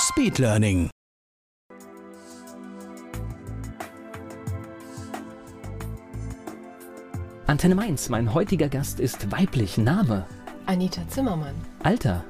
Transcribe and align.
Speedlearning. 0.00 0.88
Antenne 7.46 7.74
Mainz, 7.74 8.08
mein 8.08 8.32
heutiger 8.32 8.70
Gast 8.70 8.98
ist 8.98 9.30
weiblich. 9.30 9.76
Name? 9.76 10.24
Anita 10.64 11.06
Zimmermann. 11.08 11.54
Alter? 11.82 12.24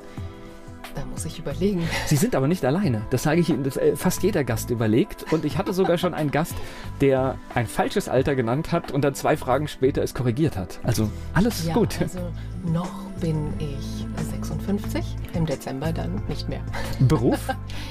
Da 0.96 1.04
muss 1.04 1.24
ich 1.24 1.38
überlegen. 1.38 1.88
Sie 2.06 2.16
sind 2.16 2.34
aber 2.34 2.48
nicht 2.48 2.64
alleine. 2.64 3.02
Das 3.10 3.22
sage 3.22 3.40
ich 3.40 3.48
Ihnen, 3.48 3.64
äh, 3.64 3.94
fast 3.94 4.24
jeder 4.24 4.42
Gast 4.42 4.70
überlegt. 4.70 5.32
Und 5.32 5.44
ich 5.44 5.56
hatte 5.56 5.72
sogar 5.72 5.96
schon 5.96 6.12
einen 6.12 6.32
Gast, 6.32 6.54
der 7.00 7.38
ein 7.54 7.68
falsches 7.68 8.08
Alter 8.08 8.34
genannt 8.34 8.72
hat 8.72 8.90
und 8.90 9.02
dann 9.02 9.14
zwei 9.14 9.36
Fragen 9.36 9.68
später 9.68 10.02
es 10.02 10.14
korrigiert 10.14 10.56
hat. 10.56 10.80
Also 10.82 11.08
alles 11.34 11.66
ja, 11.66 11.74
gut. 11.74 12.00
Also 12.00 12.18
noch 12.64 13.09
bin 13.20 13.52
ich 13.58 14.06
56, 14.30 15.04
im 15.34 15.46
Dezember 15.46 15.92
dann 15.92 16.22
nicht 16.28 16.48
mehr. 16.48 16.62
Beruf? 17.00 17.48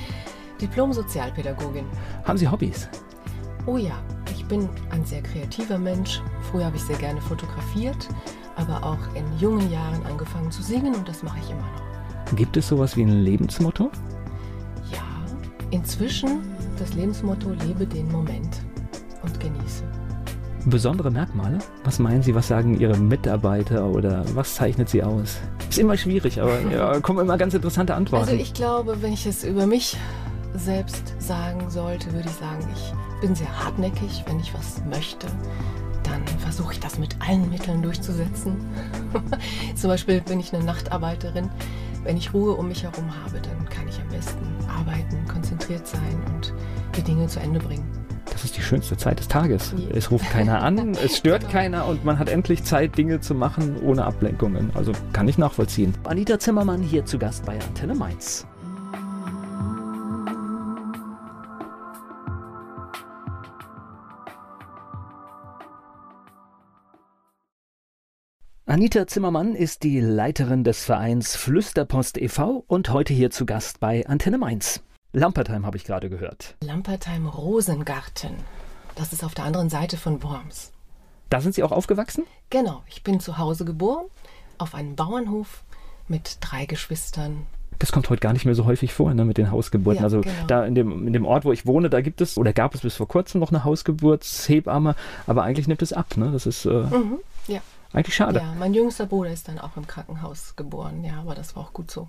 Diplom-Sozialpädagogin. 0.62 1.86
Haben 2.26 2.38
Sie 2.38 2.48
Hobbys? 2.48 2.90
Oh 3.66 3.78
ja, 3.78 4.02
ich 4.32 4.46
bin 4.46 4.68
ein 4.90 5.06
sehr 5.06 5.22
kreativer 5.22 5.78
Mensch. 5.78 6.22
Früher 6.52 6.66
habe 6.66 6.76
ich 6.76 6.84
sehr 6.84 6.98
gerne 6.98 7.22
fotografiert, 7.22 8.10
aber 8.56 8.84
auch 8.84 9.16
in 9.16 9.26
jungen 9.40 9.72
Jahren 9.72 10.06
angefangen 10.06 10.52
zu 10.52 10.64
singen 10.64 10.96
und 10.96 11.08
das 11.08 11.24
mache 11.24 11.40
ich 11.40 11.50
immer 11.50 11.62
noch. 11.62 12.36
Gibt 12.36 12.58
es 12.58 12.68
sowas 12.68 12.98
wie 12.98 13.04
ein 13.04 13.24
Lebensmotto? 13.24 13.92
Ja, 14.92 15.04
inzwischen 15.72 16.42
das 16.78 16.94
Lebensmotto 16.94 17.52
lebe 17.66 17.86
den 17.86 18.12
Moment 18.12 18.62
und 19.24 19.40
genieße. 19.40 19.84
Besondere 20.66 21.10
Merkmale? 21.10 21.60
Was 21.84 22.00
meinen 22.00 22.22
Sie, 22.22 22.36
was 22.36 22.48
sagen 22.48 22.80
Ihre 22.80 22.98
Mitarbeiter 22.98 23.86
oder 23.86 24.24
was 24.34 24.56
zeichnet 24.56 24.90
Sie 24.90 25.04
aus? 25.04 25.38
Ist 25.70 25.80
immer 25.80 25.98
schwierig, 25.98 26.42
aber 26.42 26.60
ja, 26.72 27.00
kommen 27.00 27.20
immer 27.20 27.38
ganz 27.38 27.54
interessante 27.54 27.96
Antworten. 27.96 28.30
Also 28.30 28.42
ich 28.42 28.54
glaube, 28.54 29.02
wenn 29.02 29.14
ich 29.14 29.26
es 29.26 29.44
über 29.44 29.66
mich 29.66 29.98
selbst 30.54 31.14
sagen 31.20 31.70
sollte, 31.70 32.12
würde 32.14 32.28
ich 32.28 32.36
sagen, 32.36 32.68
ich 32.74 33.22
bin 33.22 33.36
sehr 33.36 33.64
hartnäckig. 33.64 34.24
Wenn 34.28 34.40
ich 34.40 34.54
was 34.54 34.84
möchte, 34.90 35.28
dann 36.04 36.26
versuche 36.40 36.74
ich 36.74 36.80
das 36.80 36.98
mit 37.00 37.16
allen 37.26 37.50
Mitteln 37.50 37.82
durchzusetzen. 37.82 38.58
Zum 39.76 39.90
Beispiel 39.90 40.22
bin 40.22 40.40
ich 40.40 40.54
eine 40.54 40.64
Nachtarbeiterin. 40.64 41.50
Wenn 42.04 42.18
ich 42.18 42.34
Ruhe 42.34 42.54
um 42.54 42.68
mich 42.68 42.84
herum 42.84 43.06
habe, 43.24 43.40
dann 43.42 43.70
kann 43.70 43.88
ich 43.88 44.00
am 44.00 44.08
besten 44.10 44.46
arbeiten, 44.68 45.26
konzentriert 45.28 45.88
sein 45.88 46.22
und 46.34 46.54
die 46.96 47.02
Dinge 47.02 47.28
zu 47.28 47.40
Ende 47.40 47.60
bringen. 47.60 47.99
Das 48.32 48.44
ist 48.44 48.56
die 48.58 48.62
schönste 48.62 48.96
Zeit 48.98 49.20
des 49.20 49.28
Tages. 49.28 49.74
Ja. 49.76 49.96
Es 49.96 50.12
ruft 50.12 50.30
keiner 50.32 50.62
an, 50.62 50.92
es 51.04 51.18
stört 51.18 51.42
Genau. 51.42 51.52
keiner 51.52 51.86
und 51.88 52.06
man 52.06 52.20
hat 52.20 52.30
endlich 52.30 52.64
Zeit, 52.64 52.98
Dinge 52.98 53.20
zu 53.20 53.36
machen 53.36 53.78
ohne 53.82 54.06
Ablenkungen. 54.06 54.72
Also 54.76 54.92
kann 55.14 55.28
ich 55.28 55.38
nachvollziehen. 55.38 55.94
Anita 56.06 56.40
Zimmermann 56.40 56.82
hier 56.82 57.06
zu 57.06 57.18
Gast 57.20 57.46
bei 57.46 57.60
Antenne 57.60 57.96
Mainz. 57.96 58.46
Anita 68.66 69.08
Zimmermann 69.08 69.56
ist 69.56 69.84
die 69.84 70.00
Leiterin 70.00 70.64
des 70.64 70.86
Vereins 70.86 71.36
Flüsterpost 71.36 72.18
e.V. 72.20 72.64
und 72.68 72.92
heute 72.92 73.14
hier 73.14 73.32
zu 73.32 73.46
Gast 73.46 73.80
bei 73.80 74.06
Antenne 74.06 74.38
Mainz. 74.38 74.84
Lampertheim 75.14 75.66
habe 75.66 75.78
ich 75.78 75.86
gerade 75.86 76.10
gehört. 76.10 76.56
Lampertheim 76.62 77.28
Rosengarten. 77.28 78.36
Das 78.96 79.12
ist 79.14 79.24
auf 79.24 79.34
der 79.34 79.46
anderen 79.46 79.70
Seite 79.70 79.98
von 79.98 80.22
Worms. 80.24 80.72
Da 81.30 81.42
sind 81.42 81.56
Sie 81.56 81.64
auch 81.64 81.72
aufgewachsen? 81.72 82.26
Genau, 82.50 82.84
ich 82.88 83.04
bin 83.04 83.20
zu 83.20 83.38
Hause 83.38 83.66
geboren, 83.66 84.06
auf 84.58 84.76
einem 84.76 84.96
Bauernhof 84.96 85.64
mit 86.08 86.38
drei 86.42 86.66
Geschwistern. 86.66 87.46
Das 87.80 87.92
kommt 87.92 88.10
heute 88.10 88.20
gar 88.20 88.34
nicht 88.34 88.46
mehr 88.46 88.56
so 88.56 88.66
häufig 88.66 88.94
vor, 88.94 89.14
ne, 89.14 89.24
mit 89.26 89.38
den 89.38 89.52
Hausgeburten. 89.52 90.00
Ja, 90.02 90.04
also 90.04 90.22
genau. 90.22 90.46
da 90.48 90.66
in 90.66 90.76
dem, 90.76 91.08
in 91.08 91.14
dem 91.14 91.26
Ort, 91.26 91.46
wo 91.46 91.52
ich 91.54 91.66
wohne, 91.66 91.90
da 91.90 92.02
gibt 92.02 92.20
es 92.20 92.38
oder 92.38 92.52
gab 92.52 92.76
es 92.76 92.82
bis 92.82 92.96
vor 92.96 93.08
kurzem 93.08 93.40
noch 93.40 93.50
eine 93.52 93.64
Hausgeburtshebamme, 93.64 94.96
aber 95.28 95.44
eigentlich 95.44 95.68
nimmt 95.68 95.82
es 95.82 95.94
ab. 95.94 96.18
Ne? 96.18 96.32
Das 96.32 96.46
ist 96.46 96.66
äh, 96.66 96.70
Mhm, 96.70 97.20
ja. 97.48 97.62
eigentlich 97.94 98.16
schade. 98.16 98.40
ja, 98.40 98.54
mein 98.60 98.74
jüngster 98.74 99.06
Bruder 99.06 99.32
ist 99.32 99.48
dann 99.48 99.60
auch 99.60 99.78
im 99.78 99.88
Krankenhaus 99.88 100.56
geboren. 100.56 101.04
Ja, 101.06 101.20
aber 101.22 101.36
das 101.36 101.56
war 101.56 101.64
auch 101.64 101.74
gut 101.74 101.90
so. 101.90 102.08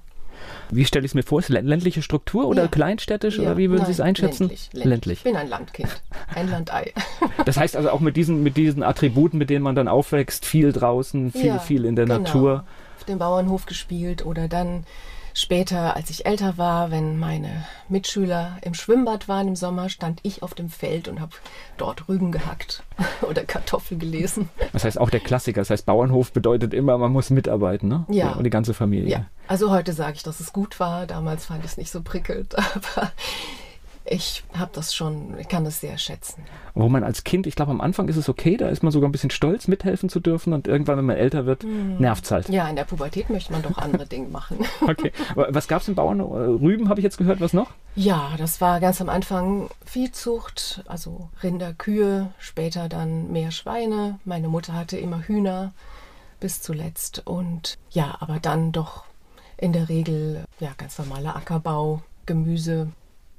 Wie 0.71 0.85
stelle 0.85 1.05
ich 1.05 1.11
es 1.11 1.15
mir 1.15 1.23
vor? 1.23 1.41
Ist 1.41 1.51
lä- 1.51 1.61
ländliche 1.63 2.03
Struktur 2.03 2.47
oder 2.47 2.63
Ja. 2.63 2.69
kleinstädtisch 2.69 3.39
Ja, 3.39 3.45
oder 3.45 3.57
wie 3.57 3.71
würden 3.71 3.81
Sie 3.87 3.91
nein, 3.91 3.93
es 3.93 4.01
einschätzen? 4.01 4.49
Ländlich, 4.49 4.71
ländlich. 4.85 5.19
Ich 5.19 5.25
bin 5.25 5.37
ein 5.37 5.49
Landkind, 5.49 5.89
ein 6.35 6.49
Landei. 6.51 6.93
Das 7.45 7.57
heißt 7.57 7.77
also 7.77 7.91
auch 7.91 8.01
mit 8.01 8.17
diesen, 8.17 8.43
mit 8.43 8.57
diesen 8.57 8.83
Attributen, 8.83 9.39
mit 9.39 9.51
denen 9.51 9.63
man 9.63 9.75
dann 9.75 9.89
aufwächst, 9.89 10.45
viel 10.45 10.73
draußen, 10.73 11.33
viel, 11.33 11.47
Ja, 11.47 11.59
viel 11.59 11.85
in 11.85 11.97
der 11.97 12.05
genau. 12.07 12.19
Natur. 12.21 12.65
Auf 12.99 13.05
dem 13.05 13.19
Bauernhof 13.19 13.67
gespielt 13.67 14.25
oder 14.27 14.47
dann 14.49 14.85
später, 15.35 15.97
als 15.97 16.11
ich 16.11 16.27
älter 16.27 16.59
war, 16.59 16.91
wenn 16.91 17.19
meine 17.19 17.65
Mitschüler 17.89 18.59
im 18.63 18.75
Schwimmbad 18.75 19.29
waren 19.29 19.49
im 19.49 19.57
Sommer, 19.57 19.89
stand 19.89 20.21
ich 20.23 20.43
auf 20.43 20.55
dem 20.55 20.69
Feld 20.69 21.09
und 21.09 21.21
habe 21.21 21.33
dort 21.77 22.09
Rüben 22.09 22.33
gehackt 22.33 22.83
oder 23.23 23.45
Kartoffel 23.45 23.99
gelesen. 23.99 24.49
Das 24.73 24.85
heißt 24.85 25.01
auch 25.01 25.11
der 25.11 25.21
Klassiker. 25.21 25.61
Das 25.61 25.71
heißt, 25.71 25.87
Bauernhof 25.87 26.33
bedeutet 26.33 26.75
immer, 26.75 26.99
man 26.99 27.13
muss 27.13 27.31
mitarbeiten, 27.31 27.89
ne? 27.89 28.05
Ja. 28.09 28.33
Und 28.33 28.45
die 28.45 28.51
ganze 28.51 28.75
Familie. 28.75 29.09
Ja, 29.09 29.27
also 29.47 29.71
heute 29.71 29.93
sage 29.93 30.15
ich, 30.15 30.23
dass 30.23 30.41
es 30.41 30.53
gut 30.53 30.79
war. 30.81 31.07
Damals 31.07 31.47
fand 31.47 31.65
ich 31.65 31.73
es 31.73 31.77
nicht 31.77 31.91
so 31.91 32.03
prickelnd, 32.03 32.57
aber 32.75 33.13
ich 34.11 34.43
habe 34.59 34.73
das 34.75 34.93
schon, 34.93 35.39
ich 35.39 35.49
kann 35.49 35.65
das 35.65 35.81
sehr 35.81 35.97
schätzen. 35.97 36.43
Wo 36.75 36.89
man 36.89 37.05
als 37.05 37.23
Kind, 37.23 37.47
ich 37.47 37.55
glaube, 37.55 37.71
am 37.71 37.81
Anfang 37.81 38.09
ist 38.09 38.17
es 38.17 38.29
okay, 38.29 38.57
da 38.57 38.69
ist 38.69 38.83
man 38.83 38.91
sogar 38.91 39.09
ein 39.09 39.13
bisschen 39.13 39.31
stolz, 39.31 39.69
mithelfen 39.69 40.09
zu 40.09 40.19
dürfen 40.19 40.53
und 40.53 40.67
irgendwann, 40.67 40.99
wenn 40.99 41.07
man 41.07 41.17
älter 41.17 41.47
wird, 41.47 41.63
nervt's 41.65 42.33
halt. 42.33 42.49
Ja, 42.49 42.69
in 42.69 42.75
der 42.75 42.85
Pubertät 42.85 43.31
möchte 43.31 43.53
man 43.53 43.63
doch 43.63 43.79
andere 43.79 44.07
Dinge 44.07 44.29
machen. 44.29 44.59
Okay. 44.81 45.13
Aber 45.33 45.55
was 45.55 45.69
gab's 45.69 45.87
im 45.87 45.95
Bauern? 45.95 46.19
Äh, 46.19 46.23
Rüben 46.23 46.89
habe 46.89 46.99
ich 46.99 47.05
jetzt 47.05 47.19
gehört, 47.19 47.41
was 47.41 47.53
noch? 47.53 47.71
Ja, 47.95 48.33
das 48.39 48.61
war 48.61 48.81
ganz 48.81 49.01
am 49.01 49.09
Anfang 49.09 49.69
Viehzucht, 49.85 50.83
also 50.87 51.29
Rinder, 51.43 51.73
Kühe, 51.75 52.33
später 52.39 52.89
dann 52.89 53.31
mehr 53.31 53.53
Schweine. 53.53 54.19
Meine 54.25 54.49
Mutter 54.49 54.73
hatte 54.73 54.97
immer 54.97 55.21
Hühner 55.21 55.73
bis 56.41 56.61
zuletzt 56.61 57.23
und 57.27 57.79
ja, 57.91 58.17
aber 58.19 58.41
dann 58.41 58.73
doch 58.73 59.05
in 59.59 59.73
der 59.73 59.89
Regel 59.89 60.45
ja 60.59 60.71
ganz 60.77 60.99
normaler 60.99 61.37
Ackerbau, 61.37 62.03
Gemüse 62.27 62.89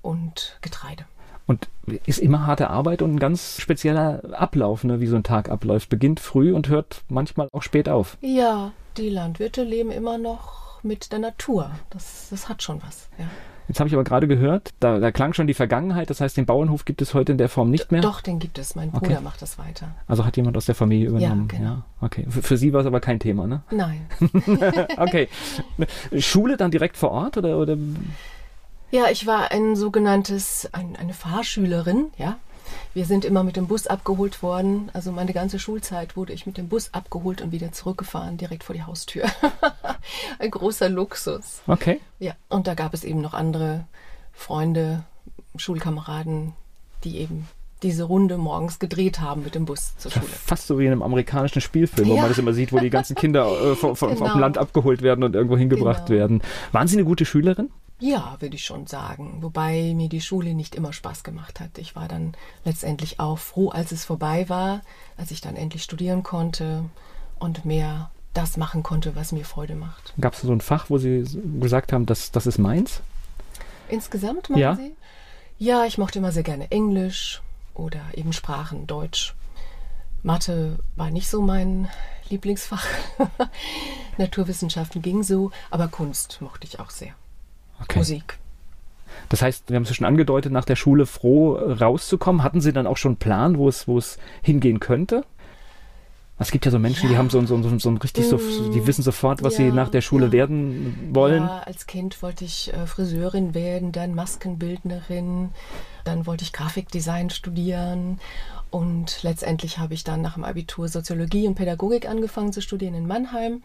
und 0.01 0.57
Getreide. 0.61 1.05
Und 1.47 1.67
ist 2.05 2.19
immer 2.19 2.45
harte 2.47 2.69
Arbeit 2.69 3.01
und 3.01 3.15
ein 3.15 3.19
ganz 3.19 3.59
spezieller 3.59 4.21
Ablauf, 4.33 4.83
ne, 4.83 5.01
wie 5.01 5.07
so 5.07 5.15
ein 5.15 5.23
Tag 5.23 5.49
abläuft. 5.49 5.89
Beginnt 5.89 6.19
früh 6.19 6.53
und 6.53 6.69
hört 6.69 7.03
manchmal 7.09 7.49
auch 7.51 7.63
spät 7.63 7.89
auf. 7.89 8.17
Ja, 8.21 8.71
die 8.97 9.09
Landwirte 9.09 9.63
leben 9.63 9.91
immer 9.91 10.17
noch 10.17 10.81
mit 10.83 11.11
der 11.11 11.19
Natur. 11.19 11.71
Das, 11.89 12.27
das 12.29 12.47
hat 12.47 12.63
schon 12.63 12.81
was. 12.85 13.09
Ja. 13.17 13.25
Jetzt 13.67 13.79
habe 13.79 13.87
ich 13.87 13.93
aber 13.93 14.03
gerade 14.03 14.27
gehört, 14.27 14.71
da, 14.81 14.99
da 14.99 15.11
klang 15.11 15.33
schon 15.33 15.47
die 15.47 15.53
Vergangenheit, 15.53 16.09
das 16.09 16.19
heißt, 16.19 16.35
den 16.35 16.45
Bauernhof 16.45 16.83
gibt 16.83 17.01
es 17.01 17.13
heute 17.13 17.31
in 17.31 17.37
der 17.37 17.47
Form 17.47 17.69
nicht 17.69 17.91
mehr. 17.91 18.01
Doch, 18.01 18.19
den 18.19 18.39
gibt 18.39 18.57
es. 18.57 18.75
Mein 18.75 18.91
Bruder 18.91 19.11
Okay. 19.13 19.23
macht 19.23 19.41
das 19.41 19.57
weiter. 19.57 19.95
Also 20.07 20.25
hat 20.25 20.35
jemand 20.35 20.57
aus 20.57 20.65
der 20.65 20.75
Familie 20.75 21.07
übernommen. 21.09 21.47
genau. 21.47 21.63
Ja, 21.63 21.85
okay. 22.01 22.25
Für, 22.29 22.41
für 22.41 22.57
Sie 22.57 22.73
war 22.73 22.81
es 22.81 22.87
aber 22.87 22.99
kein 22.99 23.19
Thema, 23.19 23.47
ne? 23.47 23.61
Nein. 23.71 24.07
Okay. 24.97 25.29
Schule 26.17 26.57
dann 26.57 26.71
direkt 26.71 26.97
vor 26.97 27.11
Ort 27.11 27.37
oder, 27.37 27.57
oder 27.57 27.77
Ja, 28.91 29.05
ich 29.11 29.25
war 29.25 29.51
ein 29.51 29.75
sogenanntes, 29.75 30.69
ein, 30.73 30.95
eine 30.95 31.13
Fahrschülerin, 31.13 32.07
ja. 32.17 32.37
Wir 32.93 33.05
sind 33.05 33.25
immer 33.25 33.43
mit 33.43 33.55
dem 33.57 33.67
Bus 33.67 33.87
abgeholt 33.87 34.41
worden. 34.43 34.89
Also 34.93 35.11
meine 35.11 35.33
ganze 35.33 35.59
Schulzeit 35.59 36.15
wurde 36.15 36.31
ich 36.33 36.45
mit 36.45 36.57
dem 36.57 36.67
Bus 36.69 36.93
abgeholt 36.93 37.41
und 37.41 37.51
wieder 37.51 37.71
zurückgefahren, 37.73 38.37
direkt 38.37 38.63
vor 38.63 38.75
die 38.75 38.83
Haustür. 38.83 39.25
ein 40.39 40.51
großer 40.51 40.87
Luxus. 40.89 41.61
okay. 41.67 41.99
Ja, 42.19 42.33
und 42.49 42.67
da 42.67 42.73
gab 42.73 42.93
es 42.93 43.03
eben 43.03 43.19
noch 43.21 43.33
andere 43.33 43.85
Freunde, 44.33 45.03
Schulkameraden, 45.57 46.53
die 47.03 47.17
eben 47.17 47.47
diese 47.83 48.03
Runde 48.03 48.37
morgens 48.37 48.77
gedreht 48.79 49.19
haben 49.21 49.43
mit 49.43 49.55
dem 49.55 49.65
Bus 49.65 49.97
zur 49.97 50.11
Schule. 50.11 50.25
Fast 50.27 50.67
so 50.67 50.77
wie 50.79 50.85
in 50.85 50.91
einem 50.91 51.01
amerikanischen 51.01 51.61
Spielfilm, 51.61 52.07
wo 52.09 52.15
Ja. 52.15 52.21
man 52.21 52.29
das 52.29 52.37
immer 52.37 52.53
sieht, 52.53 52.71
wo 52.71 52.79
die 52.79 52.89
ganzen 52.89 53.15
Kinder 53.15 53.47
äh, 53.71 53.75
vom 53.95 53.95
Genau. 53.95 54.37
Land 54.37 54.57
abgeholt 54.57 55.01
werden 55.01 55.23
und 55.23 55.33
irgendwo 55.35 55.57
hingebracht 55.57 56.05
Genau. 56.07 56.19
werden. 56.19 56.41
Waren 56.71 56.87
Sie 56.87 56.95
eine 56.97 57.05
gute 57.05 57.25
Schülerin? 57.25 57.69
Ja, 58.01 58.35
würde 58.39 58.55
ich 58.55 58.65
schon 58.65 58.87
sagen. 58.87 59.43
Wobei 59.43 59.93
mir 59.95 60.09
die 60.09 60.21
Schule 60.21 60.55
nicht 60.55 60.73
immer 60.73 60.91
Spaß 60.91 61.23
gemacht 61.23 61.59
hat. 61.59 61.77
Ich 61.77 61.95
war 61.95 62.07
dann 62.07 62.33
letztendlich 62.65 63.19
auch 63.19 63.37
froh, 63.37 63.69
als 63.69 63.91
es 63.91 64.05
vorbei 64.05 64.49
war, 64.49 64.81
als 65.17 65.29
ich 65.29 65.39
dann 65.39 65.55
endlich 65.55 65.83
studieren 65.83 66.23
konnte 66.23 66.85
und 67.37 67.63
mehr 67.63 68.09
das 68.33 68.57
machen 68.57 68.81
konnte, 68.81 69.15
was 69.15 69.31
mir 69.31 69.45
Freude 69.45 69.75
macht. 69.75 70.15
Gab 70.19 70.33
es 70.33 70.41
so 70.41 70.51
ein 70.51 70.61
Fach, 70.61 70.89
wo 70.89 70.97
Sie 70.97 71.23
gesagt 71.59 71.93
haben, 71.93 72.07
das, 72.07 72.31
das 72.31 72.47
ist 72.47 72.57
meins? 72.57 73.01
Insgesamt, 73.87 74.49
meinen 74.49 74.59
Ja. 74.59 74.75
Sie? 74.75 74.95
Ja, 75.59 75.85
ich 75.85 75.99
mochte 75.99 76.17
immer 76.17 76.31
sehr 76.31 76.41
gerne 76.41 76.71
Englisch 76.71 77.43
oder 77.75 78.01
eben 78.15 78.33
Sprachen, 78.33 78.87
Deutsch. 78.87 79.35
Mathe 80.23 80.79
war 80.95 81.11
nicht 81.11 81.29
so 81.29 81.43
mein 81.43 81.87
Lieblingsfach. 82.29 82.85
Naturwissenschaften 84.17 85.03
ging 85.03 85.21
so, 85.21 85.51
aber 85.69 85.87
Kunst 85.87 86.41
mochte 86.41 86.65
ich 86.65 86.79
auch 86.79 86.89
sehr. 86.89 87.13
Okay. 87.83 87.99
Musik. 87.99 88.37
Das 89.29 89.41
heißt, 89.41 89.69
wir 89.69 89.75
haben 89.75 89.83
es 89.83 89.95
schon 89.95 90.05
angedeutet, 90.07 90.51
nach 90.51 90.65
der 90.65 90.75
Schule 90.75 91.05
froh 91.05 91.53
rauszukommen. 91.55 92.43
Hatten 92.43 92.61
Sie 92.61 92.73
dann 92.73 92.87
auch 92.87 92.97
schon 92.97 93.11
einen 93.11 93.17
Plan, 93.17 93.57
wo 93.57 93.69
es, 93.69 93.87
wo 93.87 93.97
es 93.97 94.17
hingehen 94.41 94.79
könnte? 94.79 95.23
Es 96.37 96.49
gibt 96.49 96.65
ja 96.65 96.71
so 96.71 96.79
Menschen, 96.79 97.07
die 97.07 97.13
Ja. 97.13 97.19
haben 97.19 97.29
so, 97.29 97.39
so, 97.45 97.61
so, 97.61 97.77
so 97.77 97.89
ein 97.89 97.97
richtig 97.97 98.25
so, 98.25 98.37
Mm, 98.37 98.71
die 98.73 98.87
wissen 98.87 99.03
sofort, 99.03 99.43
was 99.43 99.57
sie 99.57 99.67
ja, 99.67 99.73
nach 99.73 99.89
der 99.89 100.01
Schule 100.01 100.25
ja. 100.27 100.31
werden 100.31 101.09
wollen. 101.13 101.43
Ja, 101.43 101.59
als 101.59 101.85
Kind 101.85 102.21
wollte 102.23 102.45
ich 102.45 102.73
äh, 102.73 102.87
Friseurin 102.87 103.53
werden, 103.53 103.91
dann 103.91 104.15
Maskenbildnerin, 104.15 105.49
dann 106.03 106.25
wollte 106.25 106.43
ich 106.43 106.51
Grafikdesign 106.51 107.29
studieren 107.29 108.19
und 108.71 109.21
letztendlich 109.21 109.77
habe 109.77 109.93
ich 109.93 110.03
dann 110.03 110.21
nach 110.21 110.33
dem 110.33 110.43
Abitur 110.43 110.87
Soziologie 110.87 111.47
und 111.47 111.53
Pädagogik 111.55 112.09
angefangen 112.09 112.53
zu 112.53 112.61
studieren 112.61 112.95
in 112.95 113.05
Mannheim. 113.05 113.61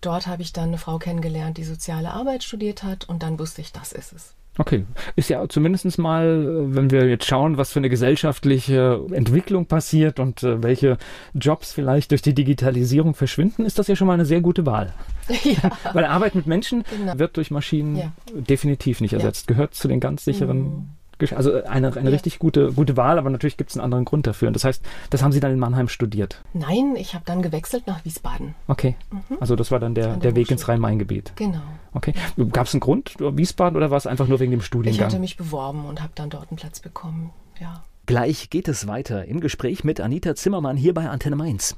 Dort 0.00 0.26
habe 0.26 0.42
ich 0.42 0.52
dann 0.52 0.68
eine 0.68 0.78
Frau 0.78 0.98
kennengelernt, 0.98 1.58
die 1.58 1.64
soziale 1.64 2.10
Arbeit 2.12 2.42
studiert 2.42 2.82
hat 2.82 3.08
und 3.08 3.22
dann 3.22 3.38
wusste 3.38 3.60
ich, 3.60 3.72
das 3.72 3.92
ist 3.92 4.12
es. 4.12 4.34
Okay, 4.58 4.84
ist 5.14 5.30
ja 5.30 5.48
zumindest 5.48 5.96
mal, 5.98 6.24
äh, 6.26 6.74
wenn 6.74 6.90
wir 6.90 7.08
jetzt 7.08 7.24
schauen, 7.26 7.56
was 7.56 7.72
für 7.72 7.78
eine 7.78 7.88
gesellschaftliche 7.88 9.00
Entwicklung 9.12 9.66
passiert 9.66 10.18
und 10.18 10.42
äh, 10.42 10.62
welche 10.62 10.98
Jobs 11.34 11.72
vielleicht 11.72 12.10
durch 12.10 12.20
die 12.20 12.34
Digitalisierung 12.34 13.14
verschwinden, 13.14 13.64
ist 13.64 13.78
das 13.78 13.86
ja 13.86 13.96
schon 13.96 14.06
mal 14.08 14.14
eine 14.14 14.26
sehr 14.26 14.40
gute 14.40 14.66
Wahl. 14.66 14.92
ja. 15.44 15.70
Weil 15.92 16.04
Arbeit 16.04 16.34
mit 16.34 16.46
Menschen 16.46 16.84
Genau. 16.98 17.18
wird 17.18 17.36
durch 17.36 17.50
Maschinen 17.50 17.96
Ja. 17.96 18.12
definitiv 18.34 19.00
nicht 19.00 19.12
Ja. 19.12 19.18
ersetzt. 19.18 19.46
Gehört 19.46 19.74
zu 19.74 19.86
den 19.88 20.00
ganz 20.00 20.24
sicheren. 20.24 20.58
Mhm. 20.62 20.88
Also 21.36 21.62
eine, 21.64 21.88
eine 21.96 22.10
Ja. 22.10 22.10
richtig 22.10 22.38
gute, 22.38 22.72
gute 22.72 22.96
Wahl, 22.96 23.18
aber 23.18 23.30
natürlich 23.30 23.56
gibt 23.56 23.70
es 23.70 23.76
einen 23.76 23.84
anderen 23.84 24.04
Grund 24.04 24.26
dafür. 24.26 24.48
Und 24.48 24.54
das 24.54 24.64
heißt, 24.64 24.82
das 25.10 25.22
haben 25.22 25.32
Sie 25.32 25.40
dann 25.40 25.52
in 25.52 25.58
Mannheim 25.58 25.88
studiert. 25.88 26.42
Nein, 26.52 26.94
ich 26.96 27.14
habe 27.14 27.24
dann 27.26 27.42
gewechselt 27.42 27.86
nach 27.86 28.04
Wiesbaden. 28.04 28.54
Okay. 28.66 28.96
Also 29.40 29.56
das 29.56 29.70
war 29.70 29.78
dann 29.78 29.94
der, 29.94 30.08
Mhm. 30.08 30.20
Der 30.20 30.30
der 30.32 30.36
Weg 30.36 30.50
ins. 30.50 30.68
Rhein-Main-Gebiet. 30.68 31.32
Genau. 31.36 31.60
Okay. 31.92 32.14
Gab 32.52 32.66
es 32.66 32.74
einen 32.74 32.80
Grund, 32.80 33.14
Wiesbaden, 33.18 33.76
oder 33.76 33.90
war 33.90 33.96
es 33.98 34.06
einfach 34.06 34.26
nur 34.28 34.40
wegen 34.40 34.50
dem 34.50 34.60
Ich 34.60 34.66
Studiengang? 34.66 35.06
hatte 35.06 35.18
mich 35.18 35.36
beworben 35.36 35.84
und 35.86 36.00
habe 36.02 36.12
dann 36.14 36.30
dort 36.30 36.50
einen 36.50 36.56
Platz 36.58 36.80
bekommen. 36.80 37.30
Ja. 37.60 37.82
Gleich 38.06 38.50
geht 38.50 38.66
es 38.68 38.86
weiter 38.88 39.24
im 39.26 39.40
Gespräch 39.40 39.84
mit 39.84 40.00
Anita 40.00 40.34
Zimmermann 40.34 40.76
hier 40.76 40.94
bei 40.94 41.08
Antenne 41.08 41.36
Mainz. 41.36 41.76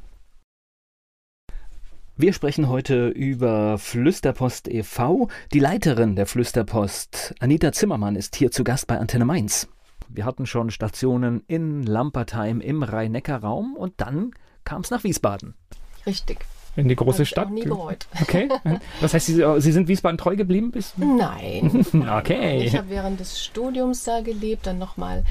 Wir 2.17 2.35
sprechen 2.35 2.69
heute 2.69 3.09
über 3.09 3.79
Flüsterpost 3.79 4.69
e.V. 4.69 5.29
Die 5.55 5.59
Leiterin 5.59 6.15
der 6.15 6.27
Flüsterpost, 6.27 7.35
Anita 7.41 7.73
Zimmermann, 7.73 8.17
ist 8.17 8.37
hier 8.37 8.51
zu 8.51 8.65
Gast 8.65 8.87
bei 8.87 8.99
Antenne 8.99 9.25
Mainz. 9.25 9.67
Wir 10.09 10.27
hatten 10.27 10.45
schon 10.45 10.71
Stationen 10.71 11.43
in 11.47 11.83
Lampertheim 11.85 12.61
im 12.61 12.83
Rhein-Neckar-Raum 12.83 13.77
und 13.77 13.95
dann 13.97 14.33
kam 14.65 14.83
es 14.83 14.91
nach 14.91 15.05
Wiesbaden. 15.05 15.55
Richtig. 16.05 16.41
in 16.77 16.89
die 16.89 16.97
große 16.97 17.19
Hab 17.19 17.23
ich 17.23 17.29
Stadt. 17.31 17.47
Auch 17.47 17.51
nie 17.51 17.65
bereut. 17.65 18.07
Okay. 18.21 18.49
Das 19.01 19.15
heißt, 19.15 19.27
Sie, 19.27 19.45
Sie 19.59 19.73
sind 19.73 19.89
Wiesbaden 19.89 20.19
treu 20.19 20.37
geblieben 20.37 20.71
bis? 20.71 20.93
Nein. 20.99 21.87
Okay. 22.19 22.63
Ich 22.65 22.77
habe 22.77 22.91
während 22.91 23.21
des 23.21 23.43
Studiums 23.43 24.05
da 24.05 24.21
gelebt, 24.21 24.67
dann 24.67 24.79
nochmal 24.79 25.25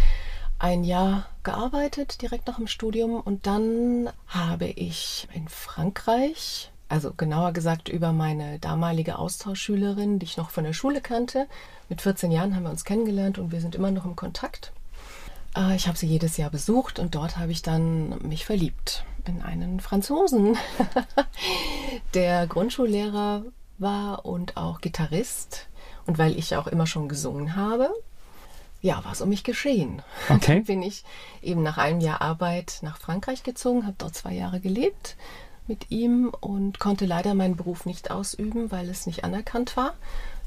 ein 0.58 0.84
Jahr 0.84 1.28
gearbeitet, 1.44 2.22
direkt 2.22 2.48
nach 2.48 2.58
dem 2.58 2.68
Studium. 2.68 3.20
Und 3.20 3.46
dann 3.48 4.10
habe 4.28 4.66
ich 4.66 5.28
in 5.34 5.48
Frankreich, 5.48 6.71
also 6.92 7.14
genauer 7.16 7.54
gesagt 7.54 7.88
über 7.88 8.12
meine 8.12 8.60
damalige 8.60 9.18
Austauschschülerin, 9.18 10.20
die 10.20 10.26
ich 10.26 10.36
noch 10.36 10.50
von 10.50 10.66
der 10.66 10.74
Schule 10.74 11.00
kannte, 11.00 11.48
mit 11.88 12.02
14 12.02 12.32
Jahren 12.32 12.54
haben 12.54 12.64
wir 12.64 12.70
uns 12.70 12.84
kennengelernt 12.84 13.38
und 13.38 13.52
wir 13.52 13.62
sind 13.62 13.76
immer 13.76 13.92
noch 13.92 14.06
im 14.06 14.18
Kontakt. 14.18 14.74
Äh, 15.56 15.76
Ich 15.76 15.88
habe 15.88 15.98
sie 15.98 16.08
jedes 16.08 16.36
Jahr 16.36 16.50
besucht 16.50 17.00
und 17.00 17.16
dort 17.16 17.38
habe 17.38 17.52
ich 17.52 17.62
dann 17.62 18.20
mich 18.28 18.46
verliebt 18.46 19.06
in 19.26 19.42
einen 19.42 19.80
Franzosen, 19.80 20.58
der 22.14 22.46
Grundschullehrer 22.48 23.44
war 23.78 24.26
und 24.26 24.58
auch 24.58 24.82
Gitarrist. 24.82 25.68
Und 26.06 26.18
weil 26.18 26.38
ich 26.38 26.56
auch 26.58 26.68
immer 26.68 26.88
schon 26.88 27.08
gesungen 27.08 27.56
habe, 27.56 27.90
ja, 28.82 29.06
war 29.06 29.14
es 29.14 29.22
um 29.22 29.30
mich 29.30 29.44
geschehen. 29.44 30.02
Okay. 30.28 30.56
Dann 30.56 30.64
bin 30.66 30.82
ich 30.82 31.06
eben 31.42 31.64
nach 31.64 31.78
einem 31.78 32.02
Jahr 32.02 32.22
Arbeit 32.22 32.80
nach 32.82 32.98
Frankreich 32.98 33.44
gezogen, 33.44 33.86
habe 33.86 33.96
dort 33.98 34.16
zwei 34.16 34.34
Jahre 34.34 34.60
gelebt 34.60 35.16
mit 35.72 35.90
ihm 35.90 36.34
und 36.42 36.80
konnte 36.80 37.06
leider 37.06 37.34
meinen 37.34 37.56
Beruf 37.56 37.86
nicht 37.86 38.12
ausüben, 38.12 38.72
weil 38.72 38.90
es 38.90 39.06
nicht 39.08 39.24
anerkannt 39.24 39.78
war. 39.78 39.94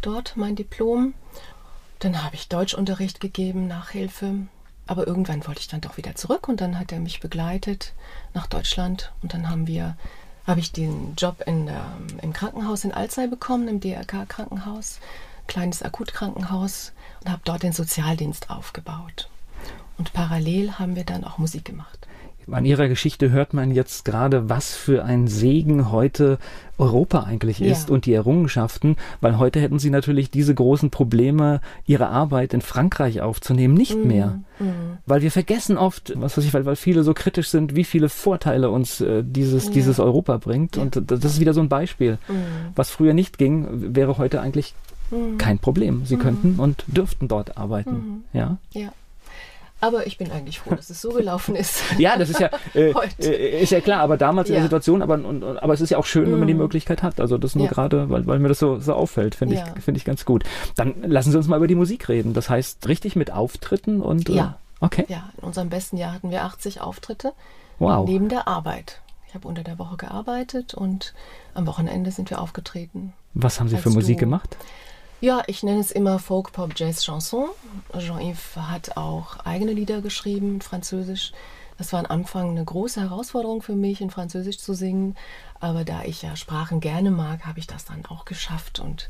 Dort 0.03 0.37
mein 0.37 0.55
Diplom. 0.55 1.15
Dann 1.99 2.23
habe 2.23 2.35
ich 2.35 2.49
Deutschunterricht 2.49 3.21
gegeben, 3.21 3.67
Nachhilfe. 3.67 4.35
Aber 4.87 5.06
irgendwann 5.06 5.47
wollte 5.47 5.61
ich 5.61 5.69
dann 5.69 5.81
doch 5.81 5.97
wieder 5.97 6.15
zurück 6.15 6.47
und 6.47 6.61
dann 6.61 6.79
hat 6.79 6.93
er 6.93 7.00
mich 7.00 7.21
begleitet 7.21 7.94
nach 8.35 8.47
Deutschland 8.47 9.12
und 9.23 9.32
dann 9.32 9.49
haben 9.49 9.67
wir, 9.67 9.97
habe 10.47 10.61
ich 10.61 10.73
den 10.73 11.15
Job 11.17 11.43
in 11.47 11.65
der, 11.65 11.87
im 12.20 12.35
Krankenhaus 12.35 12.85
in 12.85 12.93
Alzey 12.93 13.27
bekommen, 13.27 13.67
im 13.67 13.81
DRK-Krankenhaus, 13.81 15.00
kleines 15.47 15.82
Akutkrankenhaus 15.82 16.93
und 17.23 17.31
habe 17.31 17.41
dort 17.47 17.62
den 17.62 17.73
Sozialdienst 17.73 18.50
aufgebaut. 18.50 19.31
Und 19.97 20.12
parallel 20.12 20.73
haben 20.73 20.97
wir 20.97 21.05
dann 21.05 21.25
auch 21.25 21.38
Musik 21.38 21.65
gemacht. 21.65 22.06
An 22.50 22.64
Ihrer 22.64 22.88
Geschichte 22.88 23.31
hört 23.31 23.55
man 23.55 23.70
jetzt 23.70 24.05
gerade, 24.05 24.49
was 24.49 24.75
für 24.75 25.05
ein 25.05 25.29
Segen 25.29 25.91
heute 25.91 26.38
Europa 26.79 27.20
eigentlich 27.23 27.58
Ja. 27.61 27.70
ist 27.73 27.91
und 27.91 28.06
die 28.06 28.12
Errungenschaften, 28.12 28.96
weil 29.20 29.38
heute 29.38 29.61
hätten 29.61 29.79
Sie 29.79 29.91
natürlich 29.91 30.31
diese 30.31 30.55
großen 30.55 30.91
Probleme, 30.91 31.61
Ihre 31.87 32.08
Arbeit 32.08 32.52
in 32.52 32.61
Frankreich 32.61 33.20
aufzunehmen, 33.20 33.75
nicht 33.75 33.96
mehr. 34.05 34.41
Mhm. 34.58 34.99
Weil 35.06 35.23
wir 35.23 35.31
vergessen 35.31 35.79
oft, 35.79 36.12
was 36.17 36.37
weiß 36.37 36.44
ich, 36.44 36.52
weil, 36.55 36.67
weil 36.67 36.76
viele 36.76 37.02
so 37.05 37.14
kritisch 37.14 37.49
sind, 37.49 37.76
wie 37.76 37.85
viele 37.85 38.08
Vorteile 38.08 38.70
uns 38.70 39.00
äh, 39.00 39.23
dieses, 39.25 39.67
Ja. 39.67 39.73
dieses 39.73 39.99
Europa 40.00 40.37
bringt. 40.38 40.76
Ja. 40.76 40.82
Und 40.82 41.00
das 41.11 41.25
ist 41.25 41.41
wieder 41.41 41.55
so 41.55 41.61
ein 41.61 41.69
Beispiel. 41.69 42.19
Mhm. 42.29 42.35
Was 42.75 42.91
früher 42.91 43.14
nicht 43.14 43.38
ging, 43.38 43.94
wäre 43.94 44.19
heute 44.19 44.41
eigentlich 44.41 44.75
Mhm. 45.11 45.38
kein 45.38 45.58
Problem. 45.58 46.02
Sie 46.06 46.17
könnten 46.17 46.58
und 46.58 46.85
dürften 46.87 47.29
dort 47.29 47.56
arbeiten. 47.58 47.93
Mhm. 47.93 48.25
Ja. 48.32 48.56
Ja. 48.73 48.88
Aber 49.81 50.06
ich 50.06 50.17
bin 50.17 50.31
eigentlich 50.31 50.61
froh, 50.61 50.75
dass 50.75 50.88
es 50.88 51.00
so 51.00 51.11
gelaufen 51.11 51.56
ist. 51.56 51.82
Ja, 51.99 52.17
das 52.17 52.31
ist 52.31 52.41
ja, 52.41 52.49
äh, 52.75 52.93
äh, 53.21 53.62
ist 53.62 53.71
ja 53.71 53.81
klar, 53.81 54.00
aber 54.00 54.17
damals 54.17 54.49
in 54.49 54.55
der 54.55 54.61
Ja. 54.61 54.65
Situation, 54.65 55.03
aber, 55.03 55.15
und, 55.15 55.43
und, 55.43 55.59
aber 55.62 55.75
es 55.75 55.81
ist 55.81 55.91
ja 55.91 55.99
auch 55.99 56.06
schön, 56.06 56.31
wenn 56.31 56.38
man 56.38 56.49
die 56.49 56.55
Mhm. 56.55 56.61
Möglichkeit 56.61 57.03
hat. 57.03 57.21
Also 57.21 57.37
das 57.38 57.55
nur 57.55 57.67
Ja. 57.67 57.73
gerade, 57.73 58.09
weil, 58.09 58.26
weil 58.26 58.38
mir 58.38 58.49
das 58.49 58.59
so, 58.59 58.79
so 58.79 58.94
auffällt, 58.94 59.35
finde 59.35 59.56
Ja. 59.56 59.65
ich, 59.76 59.82
finde 59.85 59.99
ich 59.99 60.05
ganz 60.05 60.25
gut. 60.25 60.44
Dann 60.76 61.03
lassen 61.03 61.31
Sie 61.32 61.37
uns 61.37 61.49
mal 61.49 61.56
über 61.56 61.67
die 61.67 61.75
Musik 61.75 62.09
reden. 62.09 62.32
Das 62.32 62.49
heißt, 62.49 62.88
richtig 62.88 63.17
mit 63.17 63.31
Auftritten 63.32 64.00
und. 64.00 64.29
äh, 64.31 64.35
Ja. 64.35 64.58
Okay. 64.81 65.05
Ja, 65.08 65.31
in 65.39 65.44
unserem 65.44 65.69
besten 65.70 65.96
Jahr 65.96 66.13
hatten 66.13 66.31
wir 66.31 66.44
80 66.44 66.81
Auftritte 66.81 67.32
Wow. 67.79 68.06
neben 68.08 68.29
der 68.29 68.49
Arbeit. 68.49 69.01
Ich 69.29 69.34
habe 69.34 69.49
unter 69.49 69.63
der 69.65 69.79
Woche 69.79 69.96
gearbeitet 69.96 70.75
und 70.75 71.13
am 71.55 71.67
Wochenende 71.67 72.10
sind 72.10 72.31
wir 72.31 72.41
aufgetreten. 72.41 73.13
Was 73.34 73.58
haben 73.60 73.69
Sie 73.69 73.77
für 73.77 73.91
Musik 73.91 74.19
Duo. 74.19 74.27
gemacht? 74.27 74.56
Ja, 75.25 75.43
ich 75.47 75.63
nenne 75.63 75.81
es 75.81 75.91
immer 75.91 76.19
Folk, 76.19 76.53
Pop, 76.53 76.73
Jazz, 76.77 77.03
Chanson. 77.03 77.49
Jean-Yves 77.99 78.57
hat 78.57 78.99
auch 78.99 79.39
eigene 79.47 79.73
Lieder 79.73 80.03
geschrieben, 80.03 80.61
Französisch. 80.61 81.33
Das 81.79 81.95
war 81.95 82.01
am 82.01 82.11
Anfang 82.11 82.51
eine 82.51 82.63
große 82.63 83.01
Herausforderung 83.01 83.63
für 83.63 83.75
mich, 83.75 84.03
in 84.03 84.11
Französisch 84.11 84.59
zu 84.59 84.75
singen. 84.75 85.17
Aber 85.61 85.83
da 85.83 86.03
ich 86.05 86.21
ja 86.21 86.37
Sprachen 86.37 86.81
gerne 86.81 87.11
mag, 87.11 87.47
habe 87.47 87.59
ich 87.59 87.67
das 87.67 87.87
dann 87.87 88.05
auch 88.05 88.27
geschafft. 88.27 88.81
Und 88.81 89.09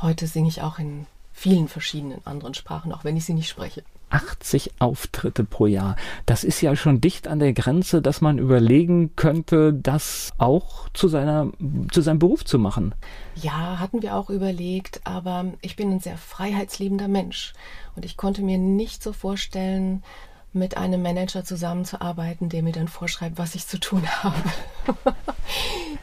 heute 0.00 0.26
singe 0.26 0.48
ich 0.48 0.62
auch 0.62 0.78
in 0.78 1.06
vielen 1.34 1.68
verschiedenen 1.68 2.26
anderen 2.26 2.54
Sprachen, 2.54 2.90
auch 2.90 3.04
wenn 3.04 3.18
ich 3.18 3.26
sie 3.26 3.34
nicht 3.34 3.50
spreche. 3.50 3.82
80 4.10 4.72
Auftritte 4.80 5.44
pro 5.44 5.66
Jahr. 5.66 5.96
Das 6.26 6.44
ist 6.44 6.60
ja 6.60 6.76
schon 6.76 7.00
dicht 7.00 7.28
an 7.28 7.38
der 7.38 7.52
Grenze, 7.52 8.02
dass 8.02 8.20
man 8.20 8.38
überlegen 8.38 9.14
könnte, 9.16 9.72
das 9.72 10.30
auch 10.38 10.88
zu 10.90 11.08
seiner, 11.08 11.50
zu 11.92 12.00
seinem 12.00 12.18
Beruf 12.18 12.44
zu 12.44 12.58
machen. 12.58 12.94
Ja, 13.36 13.78
hatten 13.78 14.02
wir 14.02 14.16
auch 14.16 14.30
überlegt, 14.30 15.00
aber 15.04 15.46
ich 15.62 15.76
bin 15.76 15.90
ein 15.90 16.00
sehr 16.00 16.18
freiheitsliebender 16.18 17.08
Mensch 17.08 17.52
und 17.96 18.04
ich 18.04 18.16
konnte 18.16 18.42
mir 18.42 18.58
nicht 18.58 19.02
so 19.02 19.12
vorstellen, 19.12 20.02
mit 20.52 20.76
einem 20.76 21.00
Manager 21.00 21.44
zusammenzuarbeiten, 21.44 22.48
der 22.48 22.64
mir 22.64 22.72
dann 22.72 22.88
vorschreibt, 22.88 23.38
was 23.38 23.54
ich 23.54 23.68
zu 23.68 23.78
tun 23.78 24.02
habe. 24.24 24.34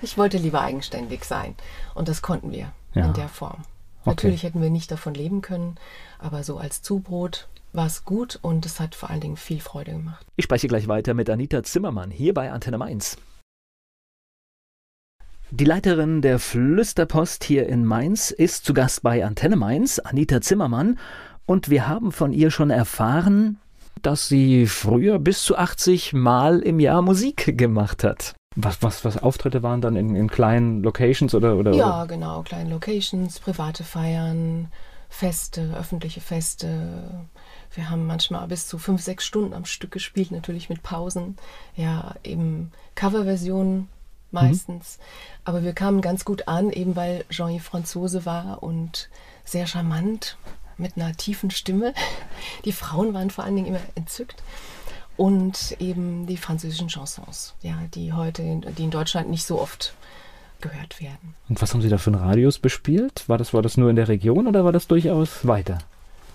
ich 0.02 0.18
wollte 0.18 0.38
lieber 0.38 0.62
eigenständig 0.62 1.26
sein 1.26 1.56
und 1.96 2.08
das 2.08 2.22
konnten 2.22 2.52
wir 2.52 2.72
Ja. 2.94 3.08
in 3.08 3.14
der 3.14 3.28
Form. 3.28 3.64
Okay. 4.02 4.12
Natürlich 4.12 4.44
hätten 4.44 4.62
wir 4.62 4.70
nicht 4.70 4.90
davon 4.90 5.14
leben 5.14 5.42
können, 5.42 5.76
aber 6.18 6.44
so 6.44 6.58
als 6.58 6.82
Zubrot 6.82 7.50
war 7.78 7.86
es 7.86 8.04
gut 8.04 8.38
und 8.42 8.66
es 8.66 8.82
hat 8.82 8.96
vor 8.96 9.10
allen 9.10 9.22
Dingen 9.22 9.38
viel 9.38 9.62
Freude 9.62 9.92
gemacht. 9.92 10.26
Ich 10.36 10.44
spreche 10.44 10.68
gleich 10.68 10.90
weiter 10.90 11.14
mit 11.14 11.30
Anita 11.30 11.64
Zimmermann 11.64 12.12
hier 12.12 12.34
bei 12.34 12.52
Antenne 12.52 12.78
Mainz. 12.78 13.18
Die 15.52 15.64
Leiterin 15.64 16.22
der 16.22 16.40
Flüsterpost 16.40 17.46
hier 17.46 17.68
in 17.70 17.86
Mainz 17.86 18.32
ist 18.32 18.66
zu 18.66 18.74
Gast 18.74 19.02
bei 19.04 19.24
Antenne 19.24 19.56
Mainz, 19.56 20.00
Anita 20.00 20.42
Zimmermann, 20.42 21.00
und 21.46 21.70
wir 21.70 21.88
haben 21.88 22.12
von 22.12 22.34
ihr 22.34 22.52
schon 22.52 22.70
erfahren, 22.70 23.58
dass 24.02 24.28
sie 24.28 24.66
früher 24.68 25.20
bis 25.20 25.44
zu 25.44 25.58
80 25.58 26.12
Mal 26.12 26.60
im 26.60 26.82
Jahr 26.82 27.02
Musik 27.02 27.58
gemacht 27.58 28.04
hat. 28.04 28.36
Was, 28.58 28.82
was, 28.82 29.06
was 29.06 29.22
Auftritte 29.22 29.64
waren 29.64 29.80
dann 29.80 29.96
in, 29.96 30.16
in 30.16 30.30
kleinen 30.30 30.84
Locations 30.84 31.34
oder, 31.34 31.56
oder, 31.56 31.74
Ja, 31.74 32.06
genau, 32.06 32.42
kleine 32.42 32.70
Locations, 32.72 33.40
private 33.40 33.84
Feiern, 33.84 34.70
Feste, 35.10 35.74
öffentliche 35.80 36.22
Feste. 36.22 37.28
Wir 37.78 37.92
haben 37.92 38.08
manchmal 38.08 38.48
bis 38.48 38.68
zu 38.68 38.80
fünf, 38.80 39.04
sechs 39.04 39.24
Stunden 39.24 39.54
am 39.54 39.66
Stück 39.66 39.92
gespielt, 39.92 40.32
natürlich 40.32 40.68
mit 40.68 40.82
Pausen. 40.82 41.38
Ja, 41.76 42.16
eben 42.24 42.72
Coverversionen 42.96 43.88
meistens. 44.32 44.98
Mhm. 44.98 45.04
Aber 45.46 45.64
wir 45.64 45.74
kamen 45.74 46.02
ganz 46.02 46.26
gut 46.26 46.48
an, 46.48 46.72
eben 46.72 46.96
weil 46.96 47.24
Jean-Yves 47.30 47.68
Franzose 47.68 48.26
war 48.26 48.64
und 48.64 49.10
sehr 49.46 49.68
charmant 49.68 50.38
mit 50.78 50.98
einer 50.98 51.16
tiefen 51.16 51.52
Stimme. 51.52 51.94
Die 52.66 52.72
Frauen 52.72 53.14
waren 53.14 53.30
vor 53.30 53.44
allen 53.44 53.56
Dingen 53.56 53.68
immer 53.68 53.82
entzückt. 53.94 54.42
Und 55.16 55.76
eben 55.80 56.26
die 56.26 56.38
französischen 56.38 56.90
Chansons, 56.90 57.54
ja, 57.62 57.78
die 57.94 58.12
heute, 58.12 58.42
die 58.76 58.84
in 58.84 58.92
Deutschland 58.92 59.30
nicht 59.30 59.46
so 59.46 59.62
oft 59.62 59.94
gehört 60.62 61.00
werden. 61.00 61.36
Und 61.48 61.62
was 61.62 61.74
haben 61.74 61.82
Sie 61.84 61.90
da 61.90 62.00
für 62.00 62.12
einen 62.12 62.22
Radius 62.22 62.58
bespielt? 62.58 63.24
War 63.28 63.38
das, 63.38 63.54
war 63.54 63.62
das 63.62 63.78
nur 63.78 63.92
in 63.92 63.96
der 63.96 64.08
Region 64.08 64.48
oder 64.48 64.66
war 64.66 64.72
das 64.72 64.88
durchaus 64.88 65.46
weiter? 65.46 65.78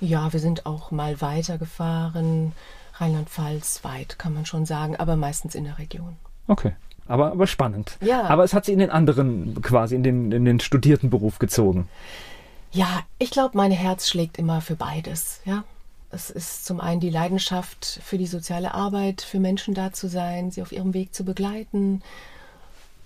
Ja, 0.02 0.32
wir 0.32 0.40
sind 0.40 0.66
auch 0.66 0.90
mal 0.90 1.20
weitergefahren. 1.20 2.52
Rheinland-Pfalz 2.94 3.84
weit, 3.84 4.18
kann 4.18 4.34
man 4.34 4.44
schon 4.46 4.66
sagen, 4.66 4.96
aber 4.96 5.14
meistens 5.14 5.54
in 5.54 5.62
der 5.62 5.78
Region. 5.78 6.16
Okay. 6.48 6.72
Aber, 7.06 7.30
aber 7.30 7.46
spannend. 7.46 7.98
Ja. 8.00 8.24
Aber 8.24 8.42
es 8.42 8.52
hat 8.52 8.64
sie 8.64 8.72
in 8.72 8.80
den 8.80 8.90
anderen, 8.90 9.62
quasi 9.62 9.94
in 9.94 10.02
den, 10.02 10.32
in 10.32 10.44
den 10.44 10.58
studierten 10.58 11.08
Beruf 11.08 11.38
gezogen. 11.38 11.88
Ja, 12.72 13.02
ich 13.18 13.30
glaube, 13.30 13.56
mein 13.56 13.70
Herz 13.70 14.08
schlägt 14.08 14.38
immer 14.38 14.60
für 14.60 14.74
beides. 14.74 15.40
Ja, 15.44 15.62
es 16.10 16.30
ist 16.30 16.64
zum 16.64 16.80
einen 16.80 17.00
die 17.00 17.10
Leidenschaft 17.10 18.00
für 18.02 18.18
die 18.18 18.26
soziale 18.26 18.74
Arbeit, 18.74 19.22
für 19.22 19.38
Menschen 19.38 19.72
da 19.72 19.92
zu 19.92 20.08
sein, 20.08 20.50
sie 20.50 20.62
auf 20.62 20.72
ihrem 20.72 20.94
Weg 20.94 21.14
zu 21.14 21.24
begleiten, 21.24 22.02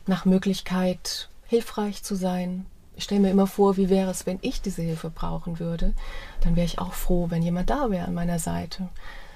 nach 0.07 0.25
Möglichkeit 0.25 1.29
hilfreich 1.47 2.03
zu 2.03 2.15
sein. 2.15 2.65
Ich 2.97 3.05
stelle 3.05 3.21
mir 3.21 3.31
immer 3.31 3.47
vor, 3.47 3.77
wie 3.77 3.91
wäre 3.91 4.11
es, 4.11 4.27
wenn 4.27 4.39
ich 4.43 4.63
diese 4.63 4.83
Hilfe 4.83 5.11
brauchen 5.11 5.59
würde. 5.61 5.93
Dann 6.41 6.57
wäre 6.57 6.67
ich 6.67 6.79
auch 6.79 6.95
froh, 6.95 7.27
wenn 7.31 7.43
jemand 7.43 7.71
da 7.71 7.91
wäre 7.91 8.07
an 8.07 8.15
meiner 8.15 8.39
Seite. 8.39 8.89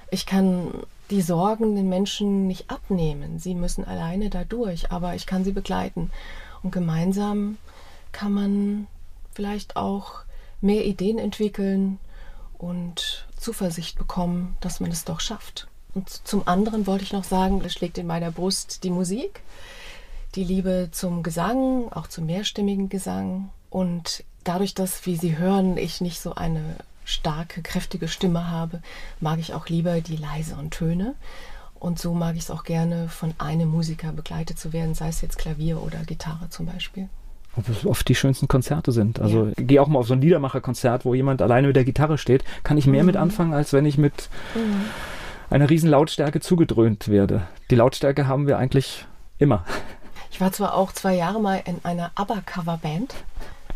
Ich 0.09 0.25
kann 0.25 0.71
die 1.11 1.21
Sorgen 1.21 1.75
den 1.75 1.87
Menschen 1.87 2.47
nicht 2.47 2.69
abnehmen. 2.69 3.39
Sie 3.39 3.53
müssen 3.53 3.85
alleine 3.85 4.29
da 4.29 4.43
durch, 4.43 4.91
aber 4.91 5.15
ich 5.15 5.25
kann 5.25 5.43
sie 5.43 5.51
begleiten. 5.51 6.09
Und 6.63 6.71
gemeinsam 6.71 7.57
kann 8.11 8.33
man 8.33 8.87
vielleicht 9.33 9.75
auch 9.75 10.23
mehr 10.59 10.85
Ideen 10.85 11.17
entwickeln 11.17 11.99
und 12.57 13.27
Zuversicht 13.37 13.97
bekommen, 13.97 14.57
dass 14.59 14.79
man 14.79 14.91
es 14.91 15.05
doch 15.05 15.19
schafft. 15.19 15.67
Und 15.93 16.09
zum 16.09 16.47
anderen 16.47 16.87
wollte 16.87 17.03
ich 17.03 17.13
noch 17.13 17.23
sagen, 17.23 17.61
es 17.65 17.73
schlägt 17.73 17.97
in 17.97 18.07
meiner 18.07 18.31
Brust 18.31 18.83
die 18.83 18.91
Musik, 18.91 19.41
die 20.35 20.43
Liebe 20.43 20.89
zum 20.91 21.23
Gesang, 21.23 21.91
auch 21.91 22.07
zum 22.07 22.25
mehrstimmigen 22.25 22.89
Gesang. 22.89 23.49
Und 23.69 24.23
dadurch, 24.43 24.73
dass, 24.73 25.05
wie 25.05 25.15
Sie 25.15 25.37
hören, 25.37 25.77
ich 25.77 26.01
nicht 26.01 26.19
so 26.19 26.35
eine 26.35 26.61
starke, 27.05 27.61
kräftige 27.61 28.07
Stimme 28.07 28.49
habe, 28.49 28.81
mag 29.19 29.39
ich 29.39 29.53
auch 29.53 29.67
lieber 29.67 30.01
die 30.01 30.15
leiseren 30.15 30.69
Töne. 30.69 31.15
Und 31.79 31.99
so 31.99 32.13
mag 32.13 32.35
ich 32.35 32.43
es 32.43 32.51
auch 32.51 32.63
gerne, 32.63 33.09
von 33.09 33.33
einem 33.39 33.69
Musiker 33.69 34.11
begleitet 34.11 34.59
zu 34.59 34.71
werden, 34.71 34.93
sei 34.93 35.07
es 35.07 35.21
jetzt 35.21 35.37
Klavier 35.37 35.81
oder 35.81 35.99
Gitarre 36.05 36.49
zum 36.49 36.67
Beispiel. 36.67 37.09
Ob 37.57 37.67
es 37.67 37.85
oft 37.85 38.07
die 38.07 38.15
schönsten 38.15 38.47
Konzerte 38.47 38.91
sind. 38.91 39.19
Also 39.19 39.47
ja. 39.47 39.53
gehe 39.57 39.81
auch 39.81 39.87
mal 39.87 39.99
auf 39.99 40.07
so 40.07 40.13
ein 40.13 40.21
Liedermacherkonzert, 40.21 41.03
wo 41.03 41.15
jemand 41.15 41.41
alleine 41.41 41.67
mit 41.67 41.75
der 41.75 41.83
Gitarre 41.83 42.17
steht, 42.17 42.45
kann 42.63 42.77
ich 42.77 42.87
mehr 42.87 43.01
mhm. 43.03 43.07
mit 43.07 43.17
anfangen, 43.17 43.53
als 43.53 43.73
wenn 43.73 43.85
ich 43.85 43.97
mit 43.97 44.29
mhm. 44.55 44.85
einer 45.49 45.69
riesen 45.69 45.89
Lautstärke 45.89 46.39
zugedröhnt 46.39 47.09
werde. 47.09 47.47
Die 47.69 47.75
Lautstärke 47.75 48.27
haben 48.27 48.47
wir 48.47 48.57
eigentlich 48.57 49.05
immer. 49.37 49.65
Ich 50.31 50.39
war 50.39 50.51
zwar 50.51 50.75
auch 50.75 50.91
zwei 50.93 51.15
Jahre 51.15 51.41
mal 51.41 51.61
in 51.65 51.83
einer 51.83 52.11
ABBA-Coverband, 52.15 53.13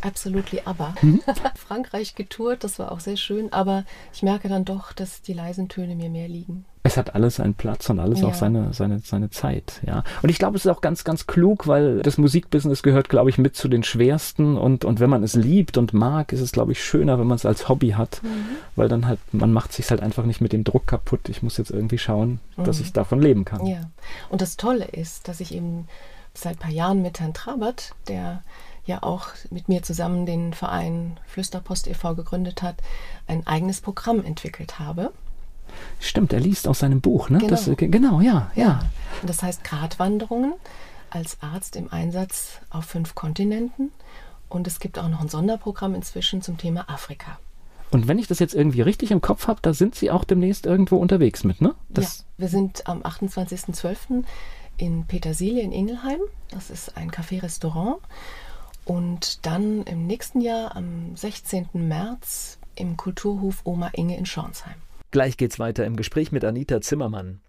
Absolutely 0.01 0.61
ABBA. 0.65 0.95
Mhm. 1.01 1.21
Frankreich 1.55 2.15
getourt, 2.15 2.63
das 2.63 2.79
war 2.79 2.91
auch 2.91 2.99
sehr 2.99 3.17
schön, 3.17 3.51
aber 3.51 3.85
ich 4.13 4.23
merke 4.23 4.47
dann 4.49 4.63
doch, 4.63 4.93
dass 4.93 5.21
die 5.21 5.33
leisen 5.33 5.67
Töne 5.67 5.95
mir 5.95 6.09
mehr 6.09 6.27
liegen. 6.27 6.65
Es 6.83 6.97
hat 6.97 7.15
alles 7.15 7.39
einen 7.39 7.55
Platz 7.55 7.89
und 7.89 7.99
alles 7.99 8.21
ja. 8.21 8.27
auch 8.27 8.35
seine, 8.35 8.71
seine, 8.71 8.99
seine 8.99 9.31
Zeit, 9.31 9.81
ja. 9.87 10.03
Und 10.21 10.29
ich 10.29 10.37
glaube, 10.37 10.55
es 10.55 10.65
ist 10.65 10.71
auch 10.71 10.81
ganz, 10.81 11.03
ganz 11.03 11.25
klug, 11.25 11.65
weil 11.65 12.03
das 12.03 12.19
Musikbusiness 12.19 12.83
gehört, 12.83 13.09
glaube 13.09 13.31
ich, 13.31 13.39
mit 13.39 13.55
zu 13.55 13.67
den 13.67 13.83
schwersten 13.83 14.55
und, 14.55 14.85
und 14.85 14.99
wenn 14.99 15.09
man 15.09 15.23
es 15.23 15.33
liebt 15.33 15.77
und 15.79 15.93
mag, 15.93 16.31
ist 16.31 16.41
es, 16.41 16.51
glaube 16.51 16.73
ich, 16.73 16.83
schöner, 16.83 17.17
wenn 17.17 17.25
man 17.25 17.37
es 17.37 17.45
als 17.45 17.67
Hobby 17.67 17.91
hat, 17.91 18.21
mhm. 18.21 18.29
weil 18.75 18.87
dann 18.87 19.07
halt, 19.07 19.19
man 19.31 19.51
macht 19.51 19.73
sich 19.73 19.89
halt 19.89 20.01
einfach 20.01 20.25
nicht 20.25 20.41
mit 20.41 20.53
dem 20.53 20.63
Druck 20.63 20.85
kaputt. 20.85 21.27
Ich 21.29 21.41
muss 21.41 21.57
jetzt 21.57 21.71
irgendwie 21.71 21.97
schauen, 21.97 22.39
mhm. 22.55 22.65
dass 22.65 22.79
ich 22.79 22.93
davon 22.93 23.19
leben 23.19 23.45
kann. 23.45 23.65
Ja. 23.65 23.89
Und 24.29 24.41
das 24.41 24.55
Tolle 24.55 24.85
ist, 24.85 25.27
dass 25.27 25.39
ich 25.39 25.55
eben 25.55 25.87
seit 26.37 26.57
ein 26.57 26.59
paar 26.59 26.71
Jahren 26.71 27.01
mit 27.01 27.19
Herrn 27.19 27.33
Trabert, 27.33 27.93
der 28.07 28.43
ja 28.85 29.01
auch 29.01 29.29
mit 29.49 29.67
mir 29.67 29.83
zusammen 29.83 30.25
den 30.25 30.53
Verein 30.53 31.19
Flüsterpost 31.27 31.87
e.V. 31.87 32.15
gegründet 32.15 32.61
hat, 32.61 32.75
ein 33.27 33.45
eigenes 33.47 33.81
Programm 33.81 34.23
entwickelt 34.23 34.79
habe. 34.79 35.11
Stimmt, 35.99 36.33
er 36.33 36.39
liest 36.39 36.67
aus 36.67 36.79
seinem 36.79 37.01
Buch, 37.01 37.29
ne? 37.29 37.39
Genau, 37.39 37.49
das, 37.49 37.69
genau 37.75 38.21
ja, 38.21 38.51
ja. 38.55 38.81
Und 39.21 39.29
das 39.29 39.41
heißt 39.41 39.63
Gratwanderungen 39.63 40.53
als 41.09 41.37
Arzt 41.41 41.75
im 41.75 41.91
Einsatz 41.91 42.59
auf 42.69 42.85
fünf 42.85 43.15
Kontinenten. 43.15 43.91
Und 44.49 44.67
es 44.67 44.79
gibt 44.79 44.99
auch 44.99 45.09
noch 45.09 45.21
ein 45.21 45.29
Sonderprogramm 45.29 45.95
inzwischen 45.95 46.41
zum 46.41 46.57
Thema 46.57 46.89
Afrika. 46.89 47.39
Und 47.91 48.07
wenn 48.07 48.19
ich 48.19 48.27
das 48.27 48.39
jetzt 48.39 48.53
irgendwie 48.53 48.81
richtig 48.81 49.11
im 49.11 49.21
Kopf 49.21 49.47
habe, 49.47 49.59
da 49.61 49.73
sind 49.73 49.95
Sie 49.95 50.11
auch 50.11 50.23
demnächst 50.23 50.65
irgendwo 50.65 50.97
unterwegs 50.97 51.43
mit, 51.43 51.61
ne? 51.61 51.75
Das 51.89 52.19
ja, 52.19 52.25
wir 52.37 52.47
sind 52.49 52.87
am 52.87 53.01
28.12. 53.01 54.23
in 54.77 55.05
Petersilie 55.05 55.61
in 55.61 55.71
Ingelheim. 55.71 56.19
Das 56.49 56.69
ist 56.69 56.97
ein 56.97 57.11
Café-Restaurant. 57.11 57.97
Und 58.85 59.45
dann 59.45 59.83
im 59.83 60.05
nächsten 60.05 60.41
Jahr, 60.41 60.75
am 60.75 61.15
16. 61.15 61.69
März, 61.73 62.59
im 62.75 62.97
Kulturhof 62.97 63.61
Oma 63.63 63.89
Inge 63.93 64.17
in 64.17 64.25
Schornsheim. 64.25 64.75
Gleich 65.11 65.37
geht's 65.37 65.59
weiter 65.59 65.85
im 65.85 65.95
Gespräch 65.95 66.31
mit 66.31 66.43
Anita 66.43 66.81
Zimmermann. 66.81 67.39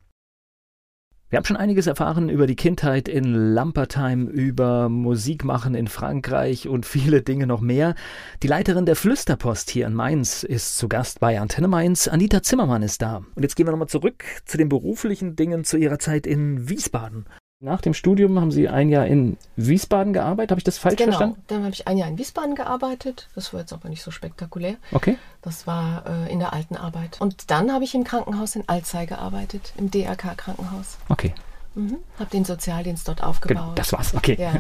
Wir 1.37 1.41
haben 1.41 1.45
schon 1.45 1.59
einiges 1.59 1.87
erfahren 1.87 2.31
über 2.31 2.47
die 2.47 2.57
Kindheit 2.57 3.11
in 3.11 3.35
Lampertheim, 3.53 4.27
über 4.27 4.89
Musikmachen 4.89 5.75
in 5.75 5.87
Frankreich 5.87 6.67
und 6.67 6.87
viele 6.87 7.21
Dinge 7.21 7.47
noch 7.47 7.61
mehr. 7.61 7.95
Die 8.43 8.47
Leiterin 8.47 8.87
der 8.87 8.97
Flüsterpost 8.97 9.69
hier 9.69 9.87
in 9.87 9.93
Mainz 9.93 10.45
ist 10.45 10.79
zu 10.79 10.89
Gast 10.89 11.21
bei 11.21 11.39
Antenne 11.39 11.69
Mainz. 11.69 12.09
Anita 12.09 12.43
Zimmermann 12.43 12.83
ist 12.83 13.03
da. 13.03 13.23
Und 13.35 13.43
jetzt 13.43 13.55
gehen 13.55 13.67
wir 13.67 13.73
nochmal 13.73 13.87
zurück 13.87 14.25
zu 14.47 14.57
den 14.57 14.71
beruflichen 14.71 15.37
Dingen 15.37 15.65
zu 15.65 15.77
ihrer 15.77 15.99
Zeit 15.99 16.27
in 16.27 16.71
Wiesbaden. 16.71 17.27
Nach 17.61 17.81
dem 17.81 17.95
Studium 17.95 18.39
haben 18.39 18.51
Sie 18.51 18.69
ein 18.69 18.91
Jahr 18.91 19.07
in 19.07 19.39
Wiesbaden 19.57 20.13
gearbeitet. 20.13 20.51
Habe 20.51 20.61
ich 20.61 20.65
das 20.65 20.77
falsch 20.77 20.97
genau. 20.97 21.13
verstanden? 21.13 21.43
Dann 21.47 21.63
habe 21.63 21.73
ich 21.73 21.89
ein 21.89 21.97
Jahr 21.97 22.07
in 22.07 22.19
Wiesbaden 22.19 22.55
gearbeitet. 22.55 23.29
Das 23.35 23.55
war 23.55 23.61
jetzt 23.61 23.73
aber 23.73 23.89
nicht 23.89 24.03
so 24.03 24.11
spektakulär. 24.11 24.77
Okay. 24.93 25.17
Das 25.41 25.67
war 25.67 26.05
äh, 26.07 26.31
in 26.31 26.39
der 26.39 26.53
alten 26.53 26.77
Arbeit. 26.77 27.19
Und 27.19 27.51
dann 27.51 27.73
habe 27.73 27.85
ich 27.85 27.95
im 27.95 28.05
Krankenhaus 28.05 28.57
in 28.57 28.69
Alzey 28.69 29.07
gearbeitet, 29.07 29.73
im 29.79 29.91
DRK-Krankenhaus. 29.91 30.99
Okay. 31.09 31.33
Mhm. 31.75 31.97
Habe 32.19 32.31
den 32.31 32.45
Sozialdienst 32.45 33.09
dort 33.09 33.23
aufgebaut. 33.23 33.79
Das 33.79 33.91
war's, 33.95 34.15
okay. 34.15 34.37
Ja. 34.39 34.53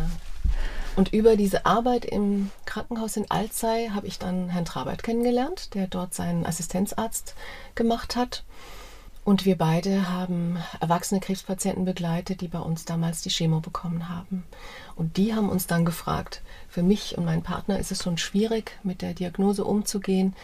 Und 0.97 1.13
über 1.13 1.37
diese 1.37 1.67
Arbeit 1.67 2.07
im 2.07 2.51
Krankenhaus 2.65 3.19
in 3.19 3.31
Alzey 3.31 3.91
habe 3.95 4.07
ich 4.07 4.19
dann 4.19 4.49
Herrn 4.49 4.65
Trabert 4.65 5.03
kennengelernt, 5.03 5.75
der 5.75 5.87
dort 5.87 6.15
seinen 6.15 6.47
Assistenzarzt 6.47 7.35
gemacht 7.75 8.17
hat. 8.17 8.43
Und 9.27 9.45
wir 9.45 9.59
beide 9.59 10.09
haben 10.09 10.57
erwachsene 10.79 11.19
Krebspatienten 11.19 11.85
begleitet, 11.85 12.43
die 12.43 12.47
bei 12.47 12.61
uns 12.61 12.85
damals 12.85 13.23
die 13.23 13.29
Chemo 13.29 13.59
bekommen 13.59 14.09
haben. 14.09 14.45
Und 14.95 15.17
die 15.17 15.35
haben 15.35 15.49
uns 15.49 15.67
dann 15.67 15.85
gefragt, 15.85 16.43
für 16.69 16.85
mich 16.85 17.19
und 17.19 17.25
meinen 17.25 17.43
Partner 17.43 17.77
ist 17.81 17.91
es 17.91 18.05
schon 18.05 18.19
schwierig, 18.19 18.79
mit 18.85 19.03
der 19.03 19.15
Diagnose 19.15 19.65
umzugehen, 19.65 20.37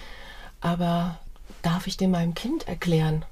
aber 0.60 1.20
darf 1.62 1.86
ich 1.86 1.96
dem 1.96 2.10
meinem 2.10 2.34
Kind 2.34 2.66
erklären, 2.66 3.24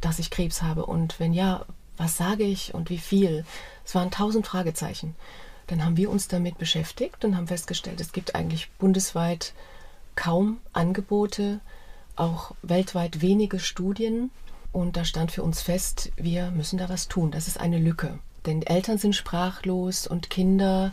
dass 0.00 0.18
ich 0.18 0.30
Krebs 0.30 0.62
habe? 0.62 0.86
Und 0.86 1.20
wenn 1.20 1.34
ja, 1.34 1.66
was 1.98 2.16
sage 2.16 2.44
ich 2.44 2.72
und 2.72 2.88
wie 2.88 2.96
viel? 2.96 3.44
Es 3.84 3.94
waren 3.94 4.10
tausend 4.10 4.46
Fragezeichen. 4.46 5.14
Dann 5.66 5.84
haben 5.84 5.98
wir 5.98 6.08
uns 6.08 6.26
damit 6.26 6.56
beschäftigt 6.56 7.22
und 7.22 7.36
haben 7.36 7.48
festgestellt, 7.48 8.00
es 8.00 8.12
gibt 8.12 8.34
eigentlich 8.34 8.70
bundesweit 8.78 9.52
kaum 10.14 10.56
Angebote, 10.72 11.60
auch 12.16 12.54
weltweit 12.62 13.20
wenige 13.20 13.60
Studien 13.60 14.30
und 14.76 14.98
da 14.98 15.06
stand 15.06 15.32
für 15.32 15.42
uns 15.42 15.62
fest, 15.62 16.12
wir 16.16 16.50
müssen 16.50 16.78
da 16.78 16.90
was 16.90 17.08
tun. 17.08 17.30
Das 17.30 17.48
ist 17.48 17.58
eine 17.58 17.78
Lücke. 17.78 18.18
Denn 18.44 18.60
Eltern 18.60 18.98
sind 18.98 19.16
sprachlos 19.16 20.06
und 20.06 20.28
Kinder 20.28 20.92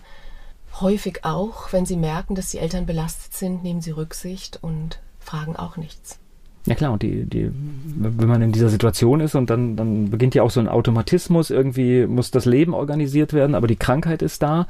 häufig 0.80 1.26
auch, 1.26 1.74
wenn 1.74 1.86
sie 1.86 1.98
merken, 1.98 2.34
dass 2.34 2.50
die 2.50 2.60
Eltern 2.60 2.86
belastet 2.86 3.34
sind, 3.34 3.62
nehmen 3.62 3.82
sie 3.82 3.92
Rücksicht 3.92 4.58
und 4.62 5.00
fragen 5.20 5.58
auch 5.58 5.76
nichts. 5.76 6.18
Ja 6.66 6.76
klar, 6.76 6.94
und 6.94 7.04
die, 7.04 7.26
die, 7.26 7.52
wenn 7.52 8.30
man 8.30 8.42
in 8.42 8.54
dieser 8.54 8.70
Situation 8.70 9.20
ist 9.20 9.36
und 9.36 9.50
dann, 9.50 9.76
dann 9.76 10.10
beginnt 10.10 10.34
ja 10.34 10.44
auch 10.44 10.50
so 10.50 10.62
ein 10.62 10.70
Automatismus, 10.70 11.50
irgendwie 11.50 12.08
muss 12.08 12.32
das 12.32 12.46
Leben 12.46 12.74
organisiert 12.74 13.34
werden, 13.34 13.54
aber 13.54 13.68
die 13.68 13.76
Krankheit 13.76 14.22
ist 14.22 14.42
da 14.44 14.68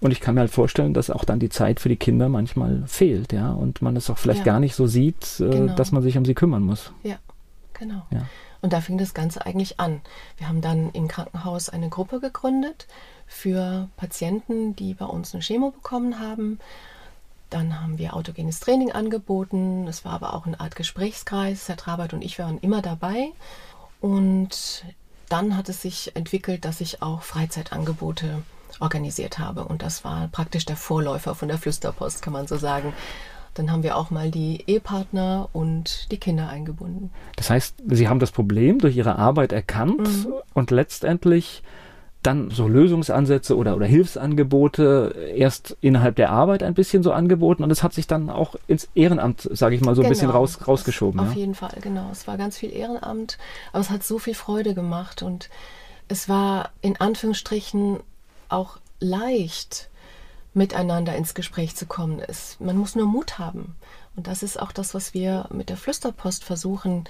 und 0.00 0.10
ich 0.10 0.20
kann 0.20 0.34
mir 0.34 0.40
halt 0.40 0.50
vorstellen, 0.50 0.92
dass 0.92 1.08
auch 1.08 1.24
dann 1.24 1.38
die 1.38 1.50
Zeit 1.50 1.78
für 1.78 1.88
die 1.88 1.94
Kinder 1.96 2.28
manchmal 2.28 2.82
fehlt, 2.86 3.32
ja, 3.32 3.52
und 3.52 3.80
man 3.80 3.94
es 3.94 4.10
auch 4.10 4.18
vielleicht 4.18 4.40
ja. 4.40 4.52
gar 4.52 4.58
nicht 4.58 4.74
so 4.74 4.88
sieht, 4.88 5.38
äh, 5.38 5.48
genau. 5.48 5.76
dass 5.76 5.92
man 5.92 6.02
sich 6.02 6.18
um 6.18 6.24
sie 6.24 6.34
kümmern 6.34 6.64
muss. 6.64 6.92
Ja, 7.04 7.18
genau. 7.74 8.02
Ja. 8.10 8.22
Und 8.66 8.72
da 8.72 8.80
fing 8.80 8.98
das 8.98 9.14
Ganze 9.14 9.46
eigentlich 9.46 9.78
an. 9.78 10.00
Wir 10.38 10.48
haben 10.48 10.60
dann 10.60 10.90
im 10.90 11.06
Krankenhaus 11.06 11.68
eine 11.68 11.88
Gruppe 11.88 12.18
gegründet 12.18 12.88
für 13.28 13.88
Patienten, 13.96 14.74
die 14.74 14.92
bei 14.92 15.04
uns 15.04 15.32
eine 15.32 15.42
Chemo 15.44 15.70
bekommen 15.70 16.18
haben. 16.18 16.58
Dann 17.48 17.80
haben 17.80 17.98
wir 17.98 18.16
autogenes 18.16 18.58
Training 18.58 18.90
angeboten. 18.90 19.86
Es 19.86 20.04
war 20.04 20.14
aber 20.14 20.34
auch 20.34 20.46
eine 20.46 20.58
Art 20.58 20.74
Gesprächskreis. 20.74 21.68
Herr 21.68 21.76
Trabert 21.76 22.12
und 22.12 22.22
ich 22.22 22.40
waren 22.40 22.58
immer 22.58 22.82
dabei. 22.82 23.28
Und 24.00 24.84
dann 25.28 25.56
hat 25.56 25.68
es 25.68 25.82
sich 25.82 26.16
entwickelt, 26.16 26.64
dass 26.64 26.80
ich 26.80 27.02
auch 27.02 27.22
Freizeitangebote 27.22 28.42
organisiert 28.80 29.38
habe. 29.38 29.64
Und 29.64 29.82
das 29.82 30.02
war 30.02 30.26
praktisch 30.26 30.64
der 30.64 30.76
Vorläufer 30.76 31.36
von 31.36 31.46
der 31.46 31.58
Flüsterpost, 31.58 32.20
kann 32.20 32.32
man 32.32 32.48
so 32.48 32.56
sagen. 32.56 32.94
Dann 33.56 33.72
haben 33.72 33.82
wir 33.82 33.96
auch 33.96 34.10
mal 34.10 34.30
die 34.30 34.62
Ehepartner 34.66 35.48
und 35.52 36.10
die 36.12 36.18
Kinder 36.18 36.48
eingebunden. 36.48 37.10
Das 37.36 37.50
heißt, 37.50 37.82
Sie 37.86 38.08
haben 38.08 38.20
das 38.20 38.30
Problem 38.30 38.78
durch 38.78 38.96
Ihre 38.96 39.16
Arbeit 39.16 39.52
erkannt 39.52 40.26
mhm. 40.26 40.34
und 40.54 40.70
letztendlich 40.70 41.62
dann 42.26 42.50
so 42.50 42.66
Lösungsansätze 42.66 43.56
oder, 43.56 43.76
oder 43.76 43.86
Hilfsangebote 43.86 45.32
erst 45.34 45.76
innerhalb 45.80 46.16
der 46.16 46.30
Arbeit 46.30 46.62
ein 46.62 46.74
bisschen 46.74 47.02
so 47.02 47.12
angeboten 47.12 47.62
und 47.62 47.70
es 47.70 47.82
hat 47.82 47.92
sich 47.92 48.06
dann 48.06 48.30
auch 48.30 48.56
ins 48.66 48.88
Ehrenamt, 48.94 49.48
sage 49.52 49.76
ich 49.76 49.80
mal, 49.80 49.94
so 49.94 50.02
ein 50.02 50.08
bisschen 50.08 50.28
genau. 50.28 50.40
raus, 50.40 50.66
rausgeschoben. 50.66 51.20
Auf 51.20 51.32
ja? 51.32 51.38
jeden 51.38 51.54
Fall, 51.54 51.76
genau. 51.80 52.08
Es 52.10 52.26
war 52.26 52.36
ganz 52.36 52.58
viel 52.58 52.72
Ehrenamt, 52.72 53.38
aber 53.72 53.80
es 53.80 53.90
hat 53.90 54.02
so 54.02 54.18
viel 54.18 54.34
Freude 54.34 54.74
gemacht 54.74 55.22
und 55.22 55.48
es 56.08 56.28
war 56.28 56.70
in 56.82 56.96
Anführungsstrichen 56.96 58.00
auch 58.48 58.78
leicht, 58.98 59.88
miteinander 60.56 61.14
ins 61.14 61.34
Gespräch 61.34 61.76
zu 61.76 61.86
kommen. 61.86 62.20
Es, 62.26 62.56
man 62.58 62.76
muss 62.76 62.96
nur 62.96 63.06
Mut 63.06 63.38
haben. 63.38 63.76
Und 64.16 64.26
das 64.26 64.42
ist 64.42 64.60
auch 64.60 64.72
das, 64.72 64.94
was 64.94 65.14
wir 65.14 65.46
mit 65.52 65.68
der 65.68 65.76
Flüsterpost 65.76 66.42
versuchen, 66.42 67.04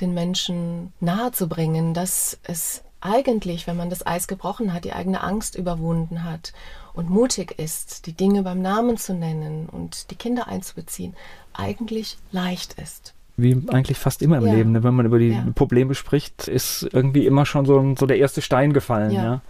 den 0.00 0.14
Menschen 0.14 0.92
nahezubringen, 1.00 1.94
dass 1.94 2.38
es 2.42 2.82
eigentlich, 3.00 3.66
wenn 3.66 3.78
man 3.78 3.88
das 3.88 4.06
Eis 4.06 4.28
gebrochen 4.28 4.74
hat, 4.74 4.84
die 4.84 4.92
eigene 4.92 5.22
Angst 5.22 5.56
überwunden 5.56 6.24
hat 6.24 6.52
und 6.92 7.08
mutig 7.08 7.58
ist, 7.58 8.06
die 8.06 8.12
Dinge 8.12 8.42
beim 8.42 8.60
Namen 8.60 8.98
zu 8.98 9.14
nennen 9.14 9.66
und 9.70 10.10
die 10.10 10.16
Kinder 10.16 10.48
einzubeziehen, 10.48 11.14
eigentlich 11.54 12.18
leicht 12.30 12.74
ist. 12.74 13.14
Wie 13.38 13.56
eigentlich 13.68 13.96
fast 13.96 14.20
immer 14.20 14.36
im 14.36 14.46
ja. 14.46 14.52
Leben, 14.52 14.72
ne? 14.72 14.84
wenn 14.84 14.94
man 14.94 15.06
über 15.06 15.18
die 15.18 15.30
ja. 15.30 15.46
Probleme 15.54 15.94
spricht, 15.94 16.46
ist 16.46 16.86
irgendwie 16.92 17.26
immer 17.26 17.46
schon 17.46 17.64
so, 17.64 17.94
so 17.98 18.04
der 18.04 18.18
erste 18.18 18.42
Stein 18.42 18.74
gefallen. 18.74 19.12
Ja. 19.12 19.40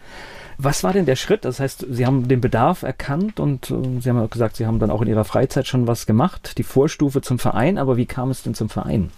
Was 0.63 0.85
war 0.85 0.93
denn 0.93 1.07
der 1.07 1.17
Schritt? 1.17 1.47
Das 1.47 1.59
heißt, 1.59 1.87
Sie 1.89 2.05
haben 2.05 2.29
den 2.29 2.43
Bedarf 2.43 2.83
erkannt 2.83 3.41
und 3.41 3.71
äh, 3.71 4.01
Sie 4.01 4.11
haben 4.11 4.29
gesagt, 4.29 4.57
Sie 4.57 4.67
haben 4.67 4.79
dann 4.79 4.91
auch 4.91 5.01
in 5.01 5.09
Ihrer 5.09 5.25
Freizeit 5.25 5.67
schon 5.67 5.87
was 5.87 6.05
gemacht, 6.05 6.59
die 6.59 6.65
Vorstufe 6.65 7.23
zum 7.23 7.39
Verein, 7.39 7.79
aber 7.79 7.97
wie 7.97 8.05
kam 8.05 8.31
es 8.31 8.43
denn 8.43 8.55
zum 8.55 8.69
Verein? 8.69 9.11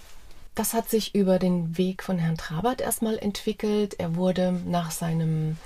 Das 0.54 0.72
hat 0.72 0.88
sich 0.88 1.16
über 1.16 1.40
den 1.40 1.76
Weg 1.76 2.04
von 2.04 2.18
Herrn 2.18 2.37
Trabert 2.37 2.80
erstmal 2.80 3.18
entwickelt. 3.18 3.94
Er 3.99 4.14
wurde 4.14 4.52
nach 4.66 4.92
seinem 4.92 5.56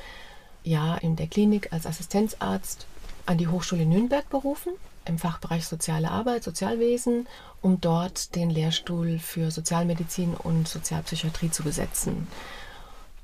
Jahr 0.64 1.02
in 1.02 1.14
der 1.14 1.26
Klinik 1.26 1.74
als 1.74 1.86
Assistenzarzt 1.86 2.86
an 3.26 3.36
die 3.36 3.48
Hochschule 3.48 3.84
Nürnberg 3.84 4.30
berufen, 4.30 4.72
im 5.04 5.18
Fachbereich 5.18 5.66
Soziale 5.66 6.10
Arbeit, 6.10 6.42
Sozialwesen, 6.42 7.26
um 7.60 7.82
dort 7.82 8.34
den 8.34 8.48
Lehrstuhl 8.48 9.18
für 9.18 9.50
Sozialmedizin 9.50 10.32
und 10.32 10.68
Sozialpsychiatrie 10.68 11.50
zu 11.50 11.64
besetzen. 11.64 12.28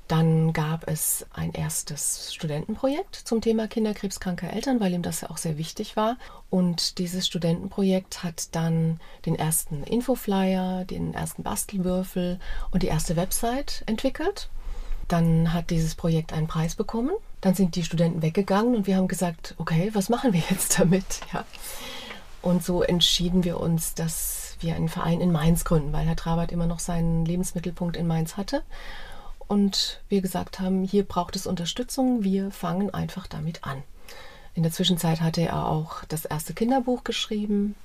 Dann 0.07 0.51
gab 0.51 0.87
es 0.87 1.25
ein 1.33 1.53
erstes 1.53 2.33
Studentenprojekt 2.33 3.15
zum 3.15 3.39
Thema 3.39 3.67
kinderkrebskranke 3.67 4.51
Eltern, 4.51 4.81
weil 4.81 4.93
ihm 4.93 5.01
das 5.01 5.21
ja 5.21 5.29
auch 5.29 5.37
sehr 5.37 5.57
wichtig 5.57 5.95
war. 5.95 6.17
Und 6.49 6.97
dieses 6.97 7.25
Studentenprojekt 7.25 8.21
hat 8.21 8.53
dann 8.53 8.99
den 9.25 9.35
ersten 9.35 9.83
Infoflyer, 9.83 10.83
den 10.83 11.13
ersten 11.13 11.43
Bastelwürfel 11.43 12.39
und 12.71 12.83
die 12.83 12.87
erste 12.87 13.15
Website 13.15 13.83
entwickelt. 13.85 14.49
Dann 15.07 15.53
hat 15.53 15.69
dieses 15.69 15.95
Projekt 15.95 16.33
einen 16.33 16.47
Preis 16.47 16.75
bekommen. 16.75 17.11
Dann 17.39 17.55
sind 17.55 17.75
die 17.75 17.83
Studenten 17.83 18.21
weggegangen 18.21 18.75
und 18.75 18.87
wir 18.87 18.97
haben 18.97 19.07
gesagt, 19.07 19.55
okay, 19.57 19.89
was 19.93 20.09
machen 20.09 20.33
wir 20.33 20.43
jetzt 20.49 20.79
damit? 20.79 21.21
Ja. 21.33 21.45
Und 22.41 22.61
so 22.61 22.83
entschieden 22.83 23.45
wir 23.45 23.57
uns, 23.57 23.93
dass 23.93 24.57
wir 24.59 24.75
einen 24.75 24.89
Verein 24.89 25.21
in 25.21 25.31
Mainz 25.31 25.63
gründen, 25.63 25.93
weil 25.93 26.05
Herr 26.05 26.17
Trabert 26.17 26.51
immer 26.51 26.67
noch 26.67 26.79
seinen 26.79 27.23
Lebensmittelpunkt 27.23 27.95
in 27.95 28.05
Mainz 28.05 28.35
hatte 28.35 28.63
und 29.53 30.01
wir 30.09 30.21
gesagt 30.21 30.59
haben, 30.59 30.83
hier 30.83 31.03
braucht 31.03 31.35
es 31.35 31.45
Unterstützung, 31.45 32.23
wir 32.23 32.49
fangen 32.49 32.91
einfach 32.91 33.27
damit 33.27 33.63
an. 33.63 33.83
In 34.55 34.63
der 34.63 34.71
Zwischenzeit 34.71 35.21
hatte 35.21 35.41
er 35.41 35.67
auch 35.67 36.03
das 36.05 36.25
erste 36.25 36.53
Kinderbuch 36.53 37.03
geschrieben 37.03 37.75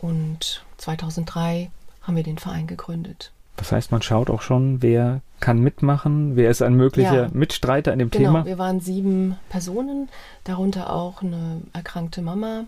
und 0.00 0.64
2003 0.76 1.70
haben 2.02 2.16
wir 2.16 2.22
den 2.22 2.38
Verein 2.38 2.66
gegründet. 2.66 3.32
Das 3.56 3.72
heißt, 3.72 3.90
man 3.90 4.02
schaut 4.02 4.28
auch 4.28 4.42
schon, 4.42 4.82
wer 4.82 5.22
kann 5.40 5.60
mitmachen, 5.60 6.36
wer 6.36 6.50
ist 6.50 6.60
ein 6.62 6.74
möglicher 6.74 7.24
ja. 7.24 7.28
Mitstreiter 7.32 7.92
in 7.92 7.98
dem 7.98 8.10
genau, 8.10 8.28
Thema. 8.28 8.46
Wir 8.46 8.58
waren 8.58 8.80
sieben 8.80 9.38
Personen, 9.48 10.10
darunter 10.44 10.92
auch 10.92 11.22
eine 11.22 11.62
erkrankte 11.72 12.20
Mama. 12.20 12.64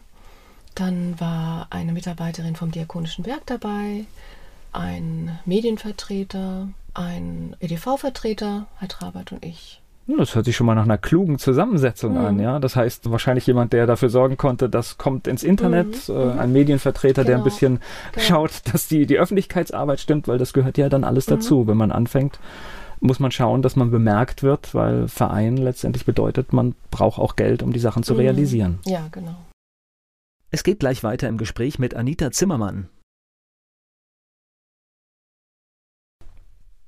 Dann 0.75 1.21
war 1.21 1.67
eine 1.71 1.93
Mitarbeiterin 1.93 2.57
vom 2.57 2.71
Diakonischen 2.71 3.27
Werk 3.27 3.43
dabei, 3.47 4.07
ein 4.75 5.39
Medienvertreter, 5.45 6.69
ein 6.95 7.57
EDV-Vertreter, 7.61 8.67
Herr 8.79 8.89
Trabert 8.89 9.33
und 9.33 9.45
ich. 9.45 9.81
Das 10.07 10.35
hört 10.35 10.45
sich 10.45 10.55
schon 10.55 10.67
mal 10.67 10.75
nach 10.75 10.85
einer 10.85 10.99
klugen 10.99 11.39
Zusammensetzung 11.39 12.13
mhm. 12.13 12.25
an, 12.25 12.39
ja. 12.39 12.59
Das 12.59 12.77
heißt, 12.77 13.11
wahrscheinlich 13.11 13.47
jemand, 13.47 13.73
der 13.73 13.87
dafür 13.87 14.11
sorgen 14.11 14.37
konnte, 14.37 14.69
das 14.69 14.99
kommt 14.99 15.27
ins 15.27 15.43
Internet, 15.43 16.09
mhm. 16.09 16.15
äh, 16.15 16.25
mhm. 16.25 16.39
ein 16.39 16.53
Medienvertreter, 16.53 17.23
genau. 17.23 17.27
der 17.27 17.37
ein 17.37 17.39
genau. 17.39 17.45
bisschen 17.45 17.81
genau. 18.13 18.27
schaut, 18.27 18.51
dass 18.73 18.87
die, 18.87 19.07
die 19.07 19.19
Öffentlichkeitsarbeit 19.19 20.01
stimmt, 20.01 20.29
weil 20.29 20.37
das 20.37 20.53
gehört 20.53 20.77
ja 20.77 20.91
dann 20.91 21.05
alles 21.05 21.27
mhm. 21.27 21.35
dazu. 21.35 21.67
Wenn 21.67 21.79
man 21.79 21.91
anfängt, 21.91 22.39
muss 23.01 23.19
man 23.19 23.31
schauen, 23.31 23.63
dass 23.63 23.77
man 23.77 23.91
bemerkt 23.91 24.43
wird, 24.43 24.75
weil 24.75 25.09
Verein 25.09 25.57
letztendlich 25.57 26.05
bedeutet, 26.05 26.53
man 26.53 26.75
braucht 26.91 27.19
auch 27.19 27.37
Geld, 27.37 27.63
um 27.63 27.73
die 27.73 27.81
Sachen 27.81 28.03
zu 28.03 28.13
mhm. 28.13 28.21
realisieren. 28.21 28.79
Ja, 28.85 29.09
genau. 29.11 29.37
Es 30.51 30.63
geht 30.65 30.81
gleich 30.81 31.03
weiter 31.03 31.29
im 31.29 31.39
Gespräch 31.39 31.79
mit 31.79 31.95
Anita 31.97 32.31
Zimmermann. 32.31 32.89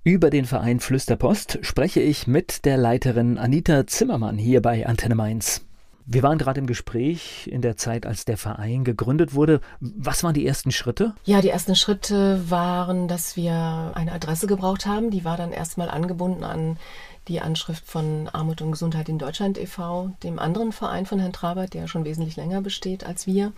Über 0.07 0.31
den 0.31 0.45
Verein 0.45 0.79
Flüsterpost 0.79 1.59
spreche 1.63 1.99
ich 1.99 2.29
mit 2.29 2.65
der 2.65 2.77
Leiterin 2.77 3.39
Anita 3.39 3.89
Zimmermann 3.89 4.39
hier 4.39 4.63
bei 4.63 4.87
Antenne 4.87 5.17
Mainz. 5.17 5.63
Wir 6.05 6.23
waren 6.23 6.39
gerade 6.39 6.61
im 6.61 6.69
Gespräch 6.69 7.49
in 7.49 7.61
der 7.61 7.77
Zeit, 7.77 8.07
als 8.07 8.25
der 8.25 8.37
Verein 8.37 8.85
gegründet 8.85 9.35
wurde. 9.35 9.61
Was 9.81 10.23
waren 10.23 10.35
die 10.35 10.47
ersten 10.47 10.71
Schritte? 10.71 11.17
Ja, 11.25 11.41
die 11.41 11.49
ersten 11.49 11.75
Schritte 11.75 12.49
waren, 12.49 13.09
dass 13.09 13.35
wir 13.35 13.91
eine 13.97 14.13
Adresse 14.13 14.47
gebraucht 14.47 14.87
haben. 14.87 15.11
Die 15.11 15.25
war 15.25 15.37
dann 15.37 15.51
erstmal 15.51 15.91
angebunden 15.91 16.45
an 16.45 16.77
die 17.27 17.41
Anschrift 17.41 17.85
von 17.85 18.29
Armut 18.29 18.63
und 18.63 18.71
Gesundheit 18.71 19.09
in 19.09 19.19
Deutschland 19.19 19.59
e.V., 19.59 20.13
dem 20.23 20.39
anderen 20.39 20.71
Verein 20.71 21.07
von 21.07 21.19
Herrn 21.19 21.33
Trabert, 21.33 21.75
der 21.75 21.89
schon 21.89 22.05
wesentlich 22.05 22.37
länger 22.37 22.63
besteht 22.63 23.05
als 23.05 23.27
wir, 23.27 23.51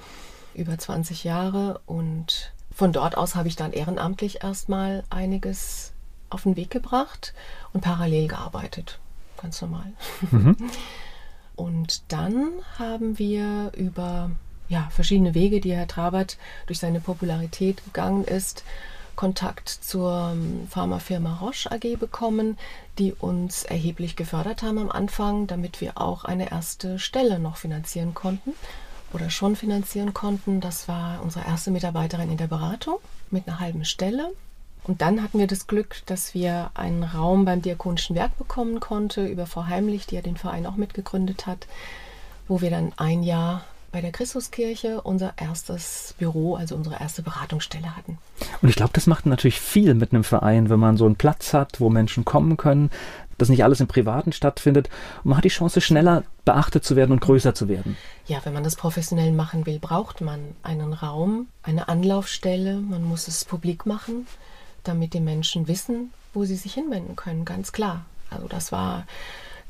über 0.55 0.79
20 0.79 1.25
Jahre. 1.25 1.83
Und 1.85 2.55
von 2.75 2.93
dort 2.93 3.19
aus 3.19 3.35
habe 3.35 3.49
ich 3.49 3.57
dann 3.57 3.75
ehrenamtlich 3.75 4.43
erstmal 4.43 5.05
einiges 5.11 5.93
auf 6.31 6.45
den 6.45 6.57
Weg 6.57 6.71
gebracht 6.71 7.35
und 7.73 7.81
parallel 7.81 8.29
gearbeitet. 8.29 8.99
Ganz 9.41 9.61
normal. 9.63 9.93
Mhm. 10.31 10.57
Und 11.57 12.03
dann 12.13 12.53
haben 12.79 13.19
wir 13.19 13.73
über 13.77 14.31
ja, 14.69 14.89
verschiedene 14.91 15.35
Wege, 15.35 15.61
die 15.61 15.73
Herr 15.73 15.89
Trabert 15.89 16.39
durch 16.67 16.79
seine 16.79 17.01
Popularität 17.01 17.85
gegangen 17.85 18.23
ist, 18.23 18.63
Kontakt 19.17 19.69
zur 19.69 20.31
ähm, 20.33 20.69
Pharmafirma 20.71 21.39
Roche 21.39 21.73
AG 21.73 21.97
bekommen, 21.99 22.57
die 22.99 23.13
uns 23.13 23.65
erheblich 23.65 24.15
gefördert 24.15 24.63
haben 24.63 24.79
am 24.79 24.93
Anfang, 24.93 25.49
damit 25.49 25.81
wir 25.81 26.01
auch 26.01 26.25
eine 26.25 26.53
erste 26.53 27.01
Stelle 27.01 27.41
noch 27.41 27.57
finanzieren 27.57 28.15
konnten 28.15 28.53
oder 29.13 29.29
schon 29.29 29.57
finanzieren 29.57 30.15
konnten. 30.15 30.61
Das 30.61 30.87
war 30.87 31.21
unsere 31.21 31.45
erste 31.47 31.73
Mitarbeiterin 31.73 32.31
in 32.31 32.37
der 32.37 32.47
Beratung 32.47 32.99
mit 33.31 33.49
einer 33.49 33.59
halben 33.59 33.85
Stelle. 33.85 34.33
Und 34.85 35.03
dann 35.03 35.23
hatten 35.23 35.39
wir 35.39 35.47
das 35.47 35.67
Glück, 35.67 35.97
dass 36.07 36.35
wir 36.35 36.71
einen 36.75 37.03
Raum 37.03 37.45
beim 37.45 37.63
Diakonischen 37.63 38.17
Werk 38.17 38.37
bekommen 38.39 38.81
konnten, 38.81 39.27
über 39.27 39.47
Frau 39.47 39.67
Heimlich, 39.67 40.07
die 40.07 40.15
ja 40.15 40.23
den 40.23 40.37
Verein 40.37 40.67
auch 40.67 40.77
mitgegründet 40.77 41.47
hat, 41.47 41.67
wo 42.47 42.61
wir 42.61 42.71
dann 42.71 42.93
ein 42.97 43.23
Jahr 43.23 43.65
bei 43.93 44.01
der 44.01 44.13
Christuskirche 44.13 45.01
unser 45.01 45.33
erstes 45.37 46.15
Büro, 46.19 46.57
also 46.57 46.75
unsere 46.75 47.01
erste 47.01 47.23
Beratungsstelle 47.23 47.97
hatten. 47.97 48.19
Und 48.61 48.69
ich 48.69 48.77
glaube, 48.77 48.93
das 48.93 49.07
macht 49.07 49.27
natürlich 49.27 49.61
viel 49.61 49.95
mit 49.95 50.13
einem 50.13 50.25
Verein, 50.25 50.69
wenn 50.69 50.81
man 50.81 50.97
so 50.97 51.07
einen 51.07 51.17
Platz 51.17 51.55
hat, 51.55 51.81
wo 51.81 51.89
Menschen 51.89 52.25
kommen 52.25 52.57
können, 52.57 52.91
dass 53.39 53.49
nicht 53.49 53.65
alles 53.65 53.81
im 53.81 53.87
Privaten 53.87 54.33
stattfindet. 54.33 54.89
Und 55.23 55.31
man 55.31 55.39
hat 55.39 55.45
die 55.45 55.49
Chance, 55.49 55.81
schneller 55.81 56.25
beachtet 56.45 56.85
zu 56.85 56.97
werden 56.97 57.13
und 57.13 57.21
größer 57.21 57.55
zu 57.55 57.69
werden. 57.69 57.97
Ja, 58.27 58.41
wenn 58.45 58.53
man 58.53 58.65
das 58.65 58.77
professionell 58.77 59.33
machen 59.33 59.65
will, 59.65 59.79
braucht 59.79 60.21
man 60.21 60.41
einen 60.63 60.93
Raum, 60.93 61.47
eine 61.63 61.89
Anlaufstelle, 61.89 62.77
man 62.77 63.05
muss 63.05 63.29
es 63.29 63.45
publik 63.45 63.87
machen 63.87 64.27
damit 64.89 65.15
die 65.15 65.21
Menschen 65.21 65.69
wissen, 65.69 66.13
wo 66.35 66.45
sie 66.45 66.57
sich 66.57 66.75
hinwenden 66.75 67.17
können, 67.17 67.45
ganz 67.45 67.73
klar. 67.73 68.05
Also 68.31 68.49
das 68.49 68.73
war 68.73 69.07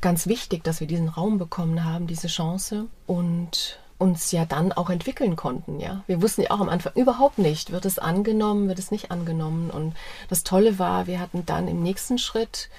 ganz 0.01 0.27
wichtig, 0.27 0.63
dass 0.63 0.79
wir 0.79 0.87
diesen 0.87 1.09
Raum 1.09 1.37
bekommen 1.37 1.83
haben, 1.83 2.07
diese 2.07 2.27
Chance 2.27 2.87
und 3.05 3.79
uns 3.97 4.31
ja 4.31 4.45
dann 4.45 4.71
auch 4.71 4.89
entwickeln 4.89 5.35
konnten, 5.35 5.79
ja. 5.79 6.03
Wir 6.07 6.21
wussten 6.21 6.41
ja 6.41 6.51
auch 6.51 6.61
am 6.61 6.69
Anfang 6.69 6.93
überhaupt 6.95 7.37
nicht, 7.37 7.71
wird 7.71 7.85
es 7.85 7.99
angenommen, 7.99 8.69
wird 8.69 8.79
es 8.79 8.91
nicht 8.91 9.11
angenommen 9.11 9.69
und 9.69 9.93
das 10.29 10.43
Tolle 10.43 10.79
war, 10.79 11.05
wir 11.05 11.19
hatten 11.19 11.45
dann 11.45 11.67
im 11.67 11.83
nächsten 11.83 12.17
Schritt 12.17 12.69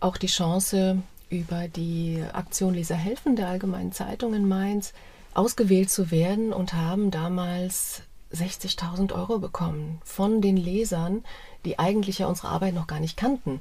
auch 0.00 0.16
die 0.16 0.28
Chance 0.28 1.02
über 1.28 1.68
die 1.68 2.22
Aktion 2.32 2.74
Leser 2.74 2.94
helfen 2.94 3.36
der 3.36 3.48
Allgemeinen 3.48 3.92
Zeitung 3.92 4.34
in 4.34 4.48
Mainz 4.48 4.92
ausgewählt 5.34 5.90
zu 5.90 6.10
werden 6.10 6.52
und 6.52 6.74
haben 6.74 7.10
damals 7.10 8.02
60.000 8.32 9.14
Euro 9.14 9.38
bekommen 9.38 10.00
von 10.04 10.40
den 10.40 10.56
Lesern, 10.56 11.24
die 11.64 11.78
eigentlich 11.78 12.18
ja 12.18 12.26
unsere 12.26 12.48
Arbeit 12.48 12.74
noch 12.74 12.86
gar 12.86 13.00
nicht 13.00 13.16
kannten. 13.16 13.60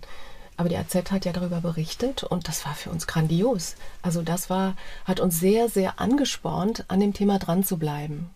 Aber 0.57 0.69
die 0.69 0.77
AZ 0.77 1.11
hat 1.11 1.25
ja 1.25 1.31
darüber 1.31 1.61
berichtet 1.61 2.23
und 2.23 2.47
das 2.47 2.65
war 2.65 2.75
für 2.75 2.89
uns 2.89 3.07
grandios. 3.07 3.75
Also 4.01 4.21
das 4.21 4.49
war, 4.49 4.75
hat 5.05 5.19
uns 5.19 5.39
sehr, 5.39 5.69
sehr 5.69 5.99
angespornt, 5.99 6.85
an 6.87 6.99
dem 6.99 7.13
Thema 7.13 7.39
dran 7.39 7.63
zu 7.63 7.77
bleiben 7.77 8.29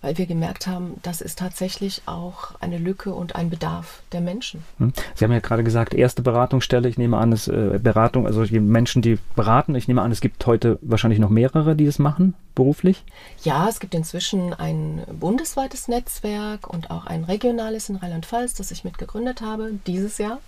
weil 0.00 0.16
wir 0.16 0.26
gemerkt 0.26 0.66
haben, 0.66 0.94
das 1.02 1.20
ist 1.20 1.38
tatsächlich 1.38 2.02
auch 2.06 2.52
eine 2.60 2.78
Lücke 2.78 3.12
und 3.12 3.34
ein 3.34 3.50
Bedarf 3.50 4.02
der 4.12 4.20
Menschen. 4.20 4.62
Hm. 4.78 4.92
Sie 5.14 5.24
haben 5.24 5.32
ja 5.32 5.40
gerade 5.40 5.64
gesagt, 5.64 5.92
erste 5.92 6.22
Beratungsstelle. 6.22 6.88
Ich 6.88 6.98
nehme 6.98 7.16
an, 7.16 7.32
es 7.32 7.48
äh, 7.48 7.80
Beratung, 7.82 8.26
also 8.26 8.44
die 8.44 8.60
Menschen, 8.60 9.02
die 9.02 9.18
beraten. 9.34 9.74
Ich 9.74 9.88
nehme 9.88 10.02
an, 10.02 10.12
es 10.12 10.20
gibt 10.20 10.46
heute 10.46 10.78
wahrscheinlich 10.82 11.18
noch 11.18 11.30
mehrere, 11.30 11.74
die 11.74 11.86
das 11.86 11.98
machen 11.98 12.34
beruflich. 12.54 13.04
Ja, 13.42 13.68
es 13.68 13.78
gibt 13.80 13.94
inzwischen 13.94 14.52
ein 14.52 15.02
bundesweites 15.12 15.88
Netzwerk 15.88 16.68
und 16.68 16.90
auch 16.90 17.06
ein 17.06 17.24
regionales 17.24 17.88
in 17.88 17.96
Rheinland-Pfalz, 17.96 18.54
das 18.54 18.70
ich 18.70 18.84
mitgegründet 18.84 19.42
habe 19.42 19.72
dieses 19.86 20.18
Jahr. 20.18 20.38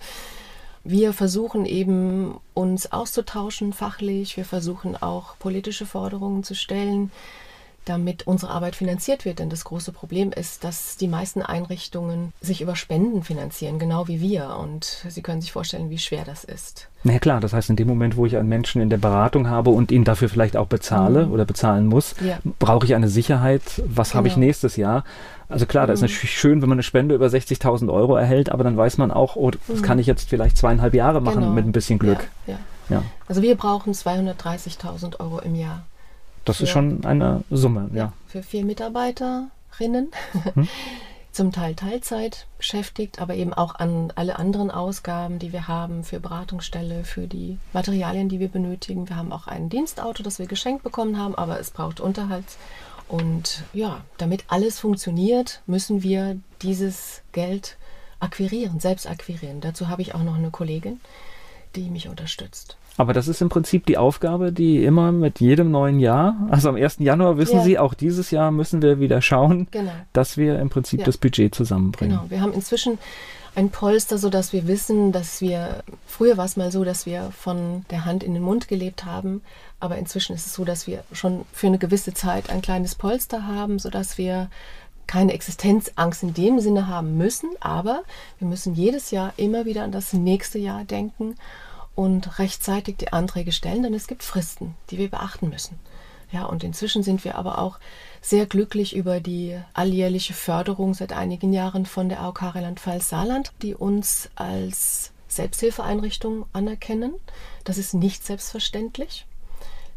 Wir 0.83 1.13
versuchen 1.13 1.67
eben 1.67 2.41
uns 2.55 2.91
auszutauschen 2.91 3.73
fachlich. 3.73 4.37
Wir 4.37 4.45
versuchen 4.45 5.01
auch 5.01 5.39
politische 5.39 5.87
Forderungen 5.87 6.43
zu 6.43 6.55
stellen 6.55 7.11
damit 7.90 8.26
unsere 8.26 8.53
Arbeit 8.53 8.76
finanziert 8.76 9.24
wird. 9.24 9.40
Denn 9.40 9.50
das 9.50 9.64
große 9.64 9.92
Problem 9.92 10.33
ist, 10.33 10.64
dass 10.64 10.96
die 10.96 11.09
meisten 11.09 11.42
Einrichtungen 11.42 12.33
sich 12.40 12.62
über 12.62 12.76
Spenden 12.76 13.22
finanzieren, 13.22 13.79
genau 13.79 14.09
wie 14.09 14.20
wir. 14.20 14.57
Und 14.57 15.05
Sie 15.09 15.22
können 15.22 15.40
sich 15.40 15.53
vorstellen, 15.53 15.90
wie 15.90 15.98
schwer 15.98 16.24
das 16.24 16.44
ist. 16.44 16.88
Na 17.03 17.14
ja, 17.14 17.18
klar, 17.18 17.40
das 17.40 17.53
heißt, 17.53 17.70
in 17.70 17.76
dem 17.76 17.88
Moment, 17.88 18.16
wo 18.16 18.26
ich 18.26 18.37
einen 18.37 18.48
Menschen 18.48 18.81
in 18.81 18.90
der 18.90 18.98
Beratung 18.98 19.48
habe 19.48 19.70
und 19.70 19.90
ihn 19.90 20.05
dafür 20.05 20.29
vielleicht 20.29 20.57
auch 20.57 20.66
bezahle 20.66 21.26
mhm. 21.26 21.33
oder 21.33 21.44
bezahlen 21.44 21.87
muss, 21.87 22.14
ja. 22.24 22.38
brauche 22.59 22.85
ich 22.85 22.94
eine 22.94 23.09
Sicherheit, 23.09 23.62
was 23.87 24.11
genau. 24.11 24.18
habe 24.18 24.29
ich 24.29 24.35
genau. 24.35 24.46
nächstes 24.46 24.76
Jahr. 24.76 25.05
Also 25.48 25.66
klar, 25.66 25.85
mhm. 25.85 25.88
da 25.88 25.92
ist 25.94 26.03
natürlich 26.03 26.38
schön, 26.38 26.62
wenn 26.62 26.68
man 26.68 26.76
eine 26.76 26.83
Spende 26.83 27.14
über 27.14 27.26
60.000 27.26 27.92
Euro 27.92 28.16
erhält, 28.16 28.53
aber 28.53 28.64
dann 28.64 28.76
weiß 28.76 28.98
man 28.98 29.11
auch, 29.11 29.35
oh, 29.37 29.50
das 29.50 29.79
mhm. 29.81 29.83
kann 29.83 29.98
ich 29.98 30.07
jetzt 30.07 30.29
vielleicht 30.29 30.57
zweieinhalb 30.57 30.94
Jahre 30.94 31.20
machen 31.20 31.40
genau. 31.40 31.53
mit 31.53 31.64
ein 31.66 31.72
bisschen 31.72 31.98
Glück. 31.98 32.29
Ja, 32.46 32.59
ja. 32.88 33.03
Also 33.26 33.42
wir 33.42 33.57
brauchen 33.57 33.94
230.000 33.94 35.18
Euro 35.20 35.40
im 35.40 35.55
Jahr. 35.55 35.85
Das 36.44 36.59
für, 36.59 36.64
ist 36.64 36.70
schon 36.70 37.05
eine 37.05 37.44
Summe, 37.50 37.90
ja. 37.94 38.12
Für 38.26 38.42
vier 38.42 38.64
Mitarbeiterinnen. 38.64 39.50
Hm? 40.55 40.68
Zum 41.33 41.53
Teil 41.53 41.76
Teilzeit 41.76 42.48
beschäftigt, 42.59 43.20
aber 43.20 43.37
eben 43.37 43.55
auch 43.55 43.76
an 43.76 44.12
alle 44.16 44.37
anderen 44.37 44.68
Ausgaben, 44.72 45.38
die 45.38 45.53
wir 45.53 45.68
haben 45.68 46.03
für 46.03 46.18
Beratungsstelle, 46.18 47.05
für 47.05 47.29
die 47.29 47.57
Materialien, 47.72 48.29
die 48.29 48.40
wir 48.40 48.48
benötigen. 48.48 49.09
Wir 49.09 49.14
haben 49.14 49.31
auch 49.31 49.46
ein 49.46 49.68
Dienstauto, 49.68 50.24
das 50.24 50.40
wir 50.40 50.46
geschenkt 50.46 50.83
bekommen 50.83 51.18
haben, 51.18 51.37
aber 51.37 51.61
es 51.61 51.70
braucht 51.70 52.00
Unterhalt. 52.00 52.44
Und 53.07 53.62
ja, 53.72 54.00
damit 54.18 54.44
alles 54.48 54.81
funktioniert, 54.81 55.62
müssen 55.66 56.03
wir 56.03 56.37
dieses 56.62 57.22
Geld 57.31 57.76
akquirieren, 58.18 58.81
selbst 58.81 59.09
akquirieren. 59.09 59.61
Dazu 59.61 59.88
habe 59.88 60.03
ich 60.03 60.14
auch 60.14 60.22
noch 60.22 60.37
eine 60.37 60.50
Kollegin, 60.50 61.00
die 61.76 61.90
mich 61.90 62.09
unterstützt. 62.09 62.76
Aber 63.01 63.15
das 63.15 63.29
ist 63.29 63.41
im 63.41 63.49
Prinzip 63.49 63.87
die 63.87 63.97
Aufgabe, 63.97 64.53
die 64.53 64.85
immer 64.85 65.11
mit 65.11 65.41
jedem 65.41 65.71
neuen 65.71 66.01
Jahr, 66.01 66.37
also 66.51 66.69
am 66.69 66.77
1. 66.77 66.97
Januar 66.99 67.39
wissen 67.39 67.57
ja. 67.57 67.63
Sie, 67.63 67.79
auch 67.79 67.95
dieses 67.95 68.31
Jahr 68.31 68.51
müssen 68.51 68.83
wir 68.83 69.01
wieder 69.01 69.23
schauen, 69.23 69.69
genau. 69.71 69.91
dass 70.13 70.37
wir 70.37 70.59
im 70.59 70.69
Prinzip 70.69 71.01
ja. 71.01 71.07
das 71.07 71.17
Budget 71.17 71.55
zusammenbringen. 71.55 72.19
Genau, 72.19 72.31
wir 72.31 72.43
haben 72.43 72.53
inzwischen 72.53 72.99
ein 73.55 73.71
Polster, 73.71 74.19
sodass 74.19 74.53
wir 74.53 74.67
wissen, 74.67 75.13
dass 75.13 75.41
wir, 75.41 75.83
früher 76.07 76.37
war 76.37 76.45
es 76.45 76.59
mal 76.59 76.71
so, 76.71 76.85
dass 76.85 77.07
wir 77.07 77.31
von 77.31 77.87
der 77.91 78.05
Hand 78.05 78.23
in 78.23 78.35
den 78.35 78.43
Mund 78.43 78.69
gelebt 78.69 79.07
haben, 79.07 79.41
aber 79.81 79.97
inzwischen 79.97 80.35
ist 80.35 80.45
es 80.45 80.53
so, 80.53 80.67
dass 80.67 80.87
wir 80.87 81.03
schon 81.11 81.47
für 81.55 81.69
eine 81.69 81.79
gewisse 81.79 82.13
Zeit 82.13 82.51
ein 82.51 82.61
kleines 82.61 82.97
Polster 82.97 83.47
haben, 83.47 83.79
sodass 83.79 84.19
wir 84.19 84.51
keine 85.07 85.33
Existenzangst 85.33 86.23
in 86.23 86.35
dem 86.35 86.61
Sinne 86.61 86.87
haben 86.87 87.17
müssen, 87.17 87.49
aber 87.61 88.03
wir 88.39 88.47
müssen 88.47 88.75
jedes 88.75 89.11
Jahr 89.11 89.33
immer 89.39 89.65
wieder 89.65 89.85
an 89.85 89.91
das 89.91 90.13
nächste 90.13 90.59
Jahr 90.59 90.85
denken 90.85 91.37
und 91.94 92.38
rechtzeitig 92.38 92.96
die 92.96 93.12
Anträge 93.12 93.53
stellen, 93.53 93.83
denn 93.83 93.94
es 93.94 94.07
gibt 94.07 94.22
Fristen, 94.22 94.74
die 94.90 94.98
wir 94.98 95.11
beachten 95.11 95.48
müssen. 95.48 95.79
Ja, 96.33 96.44
und 96.44 96.62
inzwischen 96.62 97.03
sind 97.03 97.24
wir 97.24 97.35
aber 97.35 97.59
auch 97.59 97.79
sehr 98.20 98.46
glücklich 98.46 98.94
über 98.94 99.20
die 99.20 99.59
alljährliche 99.74 100.33
Förderung 100.33 100.94
seit 100.94 101.12
einigen 101.12 101.53
Jahren 101.53 101.87
von 101.87 102.09
der 102.09 102.20
AOK 102.20 102.42
Rheinland-Pfalz-Saarland, 102.55 103.53
die 103.62 103.74
uns 103.74 104.31
als 104.37 105.12
Selbsthilfeeinrichtung 105.26 106.46
anerkennen. 106.53 107.14
Das 107.64 107.79
ist 107.79 107.94
nicht 107.94 108.24
selbstverständlich, 108.24 109.26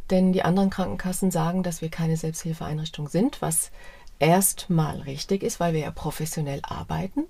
denn 0.09 0.33
die 0.33 0.43
anderen 0.43 0.71
Krankenkassen 0.71 1.29
sagen, 1.29 1.61
dass 1.61 1.81
wir 1.81 1.89
keine 1.89 2.17
Selbsthilfeeinrichtung 2.17 3.09
sind, 3.09 3.41
was 3.41 3.71
erstmal 4.19 5.01
richtig 5.01 5.43
ist, 5.43 5.59
weil 5.59 5.73
wir 5.73 5.81
ja 5.81 5.91
professionell 5.91 6.61
arbeiten, 6.63 7.25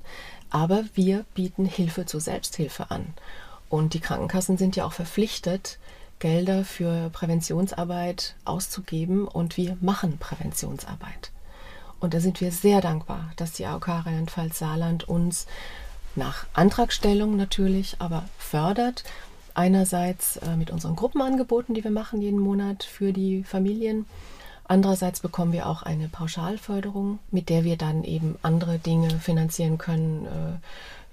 aber 0.49 0.85
wir 0.93 1.25
bieten 1.33 1.65
Hilfe 1.65 2.05
zur 2.05 2.21
Selbsthilfe 2.21 2.91
an. 2.91 3.13
Und 3.73 3.95
die 3.95 3.99
Krankenkassen 3.99 4.59
sind 4.59 4.75
ja 4.75 4.85
auch 4.85 4.93
verpflichtet, 4.93 5.79
Gelder 6.19 6.63
für 6.63 7.09
Präventionsarbeit 7.09 8.35
auszugeben 8.45 9.27
und 9.27 9.57
wir 9.57 9.77
machen 9.81 10.19
Präventionsarbeit. 10.19 11.31
Und 11.99 12.13
da 12.13 12.19
sind 12.19 12.39
wir 12.39 12.51
sehr 12.51 12.81
dankbar, 12.81 13.31
dass 13.35 13.53
die 13.53 13.65
AOK 13.65 13.87
Rheinland-Pfalz 13.87 14.59
Saarland 14.59 15.09
uns 15.09 15.47
nach 16.15 16.45
Antragstellung 16.53 17.35
natürlich, 17.35 17.95
aber 17.97 18.25
fördert. 18.37 19.05
Einerseits 19.55 20.37
äh, 20.37 20.55
mit 20.55 20.69
unseren 20.69 20.95
Gruppenangeboten, 20.95 21.73
die 21.73 21.83
wir 21.83 21.89
machen 21.89 22.21
jeden 22.21 22.41
Monat 22.41 22.83
für 22.83 23.11
die 23.11 23.43
Familien. 23.43 24.05
Andererseits 24.65 25.19
bekommen 25.19 25.51
wir 25.51 25.65
auch 25.65 25.81
eine 25.81 26.09
Pauschalförderung, 26.09 27.17
mit 27.31 27.49
der 27.49 27.63
wir 27.63 27.77
dann 27.77 28.03
eben 28.03 28.37
andere 28.43 28.77
Dinge 28.77 29.09
finanzieren 29.19 29.79
können, 29.79 30.27
äh, 30.27 30.59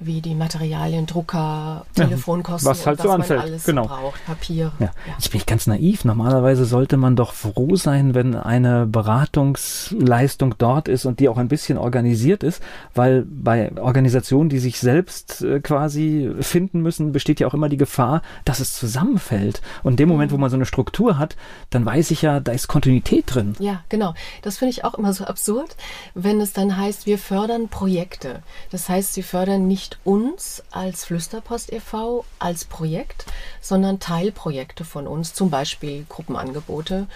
wie 0.00 0.22
die 0.22 0.34
Materialien, 0.34 1.06
Drucker, 1.06 1.84
Telefonkosten, 1.94 2.70
was 2.70 2.86
halt 2.86 2.98
und 3.00 3.02
so 3.02 3.08
was 3.10 3.14
anfällt. 3.16 3.40
alles 3.40 3.64
genau. 3.64 3.86
braucht, 3.86 4.24
Papier. 4.24 4.72
Ja. 4.78 4.86
Ja. 4.86 5.12
Jetzt 5.18 5.30
bin 5.30 5.40
ich 5.40 5.46
ganz 5.46 5.66
naiv. 5.66 6.04
Normalerweise 6.04 6.64
sollte 6.64 6.96
man 6.96 7.16
doch 7.16 7.34
froh 7.34 7.76
sein, 7.76 8.14
wenn 8.14 8.34
eine 8.34 8.86
Beratungsleistung 8.86 10.54
dort 10.56 10.88
ist 10.88 11.04
und 11.04 11.20
die 11.20 11.28
auch 11.28 11.36
ein 11.36 11.48
bisschen 11.48 11.76
organisiert 11.76 12.42
ist, 12.42 12.62
weil 12.94 13.26
bei 13.28 13.70
Organisationen, 13.76 14.48
die 14.48 14.58
sich 14.58 14.80
selbst 14.80 15.42
äh, 15.42 15.60
quasi 15.60 16.30
finden 16.40 16.80
müssen, 16.80 17.12
besteht 17.12 17.40
ja 17.40 17.46
auch 17.46 17.54
immer 17.54 17.68
die 17.68 17.76
Gefahr, 17.76 18.22
dass 18.46 18.60
es 18.60 18.74
zusammenfällt. 18.74 19.60
Und 19.82 19.92
in 19.92 19.96
dem 19.98 20.08
Moment, 20.08 20.32
wo 20.32 20.38
man 20.38 20.48
so 20.48 20.56
eine 20.56 20.66
Struktur 20.66 21.18
hat, 21.18 21.36
dann 21.68 21.84
weiß 21.84 22.10
ich 22.10 22.22
ja, 22.22 22.40
da 22.40 22.52
ist 22.52 22.68
Kontinuität 22.68 23.34
drin. 23.34 23.54
Ja, 23.58 23.82
genau. 23.90 24.14
Das 24.42 24.58
finde 24.58 24.70
ich 24.70 24.84
auch 24.84 24.94
immer 24.94 25.12
so 25.12 25.24
absurd, 25.24 25.76
wenn 26.14 26.40
es 26.40 26.54
dann 26.54 26.76
heißt, 26.76 27.04
wir 27.04 27.18
fördern 27.18 27.68
Projekte. 27.68 28.42
Das 28.70 28.88
heißt, 28.88 29.12
sie 29.12 29.22
fördern 29.22 29.66
nicht 29.66 29.89
nicht 29.90 29.98
uns 30.04 30.62
als 30.70 31.04
Flüsterpost 31.04 31.72
e.V. 31.72 32.24
als 32.38 32.64
Projekt, 32.64 33.26
sondern 33.60 33.98
Teilprojekte 33.98 34.84
von 34.84 35.06
uns, 35.06 35.34
zum 35.34 35.50
Beispiel 35.50 36.04
Gruppenangebote 36.08 37.06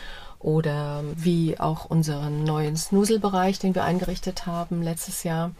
oder 0.40 1.02
wie 1.14 1.58
auch 1.58 1.86
unseren 1.86 2.44
neuen 2.44 2.76
Snuselbereich, 2.76 3.58
den 3.58 3.74
wir 3.74 3.84
eingerichtet 3.84 4.46
haben 4.46 4.82
letztes 4.82 5.22
Jahr 5.22 5.52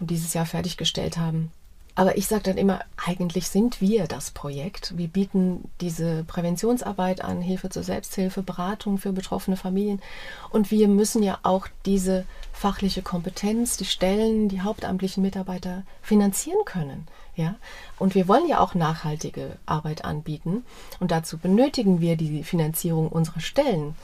und 0.00 0.10
dieses 0.10 0.34
Jahr 0.34 0.46
fertiggestellt 0.46 1.18
haben. 1.18 1.52
Aber 1.96 2.16
ich 2.16 2.26
sage 2.26 2.42
dann 2.42 2.56
immer, 2.56 2.80
eigentlich 2.96 3.48
sind 3.48 3.80
wir 3.80 4.08
das 4.08 4.32
Projekt. 4.32 4.96
Wir 4.96 5.06
bieten 5.06 5.70
diese 5.80 6.24
Präventionsarbeit 6.24 7.22
an, 7.22 7.40
Hilfe 7.40 7.70
zur 7.70 7.84
Selbsthilfe, 7.84 8.42
Beratung 8.42 8.98
für 8.98 9.12
betroffene 9.12 9.56
Familien. 9.56 10.02
Und 10.50 10.72
wir 10.72 10.88
müssen 10.88 11.22
ja 11.22 11.38
auch 11.44 11.68
diese 11.86 12.24
fachliche 12.52 13.02
Kompetenz, 13.02 13.76
die 13.76 13.84
Stellen, 13.84 14.48
die 14.48 14.62
hauptamtlichen 14.62 15.22
Mitarbeiter 15.22 15.84
finanzieren 16.02 16.64
können. 16.64 17.06
Ja? 17.36 17.54
Und 17.98 18.16
wir 18.16 18.26
wollen 18.26 18.48
ja 18.48 18.58
auch 18.58 18.74
nachhaltige 18.74 19.56
Arbeit 19.64 20.04
anbieten. 20.04 20.64
Und 20.98 21.12
dazu 21.12 21.38
benötigen 21.38 22.00
wir 22.00 22.16
die 22.16 22.42
Finanzierung 22.42 23.08
unserer 23.08 23.40
Stellen. 23.40 23.94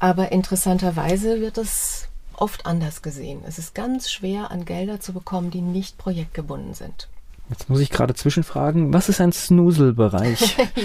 Aber 0.00 0.32
interessanterweise 0.32 1.40
wird 1.40 1.56
es 1.56 2.08
oft 2.34 2.66
anders 2.66 3.00
gesehen. 3.00 3.42
Es 3.46 3.58
ist 3.58 3.74
ganz 3.74 4.10
schwer, 4.10 4.50
an 4.50 4.66
Gelder 4.66 5.00
zu 5.00 5.14
bekommen, 5.14 5.50
die 5.50 5.60
nicht 5.62 5.96
projektgebunden 5.96 6.74
sind. 6.74 7.08
Jetzt 7.52 7.68
muss 7.68 7.80
ich 7.80 7.90
gerade 7.90 8.14
zwischenfragen, 8.14 8.92
was 8.92 9.08
ist 9.08 9.20
ein 9.20 9.32
Snoozel-Bereich? 9.32 10.56
ja. 10.74 10.84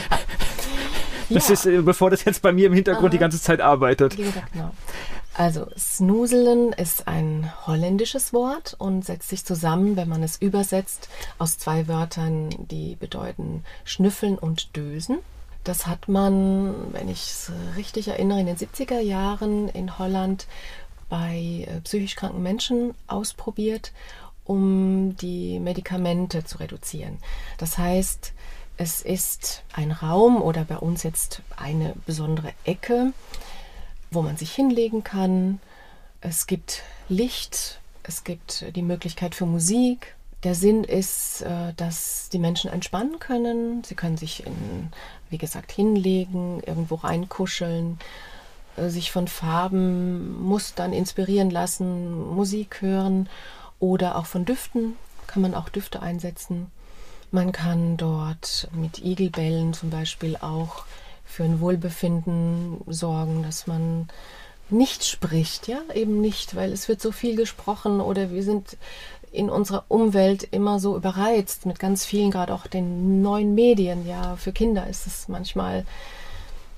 Das 1.30 1.47
ja. 1.47 1.53
ist, 1.53 1.65
äh, 1.65 1.82
bevor 1.82 2.10
das 2.10 2.25
jetzt 2.25 2.41
bei 2.41 2.51
mir 2.51 2.67
im 2.67 2.73
Hintergrund 2.73 3.06
Aha. 3.06 3.12
die 3.12 3.17
ganze 3.17 3.41
Zeit 3.41 3.62
arbeitet. 3.62 4.15
Genau. 4.15 4.71
Also 5.34 5.67
Snoozelen 5.77 6.73
ist 6.73 7.08
ein 7.08 7.51
holländisches 7.65 8.34
Wort 8.34 8.75
und 8.80 9.06
setzt 9.06 9.30
sich 9.30 9.45
zusammen, 9.45 9.95
wenn 9.95 10.10
man 10.10 10.23
es 10.23 10.41
übersetzt, 10.41 11.10
aus 11.38 11.58
zwei 11.58 11.88
Wörtern, 11.88 12.49
die 12.71 12.95
bedeuten 12.95 13.63
schnüffeln 13.84 14.38
und 14.38 14.75
dösen. 14.75 15.19
Das 15.63 15.86
hat 15.86 16.08
man, 16.08 16.73
wenn 16.91 17.08
ich 17.08 17.19
es 17.19 17.51
richtig 17.75 18.08
erinnere, 18.08 18.39
in 18.39 18.47
den 18.47 18.58
70er 18.58 18.99
Jahren 18.99 19.69
in 19.69 19.99
Holland 19.99 20.47
bei 21.10 21.67
äh, 21.67 21.82
psychisch 21.82 22.15
kranken 22.15 22.41
Menschen 22.41 22.93
ausprobiert 23.08 23.91
um 24.47 25.15
die 25.17 25.60
Medikamente 25.60 26.45
zu 26.45 26.60
reduzieren. 26.60 27.17
Das 27.57 27.77
heißt, 27.77 28.33
es 28.77 29.01
ist 29.01 29.63
ein 29.73 29.91
Raum 29.91 30.41
oder 30.41 30.63
bei 30.63 30.77
uns 30.77 31.03
jetzt 31.03 31.41
eine 31.55 31.93
besondere 32.05 32.53
Ecke, 32.63 33.12
wo 34.12 34.21
man 34.21 34.38
sich 34.38 34.51
hinlegen 34.51 35.03
kann. 35.03 35.60
Es 36.21 36.47
gibt 36.47 36.83
Licht, 37.10 37.79
es 38.03 38.23
gibt 38.23 38.65
die 38.75 38.81
Möglichkeit 38.81 39.36
für 39.36 39.45
Musik. 39.45 40.15
Der 40.43 40.53
Sinn 40.53 40.83
ist, 40.83 41.41
äh, 41.41 41.73
dass 41.75 42.29
die 42.29 42.38
Menschen 42.38 42.71
entspannen 42.71 43.17
können. 43.19 43.83
Sie 43.83 43.95
können 43.95 44.17
sich, 44.17 44.45
in, 44.45 44.91
wie 45.31 45.39
gesagt, 45.39 45.71
hinlegen, 45.71 46.62
irgendwo 46.63 46.95
reinkuscheln, 46.95 47.97
äh, 48.77 48.89
sich 48.89 49.12
von 49.12 49.27
Farben, 49.27 50.39
Mustern 50.41 50.93
inspirieren 50.93 51.49
lassen, 51.49 52.36
Musik 52.36 52.81
hören 52.81 53.27
oder 53.79 54.15
auch 54.15 54.25
von 54.25 54.45
Düften. 54.45 54.95
Kann 55.27 55.41
man 55.41 55.53
auch 55.53 55.69
Düfte 55.69 56.01
einsetzen. 56.01 56.71
Man 57.31 57.51
kann 57.51 57.97
dort 57.97 58.69
mit 58.73 59.03
Igelbällen 59.03 59.73
zum 59.73 59.89
Beispiel 59.89 60.37
auch 60.37 60.85
für 61.25 61.43
ein 61.43 61.59
Wohlbefinden 61.59 62.77
sorgen, 62.87 63.43
dass 63.43 63.67
man 63.67 64.07
nicht 64.69 65.05
spricht, 65.05 65.67
ja, 65.67 65.79
eben 65.93 66.21
nicht, 66.21 66.55
weil 66.55 66.71
es 66.71 66.87
wird 66.87 67.01
so 67.01 67.11
viel 67.11 67.35
gesprochen 67.35 68.01
oder 68.01 68.31
wir 68.31 68.43
sind 68.43 68.77
in 69.31 69.49
unserer 69.49 69.83
Umwelt 69.87 70.47
immer 70.51 70.79
so 70.79 70.95
überreizt 70.95 71.65
mit 71.65 71.79
ganz 71.79 72.05
vielen, 72.05 72.31
gerade 72.31 72.53
auch 72.53 72.67
den 72.67 73.21
neuen 73.21 73.55
Medien. 73.55 74.07
Ja, 74.07 74.35
für 74.37 74.51
Kinder 74.51 74.87
ist 74.87 75.05
es 75.05 75.27
manchmal 75.27 75.85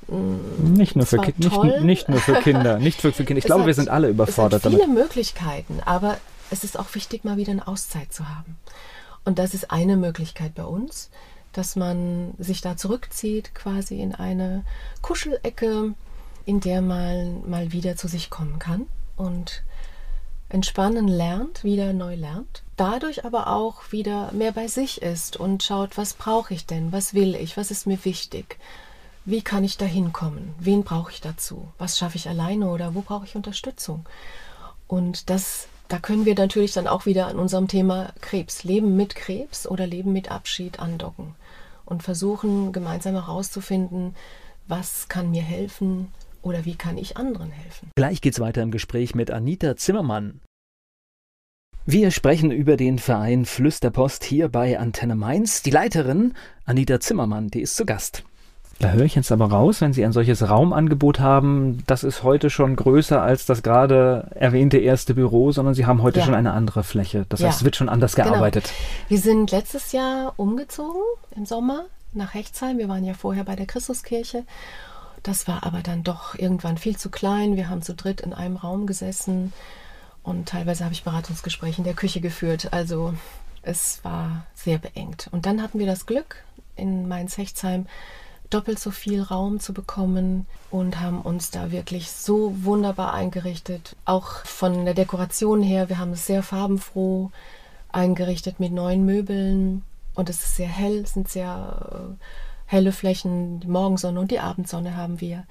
mm, 0.07 0.73
nicht 0.73 0.95
nur, 0.95 1.05
für 1.05 1.17
nicht, 1.17 1.83
nicht, 1.83 2.09
nur 2.09 2.19
für 2.19 2.35
Kinder, 2.41 2.79
nicht 2.79 3.01
für, 3.01 3.11
für 3.11 3.23
Kinder. 3.23 3.39
Ich 3.39 3.45
glaube, 3.45 3.61
hat, 3.61 3.67
wir 3.67 3.73
sind 3.73 3.89
alle 3.89 4.09
überfordert 4.09 4.61
es 4.61 4.65
hat 4.65 4.71
viele 4.71 4.83
damit. 4.83 5.03
Möglichkeiten, 5.03 5.79
aber 5.85 6.17
es 6.51 6.63
ist 6.63 6.77
auch 6.77 6.93
wichtig, 6.95 7.23
mal 7.23 7.37
wieder 7.37 7.51
eine 7.51 7.67
Auszeit 7.67 8.13
zu 8.13 8.29
haben. 8.29 8.57
Und 9.25 9.39
das 9.39 9.53
ist 9.53 9.71
eine 9.71 9.97
Möglichkeit 9.97 10.55
bei 10.55 10.63
uns, 10.63 11.09
dass 11.53 11.75
man 11.75 12.33
sich 12.37 12.61
da 12.61 12.77
zurückzieht, 12.77 13.53
quasi 13.55 14.01
in 14.01 14.15
eine 14.15 14.63
Kuschelecke, 15.01 15.93
in 16.45 16.59
der 16.59 16.81
man 16.81 17.49
mal 17.49 17.71
wieder 17.71 17.95
zu 17.95 18.07
sich 18.07 18.29
kommen 18.29 18.59
kann 18.59 18.87
und 19.17 19.63
entspannen 20.49 21.07
lernt, 21.07 21.63
wieder 21.63 21.93
neu 21.93 22.15
lernt, 22.15 22.63
dadurch 22.75 23.23
aber 23.23 23.47
auch 23.47 23.91
wieder 23.91 24.31
mehr 24.31 24.51
bei 24.51 24.67
sich 24.67 25.01
ist 25.01 25.37
und 25.37 25.61
schaut, 25.61 25.97
was 25.97 26.15
brauche 26.15 26.53
ich 26.53 26.65
denn, 26.65 26.91
was 26.91 27.13
will 27.13 27.35
ich, 27.35 27.55
was 27.55 27.69
ist 27.69 27.85
mir 27.85 28.03
wichtig, 28.03 28.57
wie 29.25 29.43
kann 29.43 29.63
ich 29.63 29.77
da 29.77 29.85
hinkommen, 29.85 30.55
wen 30.57 30.83
brauche 30.83 31.11
ich 31.11 31.21
dazu, 31.21 31.71
was 31.77 31.99
schaffe 31.99 32.17
ich 32.17 32.27
alleine 32.27 32.69
oder 32.69 32.95
wo 32.95 33.01
brauche 33.01 33.25
ich 33.25 33.35
Unterstützung. 33.35 34.07
Und 34.87 35.29
das 35.29 35.67
da 35.89 35.97
können 35.99 36.25
wir 36.25 36.35
natürlich 36.35 36.73
dann 36.73 36.87
auch 36.87 37.05
wieder 37.05 37.27
an 37.27 37.37
unserem 37.37 37.67
Thema 37.67 38.13
Krebs, 38.21 38.63
Leben 38.63 38.95
mit 38.95 39.15
Krebs 39.15 39.67
oder 39.67 39.85
Leben 39.85 40.13
mit 40.13 40.31
Abschied 40.31 40.79
andocken 40.79 41.35
und 41.85 42.03
versuchen 42.03 42.71
gemeinsam 42.71 43.15
herauszufinden, 43.15 44.15
was 44.67 45.09
kann 45.09 45.31
mir 45.31 45.41
helfen 45.41 46.11
oder 46.43 46.63
wie 46.63 46.75
kann 46.75 46.97
ich 46.97 47.17
anderen 47.17 47.51
helfen. 47.51 47.89
Gleich 47.95 48.21
geht's 48.21 48.39
weiter 48.39 48.61
im 48.61 48.71
Gespräch 48.71 49.15
mit 49.15 49.31
Anita 49.31 49.75
Zimmermann. 49.75 50.39
Wir 51.85 52.11
sprechen 52.11 52.51
über 52.51 52.77
den 52.77 52.99
Verein 52.99 53.45
Flüsterpost 53.45 54.23
hier 54.23 54.47
bei 54.47 54.77
Antenne 54.77 55.15
Mainz. 55.15 55.63
Die 55.63 55.71
Leiterin 55.71 56.35
Anita 56.65 56.99
Zimmermann, 56.99 57.47
die 57.47 57.61
ist 57.61 57.75
zu 57.75 57.85
Gast. 57.85 58.23
Da 58.79 58.91
höre 58.91 59.03
ich 59.03 59.15
jetzt 59.15 59.31
aber 59.31 59.51
raus, 59.51 59.81
wenn 59.81 59.91
Sie 59.91 60.05
ein 60.05 60.13
solches 60.13 60.49
Raumangebot 60.49 61.19
haben, 61.19 61.83
das 61.85 62.05
ist 62.05 62.23
heute 62.23 62.49
schon 62.49 62.77
größer 62.77 63.21
als 63.21 63.45
das 63.45 63.61
gerade 63.61 64.31
erwähnte 64.35 64.77
erste 64.77 65.13
Büro, 65.13 65.51
sondern 65.51 65.73
Sie 65.73 65.85
haben 65.85 66.01
heute 66.01 66.19
ja. 66.19 66.25
schon 66.25 66.33
eine 66.33 66.53
andere 66.53 66.83
Fläche. 66.83 67.25
Das 67.27 67.43
heißt, 67.43 67.57
es 67.59 67.65
wird 67.65 67.75
schon 67.75 67.89
anders 67.89 68.15
genau. 68.15 68.29
gearbeitet. 68.29 68.63
Genau. 68.63 69.09
Wir 69.09 69.19
sind 69.19 69.51
letztes 69.51 69.91
Jahr 69.91 70.33
umgezogen 70.37 71.01
im 71.35 71.45
Sommer 71.45 71.85
nach 72.13 72.33
Hechtsheim. 72.33 72.77
Wir 72.77 72.87
waren 72.87 73.03
ja 73.03 73.13
vorher 73.13 73.43
bei 73.43 73.57
der 73.57 73.65
Christuskirche. 73.65 74.45
Das 75.23 75.45
war 75.49 75.65
aber 75.65 75.81
dann 75.81 76.03
doch 76.03 76.35
irgendwann 76.35 76.77
viel 76.77 76.95
zu 76.95 77.09
klein. 77.09 77.57
Wir 77.57 77.69
haben 77.69 77.81
zu 77.81 77.93
dritt 77.93 78.21
in 78.21 78.33
einem 78.33 78.55
Raum 78.55 78.87
gesessen 78.87 79.51
und 80.23 80.47
teilweise 80.47 80.85
habe 80.85 80.93
ich 80.93 81.03
Beratungsgespräche 81.03 81.79
in 81.79 81.83
der 81.83 81.95
Küche 81.95 82.21
geführt. 82.21 82.69
Also 82.71 83.13
es 83.61 83.99
war 84.03 84.45
sehr 84.53 84.77
beengt. 84.77 85.27
Und 85.31 85.45
dann 85.45 85.61
hatten 85.61 85.79
wir 85.79 85.85
das 85.85 86.05
Glück 86.05 86.37
in 86.77 87.09
Mainz-Hechtsheim, 87.09 87.87
doppelt 88.49 88.79
so 88.79 88.91
viel 88.91 89.21
Raum 89.21 89.59
zu 89.59 89.73
bekommen 89.73 90.47
und 90.71 90.99
haben 90.99 91.21
uns 91.21 91.51
da 91.51 91.71
wirklich 91.71 92.11
so 92.11 92.53
wunderbar 92.63 93.13
eingerichtet. 93.13 93.95
Auch 94.05 94.45
von 94.45 94.85
der 94.85 94.93
Dekoration 94.93 95.61
her, 95.61 95.89
wir 95.89 95.99
haben 95.99 96.13
es 96.13 96.25
sehr 96.25 96.43
farbenfroh 96.43 97.31
eingerichtet 97.91 98.59
mit 98.59 98.71
neuen 98.71 99.05
Möbeln 99.05 99.83
und 100.15 100.29
es 100.29 100.43
ist 100.43 100.55
sehr 100.55 100.67
hell, 100.67 100.99
es 100.99 101.13
sind 101.13 101.29
sehr 101.29 101.89
äh, 101.91 102.23
helle 102.65 102.91
Flächen, 102.91 103.59
die 103.59 103.67
Morgensonne 103.67 104.19
und 104.19 104.31
die 104.31 104.39
Abendsonne 104.39 104.95
haben 104.95 105.21
wir. 105.21 105.45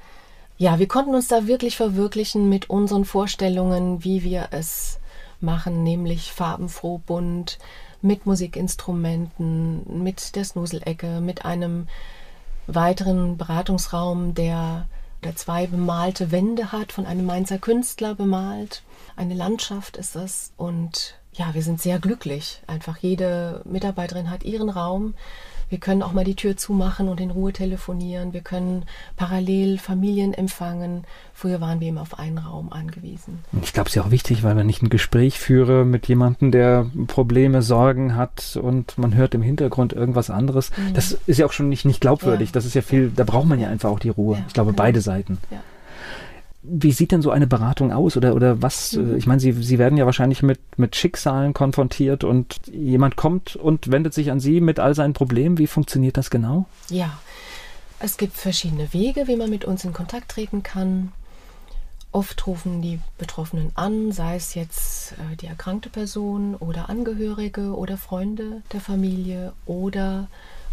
Ja, 0.57 0.79
wir 0.79 0.89
konnten 0.89 1.15
uns 1.15 1.29
da 1.29 1.47
wirklich 1.47 1.77
verwirklichen 1.77 2.49
mit 2.49 2.69
unseren 2.69 3.05
Vorstellungen, 3.05 4.03
wie 4.05 4.25
wir 4.25 4.49
es 4.51 4.99
machen, 5.41 5.85
nämlich 5.85 6.33
farbenfroh, 6.33 6.99
bunt, 6.99 7.59
mit 8.03 8.27
Musikinstrumenten, 8.27 10.03
mit 10.03 10.37
der 10.37 10.45
Snuselecke, 10.45 11.21
mit 11.21 11.45
einem 11.45 11.87
weiteren 12.69 13.37
Beratungsraum, 13.39 14.35
der, 14.35 14.87
der 15.25 15.35
zwei 15.35 15.67
bemalte 15.67 16.31
Wände 16.31 16.71
hat, 16.71 16.93
von 16.93 17.07
einem 17.07 17.27
Mainzer 17.27 17.59
Künstler 17.59 18.15
bemalt. 18.15 18.83
Eine 19.17 19.35
Landschaft 19.35 19.97
ist 19.97 20.15
das. 20.15 20.53
Und 20.57 21.15
ja, 21.33 21.55
wir 21.55 21.63
sind 21.63 21.81
sehr 21.81 21.99
glücklich. 21.99 22.63
Einfach 22.67 22.99
jede 22.99 23.63
Mitarbeiterin 23.65 24.31
hat 24.31 24.45
ihren 24.45 24.69
Raum. 24.69 25.15
Wir 25.69 25.79
können 25.79 26.03
auch 26.03 26.13
mal 26.13 26.25
die 26.25 26.35
Tür 26.35 26.57
zumachen 26.57 27.09
und 27.09 27.21
in 27.21 27.31
Ruhe 27.31 27.53
telefonieren. 27.53 28.33
Wir 28.33 28.41
können 28.41 28.85
parallel 29.17 29.79
Familien 29.79 30.33
empfangen. 30.35 31.05
Früher 31.35 31.61
waren 31.61 31.81
wir 31.81 31.89
immer 31.89 32.03
auf 32.03 32.19
einen 32.19 32.39
Raum 32.39 32.73
angewiesen. 32.73 33.45
Ich 33.63 33.73
glaube, 33.73 33.89
es 33.89 33.93
ist 33.93 33.97
ja 33.97 34.03
auch 34.03 34.11
wichtig, 34.11 34.43
weil 34.43 34.57
wenn 34.57 34.69
ich 34.69 34.83
ein 34.83 34.89
Gespräch 34.89 35.39
führe 35.39 35.85
mit 35.85 36.09
jemandem, 36.09 36.51
der 36.51 36.87
Probleme, 37.07 37.63
Sorgen 37.63 38.17
hat 38.17 38.59
und 38.61 38.97
man 38.99 39.15
hört 39.15 39.35
im 39.35 39.43
Hintergrund 39.43 39.93
irgendwas 39.93 40.31
anderes, 40.31 40.71
mhm. 40.77 40.95
das 40.95 41.19
ist 41.27 41.39
ja 41.39 41.47
auch 41.47 41.53
schon 41.53 41.69
nicht, 41.69 41.85
nicht 41.85 42.01
glaubwürdig. 42.01 42.51
Ja. 42.51 42.53
Das 42.53 42.65
ist 42.65 42.75
ja 42.75 42.83
viel, 42.83 43.11
da 43.15 43.25
braucht 43.25 43.47
man 43.47 43.61
ja 43.61 43.69
einfach 43.69 43.91
auch 43.91 44.01
die 44.01 44.09
Ruhe. 44.09 44.39
Ja, 44.39 44.45
ich 44.47 44.55
glaube, 44.55 44.73
genau. 44.73 44.83
beide 44.83 45.01
Seiten. 45.01 45.39
Ja. 45.51 45.61
Wie 46.63 46.93
sieht 46.93 47.13
denn 47.13 47.23
so 47.23 47.31
eine 47.31 47.47
Beratung 47.47 47.93
aus 47.93 48.17
oder, 48.17 48.35
oder 48.35 48.61
was? 48.63 48.95
Mhm. 48.95 49.17
Ich 49.17 49.27
meine, 49.27 49.41
Sie, 49.41 49.53
Sie 49.53 49.79
werden 49.79 49.97
ja 49.97 50.07
wahrscheinlich 50.07 50.43
mit, 50.43 50.59
mit 50.77 50.97
Schicksalen 50.97 51.55
konfrontiert 51.55 52.25
und 52.25 52.61
jemand 52.67 53.17
kommt 53.17 53.57
und 53.57 53.91
wendet 53.93 54.13
sich 54.13 54.31
an 54.31 54.41
Sie 54.41 54.61
mit 54.61 54.81
all 54.81 54.95
seinen 54.95 55.13
Problemen. 55.13 55.59
Wie 55.59 55.69
funktioniert 55.69 56.17
das 56.17 56.31
genau? 56.31 56.67
Ja, 56.91 57.19
es 58.01 58.17
gibt 58.17 58.37
verschiedene 58.37 58.93
Wege, 58.93 59.29
wie 59.29 59.37
man 59.37 59.51
mit 59.51 59.65
uns 59.65 59.85
in 59.85 59.93
Kontakt 59.93 60.31
treten 60.31 60.63
kann. 60.63 61.13
Oft 62.11 62.47
rufen 62.47 62.81
die 62.81 63.01
Betroffenen 63.19 63.71
an, 63.75 64.13
sei 64.13 64.37
es 64.37 64.55
jetzt 64.55 65.13
äh, 65.13 65.37
die 65.37 65.47
erkrankte 65.47 65.91
Person 65.91 66.55
oder 66.55 66.89
Angehörige 66.89 67.77
oder 67.77 67.97
Freunde 67.99 68.63
der 68.73 68.81
Familie 68.81 69.53
oder 69.67 70.29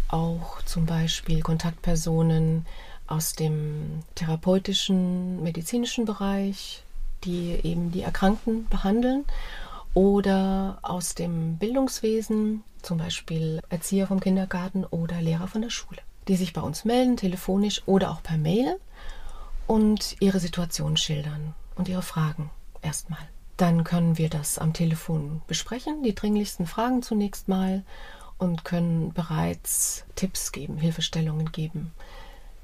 auch 0.08 0.62
zum 0.62 0.86
Beispiel 0.86 1.42
Kontaktpersonen 1.42 2.64
aus 3.06 3.34
dem 3.34 4.02
therapeutischen, 4.14 5.42
medizinischen 5.42 6.04
Bereich, 6.04 6.82
die 7.24 7.58
eben 7.62 7.92
die 7.92 8.02
Erkrankten 8.02 8.66
behandeln, 8.68 9.24
oder 9.94 10.78
aus 10.82 11.14
dem 11.14 11.56
Bildungswesen, 11.56 12.62
zum 12.82 12.98
Beispiel 12.98 13.62
Erzieher 13.70 14.06
vom 14.06 14.20
Kindergarten 14.20 14.84
oder 14.84 15.22
Lehrer 15.22 15.48
von 15.48 15.62
der 15.62 15.70
Schule, 15.70 16.00
die 16.28 16.36
sich 16.36 16.52
bei 16.52 16.60
uns 16.60 16.84
melden, 16.84 17.16
telefonisch 17.16 17.82
oder 17.86 18.10
auch 18.10 18.22
per 18.22 18.36
Mail 18.36 18.78
und 19.66 20.16
ihre 20.20 20.38
Situation 20.38 20.98
schildern 20.98 21.54
und 21.76 21.88
ihre 21.88 22.02
Fragen 22.02 22.50
erstmal. 22.82 23.26
Dann 23.56 23.84
können 23.84 24.18
wir 24.18 24.28
das 24.28 24.58
am 24.58 24.74
Telefon 24.74 25.40
besprechen, 25.46 26.02
die 26.02 26.14
dringlichsten 26.14 26.66
Fragen 26.66 27.02
zunächst 27.02 27.48
mal 27.48 27.82
und 28.36 28.64
können 28.64 29.14
bereits 29.14 30.04
Tipps 30.14 30.52
geben, 30.52 30.76
Hilfestellungen 30.76 31.52
geben. 31.52 31.92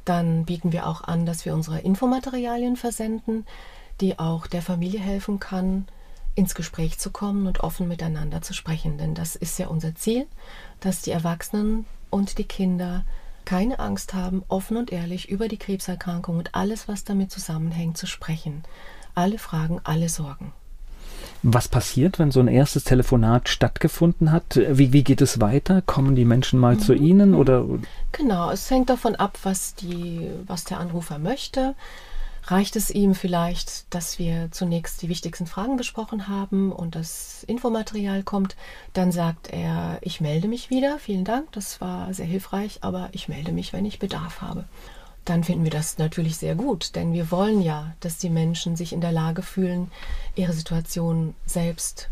Dann 0.05 0.45
bieten 0.45 0.73
wir 0.73 0.87
auch 0.87 1.03
an, 1.03 1.27
dass 1.27 1.45
wir 1.45 1.55
unsere 1.55 1.81
Infomaterialien 1.81 2.77
versenden, 2.77 3.47
die 4.01 4.19
auch 4.19 4.47
der 4.47 4.63
Familie 4.63 5.01
helfen 5.01 5.39
kann, 5.39 5.87
ins 6.35 6.55
Gespräch 6.55 6.99
zu 6.99 7.11
kommen 7.11 7.47
und 7.47 7.61
offen 7.61 7.89
miteinander 7.89 8.43
zu 8.43 8.55
sprechen. 8.55 8.99
Denn 8.99 9.15
das 9.15 9.37
ist 9.37 9.59
ja 9.59 9.69
unser 9.69 9.95
Ziel, 9.95 10.27
dass 10.81 11.03
die 11.03 11.11
Erwachsenen 11.11 11.87
und 12.11 12.39
die 12.39 12.45
Kinder 12.45 13.05
keine 13.45 13.79
Angst 13.81 14.15
haben, 14.15 14.45
offen 14.49 14.77
und 14.77 14.93
ehrlich 14.93 15.29
über 15.29 15.49
die 15.49 15.59
Krebserkrankung 15.59 16.39
und 16.39 16.55
alles, 16.55 16.89
was 16.89 17.05
damit 17.05 17.31
zusammenhängt, 17.31 17.99
zu 17.99 18.07
sprechen. 18.07 18.63
Alle 19.15 19.39
Fragen, 19.39 19.81
alle 19.85 20.09
Sorgen. 20.09 20.53
Was 21.45 21.67
passiert, 21.67 22.19
wenn 22.21 22.31
so 22.31 22.39
ein 22.39 22.49
erstes 22.49 22.85
Telefonat 22.85 23.49
stattgefunden 23.49 24.31
hat? 24.31 24.61
Wie, 24.69 24.93
wie 24.93 25.03
geht 25.03 25.21
es 25.21 25.41
weiter? 25.41 25.83
Kommen 25.83 26.15
die 26.15 26.25
Menschen 26.25 26.61
mal 26.61 26.77
mhm. 26.77 26.81
zu 26.81 26.95
Ihnen 26.95 27.35
oder? 27.35 27.65
Genau, 28.13 28.51
es 28.51 28.71
hängt 28.71 28.91
davon 28.91 29.17
ab, 29.17 29.39
was, 29.43 29.75
die, 29.75 30.31
was 30.47 30.65
der 30.65 30.79
Anrufer 30.79 31.19
möchte. 31.19 31.75
Reicht 32.45 32.75
es 32.75 32.91
ihm 32.91 33.15
vielleicht, 33.15 33.93
dass 33.95 34.19
wir 34.19 34.49
zunächst 34.51 35.03
die 35.03 35.09
wichtigsten 35.09 35.47
Fragen 35.47 35.77
besprochen 35.77 36.27
haben 36.27 36.73
und 36.73 36.97
das 36.97 37.45
Infomaterial 37.45 38.25
kommt, 38.25 38.57
dann 38.95 39.13
sagt 39.13 39.53
er, 39.53 39.99
ich 40.01 40.21
melde 40.21 40.49
mich 40.49 40.69
wieder, 40.69 40.99
vielen 40.99 41.25
Dank, 41.25 41.53
das 41.53 41.81
war 41.81 42.13
sehr 42.13 42.27
hilfreich, 42.27 42.79
aber 42.81 43.11
ich 43.13 43.29
melde 43.29 43.53
mich, 43.53 43.73
wenn 43.73 43.85
ich 43.85 44.01
Bedarf 44.01 44.41
habe. 44.41 44.65
Dann 45.25 45.45
finden 45.45 45.65
wir 45.65 45.71
das 45.71 45.99
natürlich 45.99 46.37
sehr 46.37 46.55
gut, 46.55 46.97
denn 46.97 47.13
wir 47.13 47.31
wollen 47.31 47.63
ja, 47.63 47.95
dass 48.01 48.19
die 48.19 48.31
Menschen 48.31 48.77
sich 48.77 48.93
in 48.93 49.01
der 49.01 49.13
Lage 49.13 49.43
fühlen, 49.43 49.91
ihre 50.35 50.53
Situation 50.53 51.35
selbst 51.47 52.09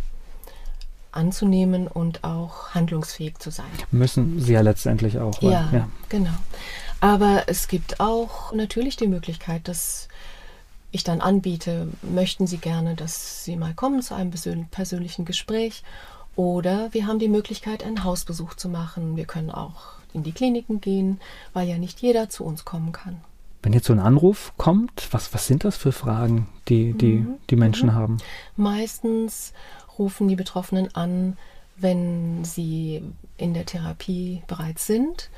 anzunehmen 1.12 1.88
und 1.88 2.22
auch 2.22 2.70
handlungsfähig 2.70 3.38
zu 3.38 3.50
sein. 3.50 3.66
Müssen 3.90 4.40
sie 4.40 4.52
ja 4.52 4.60
letztendlich 4.60 5.18
auch. 5.18 5.42
Weil, 5.42 5.50
ja, 5.50 5.68
ja, 5.72 5.88
genau. 6.08 6.34
Aber 7.00 7.44
es 7.46 7.66
gibt 7.66 7.98
auch 7.98 8.52
natürlich 8.52 8.96
die 8.96 9.08
Möglichkeit, 9.08 9.66
dass 9.66 10.08
ich 10.92 11.04
dann 11.04 11.20
anbiete, 11.20 11.88
möchten 12.02 12.46
Sie 12.46 12.58
gerne, 12.58 12.94
dass 12.94 13.44
Sie 13.44 13.56
mal 13.56 13.74
kommen 13.74 14.02
zu 14.02 14.14
einem 14.14 14.30
persönlichen 14.70 15.24
Gespräch 15.24 15.82
oder 16.36 16.92
wir 16.92 17.06
haben 17.06 17.18
die 17.18 17.28
Möglichkeit, 17.28 17.84
einen 17.84 18.04
Hausbesuch 18.04 18.54
zu 18.54 18.68
machen. 18.68 19.16
Wir 19.16 19.24
können 19.24 19.50
auch 19.50 19.99
in 20.14 20.22
die 20.22 20.32
Kliniken 20.32 20.80
gehen, 20.80 21.20
weil 21.52 21.68
ja 21.68 21.78
nicht 21.78 22.00
jeder 22.00 22.28
zu 22.28 22.44
uns 22.44 22.64
kommen 22.64 22.92
kann. 22.92 23.20
Wenn 23.62 23.72
jetzt 23.72 23.86
so 23.86 23.92
ein 23.92 24.00
Anruf 24.00 24.52
kommt, 24.56 25.08
was, 25.10 25.34
was 25.34 25.46
sind 25.46 25.64
das 25.64 25.76
für 25.76 25.92
Fragen, 25.92 26.48
die 26.68 26.94
die, 26.94 27.16
mhm. 27.16 27.34
die 27.50 27.56
Menschen 27.56 27.90
mhm. 27.90 27.94
haben? 27.94 28.16
Meistens 28.56 29.52
rufen 29.98 30.28
die 30.28 30.36
Betroffenen 30.36 30.94
an, 30.94 31.36
wenn 31.76 32.44
sie 32.44 33.02
in 33.36 33.54
der 33.54 33.66
Therapie 33.66 34.42
bereits 34.46 34.86
sind 34.86 35.30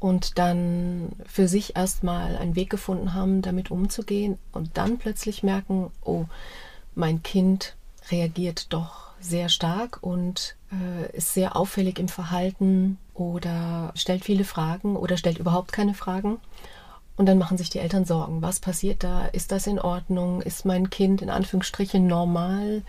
und 0.00 0.38
dann 0.38 1.10
für 1.26 1.46
sich 1.46 1.76
erstmal 1.76 2.36
einen 2.36 2.56
Weg 2.56 2.70
gefunden 2.70 3.14
haben, 3.14 3.42
damit 3.42 3.70
umzugehen 3.70 4.38
und 4.50 4.76
dann 4.76 4.98
plötzlich 4.98 5.44
merken, 5.44 5.90
oh, 6.04 6.24
mein 6.96 7.22
Kind 7.22 7.76
reagiert 8.10 8.72
doch 8.72 9.11
sehr 9.22 9.48
stark 9.48 9.98
und 10.02 10.56
äh, 10.70 11.16
ist 11.16 11.34
sehr 11.34 11.56
auffällig 11.56 11.98
im 11.98 12.08
Verhalten 12.08 12.98
oder 13.14 13.92
stellt 13.94 14.24
viele 14.24 14.44
Fragen 14.44 14.96
oder 14.96 15.16
stellt 15.16 15.38
überhaupt 15.38 15.72
keine 15.72 15.94
Fragen. 15.94 16.38
Und 17.16 17.26
dann 17.26 17.38
machen 17.38 17.58
sich 17.58 17.70
die 17.70 17.78
Eltern 17.78 18.04
Sorgen. 18.04 18.42
Was 18.42 18.58
passiert 18.58 19.04
da? 19.04 19.26
Ist 19.26 19.52
das 19.52 19.66
in 19.66 19.78
Ordnung? 19.78 20.40
Ist 20.40 20.64
mein 20.64 20.90
Kind 20.90 21.20
in 21.22 21.30
Anführungsstrichen 21.30 22.06
normal, 22.06 22.82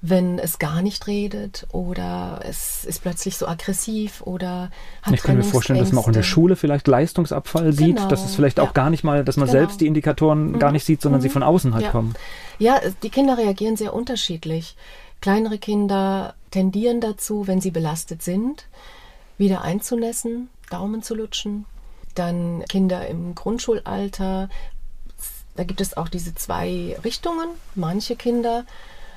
wenn 0.00 0.38
es 0.38 0.58
gar 0.58 0.80
nicht 0.80 1.06
redet 1.06 1.66
oder 1.72 2.40
es 2.46 2.84
ist 2.84 3.00
plötzlich 3.02 3.36
so 3.36 3.48
aggressiv 3.48 4.20
oder 4.22 4.70
hat 5.02 5.14
Ich 5.14 5.22
kann 5.22 5.38
mir 5.38 5.42
vorstellen, 5.42 5.78
dass 5.78 5.92
man 5.92 6.04
auch 6.04 6.08
in 6.08 6.14
der 6.14 6.22
Schule 6.22 6.56
vielleicht 6.56 6.86
Leistungsabfall 6.86 7.72
sieht, 7.72 7.96
genau. 7.96 8.08
dass 8.08 8.24
es 8.24 8.34
vielleicht 8.34 8.58
ja. 8.58 8.64
auch 8.64 8.74
gar 8.74 8.90
nicht 8.90 9.02
mal, 9.02 9.24
dass 9.24 9.38
man 9.38 9.46
genau. 9.46 9.60
selbst 9.60 9.80
die 9.80 9.86
Indikatoren 9.86 10.52
mhm. 10.52 10.58
gar 10.58 10.72
nicht 10.72 10.84
sieht, 10.84 11.00
sondern 11.00 11.20
mhm. 11.20 11.22
sie 11.22 11.30
von 11.30 11.42
außen 11.42 11.72
halt 11.72 11.84
ja. 11.84 11.90
kommen. 11.90 12.14
Ja, 12.58 12.80
die 13.02 13.10
Kinder 13.10 13.38
reagieren 13.38 13.76
sehr 13.76 13.94
unterschiedlich. 13.94 14.76
Kleinere 15.24 15.56
Kinder 15.56 16.34
tendieren 16.50 17.00
dazu, 17.00 17.46
wenn 17.46 17.58
sie 17.58 17.70
belastet 17.70 18.22
sind, 18.22 18.66
wieder 19.38 19.62
einzunässen, 19.62 20.50
Daumen 20.68 21.02
zu 21.02 21.14
lutschen. 21.14 21.64
Dann 22.14 22.62
Kinder 22.68 23.08
im 23.08 23.34
Grundschulalter, 23.34 24.50
da 25.56 25.64
gibt 25.64 25.80
es 25.80 25.96
auch 25.96 26.08
diese 26.10 26.34
zwei 26.34 26.94
Richtungen. 27.04 27.48
Manche 27.74 28.16
Kinder 28.16 28.66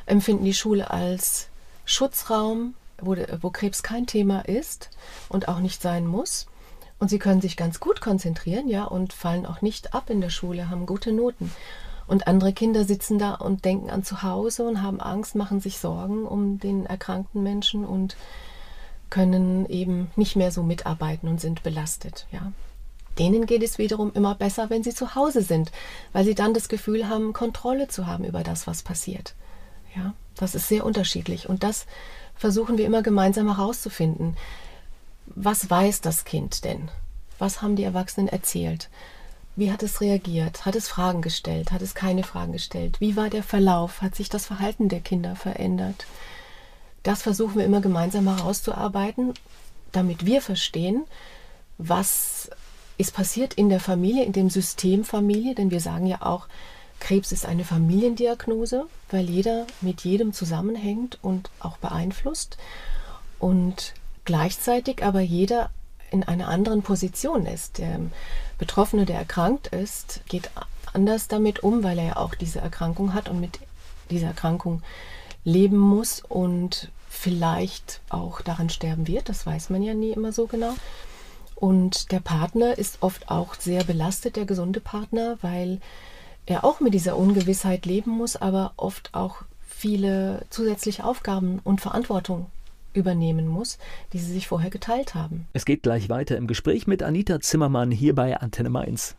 empfinden 0.06 0.46
die 0.46 0.54
Schule 0.54 0.92
als 0.92 1.50
Schutzraum, 1.84 2.76
wo, 3.02 3.18
wo 3.42 3.50
Krebs 3.50 3.84
kein 3.84 4.08
Thema 4.08 4.48
ist 4.48 4.90
und 5.28 5.50
auch 5.50 5.60
nicht 5.60 5.82
sein 5.82 6.08
muss. 6.08 6.48
Und 7.00 7.10
sie 7.10 7.20
können 7.20 7.42
sich 7.42 7.58
ganz 7.58 7.82
gut 7.82 8.00
konzentrieren, 8.00 8.70
ja, 8.70 8.86
und 8.86 9.12
fallen 9.12 9.46
auch 9.46 9.62
nicht 9.62 9.94
ab 9.94 10.10
in 10.10 10.22
der 10.22 10.30
Schule, 10.30 10.70
haben 10.70 10.86
gute 10.86 11.12
Noten. 11.12 11.52
Und 12.08 12.28
andere 12.28 12.54
Kinder 12.54 12.86
sitzen 12.86 13.20
da 13.20 13.36
und 13.36 13.66
denken 13.66 13.90
an 13.90 14.04
zu 14.04 14.24
Hause 14.24 14.64
und 14.64 14.82
haben 14.82 15.02
Angst, 15.02 15.36
machen 15.36 15.60
sich 15.60 15.78
Sorgen 15.78 16.26
um 16.26 16.60
den 16.60 16.86
erkrankten 16.86 17.44
Menschen 17.44 17.86
und 17.86 18.16
können 19.10 19.66
eben 19.68 20.10
nicht 20.16 20.36
mehr 20.36 20.52
so 20.52 20.64
mitarbeiten 20.64 21.28
und 21.28 21.40
sind 21.40 21.64
belastet, 21.64 22.26
ja. 22.32 22.52
Denen 23.20 23.48
geht 23.48 23.64
es 23.64 23.80
wiederum 23.80 24.12
immer 24.14 24.36
besser, 24.36 24.70
wenn 24.70 24.84
sie 24.84 24.94
zu 24.94 25.16
Hause 25.16 25.42
sind, 25.42 25.72
weil 26.14 26.24
sie 26.24 26.36
dann 26.36 26.54
das 26.54 26.70
Gefühl 26.70 27.10
haben, 27.10 27.34
Kontrolle 27.34 27.88
zu 27.88 28.06
haben 28.06 28.24
über 28.24 28.44
das, 28.44 28.68
was 28.68 28.84
passiert. 28.84 29.34
Ja, 29.96 30.14
das 30.36 30.54
ist 30.54 30.68
sehr 30.68 30.86
unterschiedlich 30.86 31.50
und 31.50 31.64
das 31.64 31.88
versuchen 32.36 32.78
wir 32.78 32.86
immer 32.86 33.02
gemeinsam 33.02 33.48
herauszufinden. 33.48 34.38
Was 35.26 35.68
weiß 35.68 36.02
das 36.02 36.26
Kind 36.26 36.64
denn? 36.64 36.90
Was 37.40 37.64
haben 37.64 37.76
die 37.76 37.84
Erwachsenen 37.84 38.28
erzählt? 38.28 38.90
Wie 39.58 39.72
hat 39.72 39.82
es 39.82 40.02
reagiert? 40.02 40.68
Hat 40.68 40.76
es 40.76 40.88
Fragen 40.88 41.24
gestellt? 41.24 41.72
Hat 41.72 41.82
es 41.82 41.96
keine 41.96 42.22
Fragen 42.22 42.52
gestellt? 42.52 43.02
Wie 43.02 43.16
war 43.16 43.32
der 43.32 43.42
Verlauf? 43.42 44.04
Hat 44.04 44.14
sich 44.14 44.30
das 44.30 44.46
Verhalten 44.46 44.88
der 44.88 45.00
Kinder 45.00 45.36
verändert? 45.36 46.06
Das 47.02 47.24
versuchen 47.24 47.56
wir 47.56 47.66
immer 47.66 47.82
gemeinsam 47.82 48.28
herauszuarbeiten, 48.28 49.34
damit 49.92 50.28
wir 50.28 50.44
verstehen, 50.44 51.06
was 51.80 52.52
ist 53.00 53.16
passiert 53.16 53.56
in 53.56 53.70
der 53.70 53.80
Familie, 53.80 54.26
in 54.26 54.32
dem 54.32 54.52
System 54.52 55.04
Familie, 55.04 55.56
denn 55.56 55.72
wir 55.72 55.82
sagen 55.82 56.06
ja 56.06 56.22
auch, 56.22 56.48
Krebs 57.00 57.32
ist 57.32 57.48
eine 57.48 57.64
Familiendiagnose, 57.64 58.86
weil 59.10 59.28
jeder 59.28 59.66
mit 59.82 60.02
jedem 60.02 60.34
zusammenhängt 60.34 61.18
und 61.24 61.50
auch 61.60 61.78
beeinflusst 61.78 62.58
und 63.40 63.96
gleichzeitig 64.24 65.04
aber 65.04 65.22
jeder 65.22 65.72
in 66.12 66.24
einer 66.24 66.48
anderen 66.48 66.82
Position 66.82 67.46
ist. 67.46 67.78
Der 67.78 68.00
Betroffene, 68.58 69.06
der 69.06 69.18
erkrankt 69.18 69.68
ist, 69.68 70.22
geht 70.28 70.50
anders 70.94 71.28
damit 71.28 71.64
um, 71.64 71.84
weil 71.84 72.00
er 72.00 72.06
ja 72.06 72.18
auch 72.18 72.36
diese 72.36 72.60
Erkrankung 72.60 73.14
hat 73.14 73.30
und 73.30 73.40
mit 73.40 73.60
dieser 74.10 74.28
Erkrankung 74.28 74.82
leben 75.44 75.78
muss 75.78 76.22
und 76.28 76.90
vielleicht 77.10 78.02
auch 78.10 78.42
daran 78.42 78.70
sterben 78.70 79.08
wird. 79.08 79.30
Das 79.30 79.46
weiß 79.46 79.70
man 79.70 79.82
ja 79.84 79.94
nie 79.94 80.12
immer 80.12 80.32
so 80.32 80.48
genau. 80.48 80.74
Und 81.56 82.12
der 82.12 82.20
Partner 82.20 82.78
ist 82.78 82.98
oft 83.02 83.30
auch 83.30 83.56
sehr 83.56 83.84
belastet, 83.84 84.36
der 84.36 84.46
gesunde 84.46 84.80
Partner, 84.80 85.38
weil 85.42 85.80
er 86.46 86.64
auch 86.64 86.80
mit 86.80 86.94
dieser 86.94 87.18
Ungewissheit 87.18 87.86
leben 87.86 88.12
muss, 88.12 88.36
aber 88.36 88.74
oft 88.78 89.14
auch 89.14 89.42
viele 89.68 90.46
zusätzliche 90.50 91.04
Aufgaben 91.04 91.60
und 91.64 91.82
Verantwortung 91.82 92.48
übernehmen 92.94 93.48
muss, 93.48 93.78
die 94.14 94.20
sie 94.20 94.34
sich 94.34 94.48
vorher 94.48 94.70
geteilt 94.70 95.16
haben. 95.16 95.48
Es 95.54 95.66
geht 95.66 95.84
gleich 95.84 96.10
weiter 96.10 96.38
im 96.38 96.48
Gespräch 96.48 96.88
mit 96.88 97.04
Anita 97.04 97.40
Zimmermann 97.40 97.92
hier 97.92 98.16
bei 98.16 98.38
Antenne 98.38 98.70
Mainz. 98.70 99.16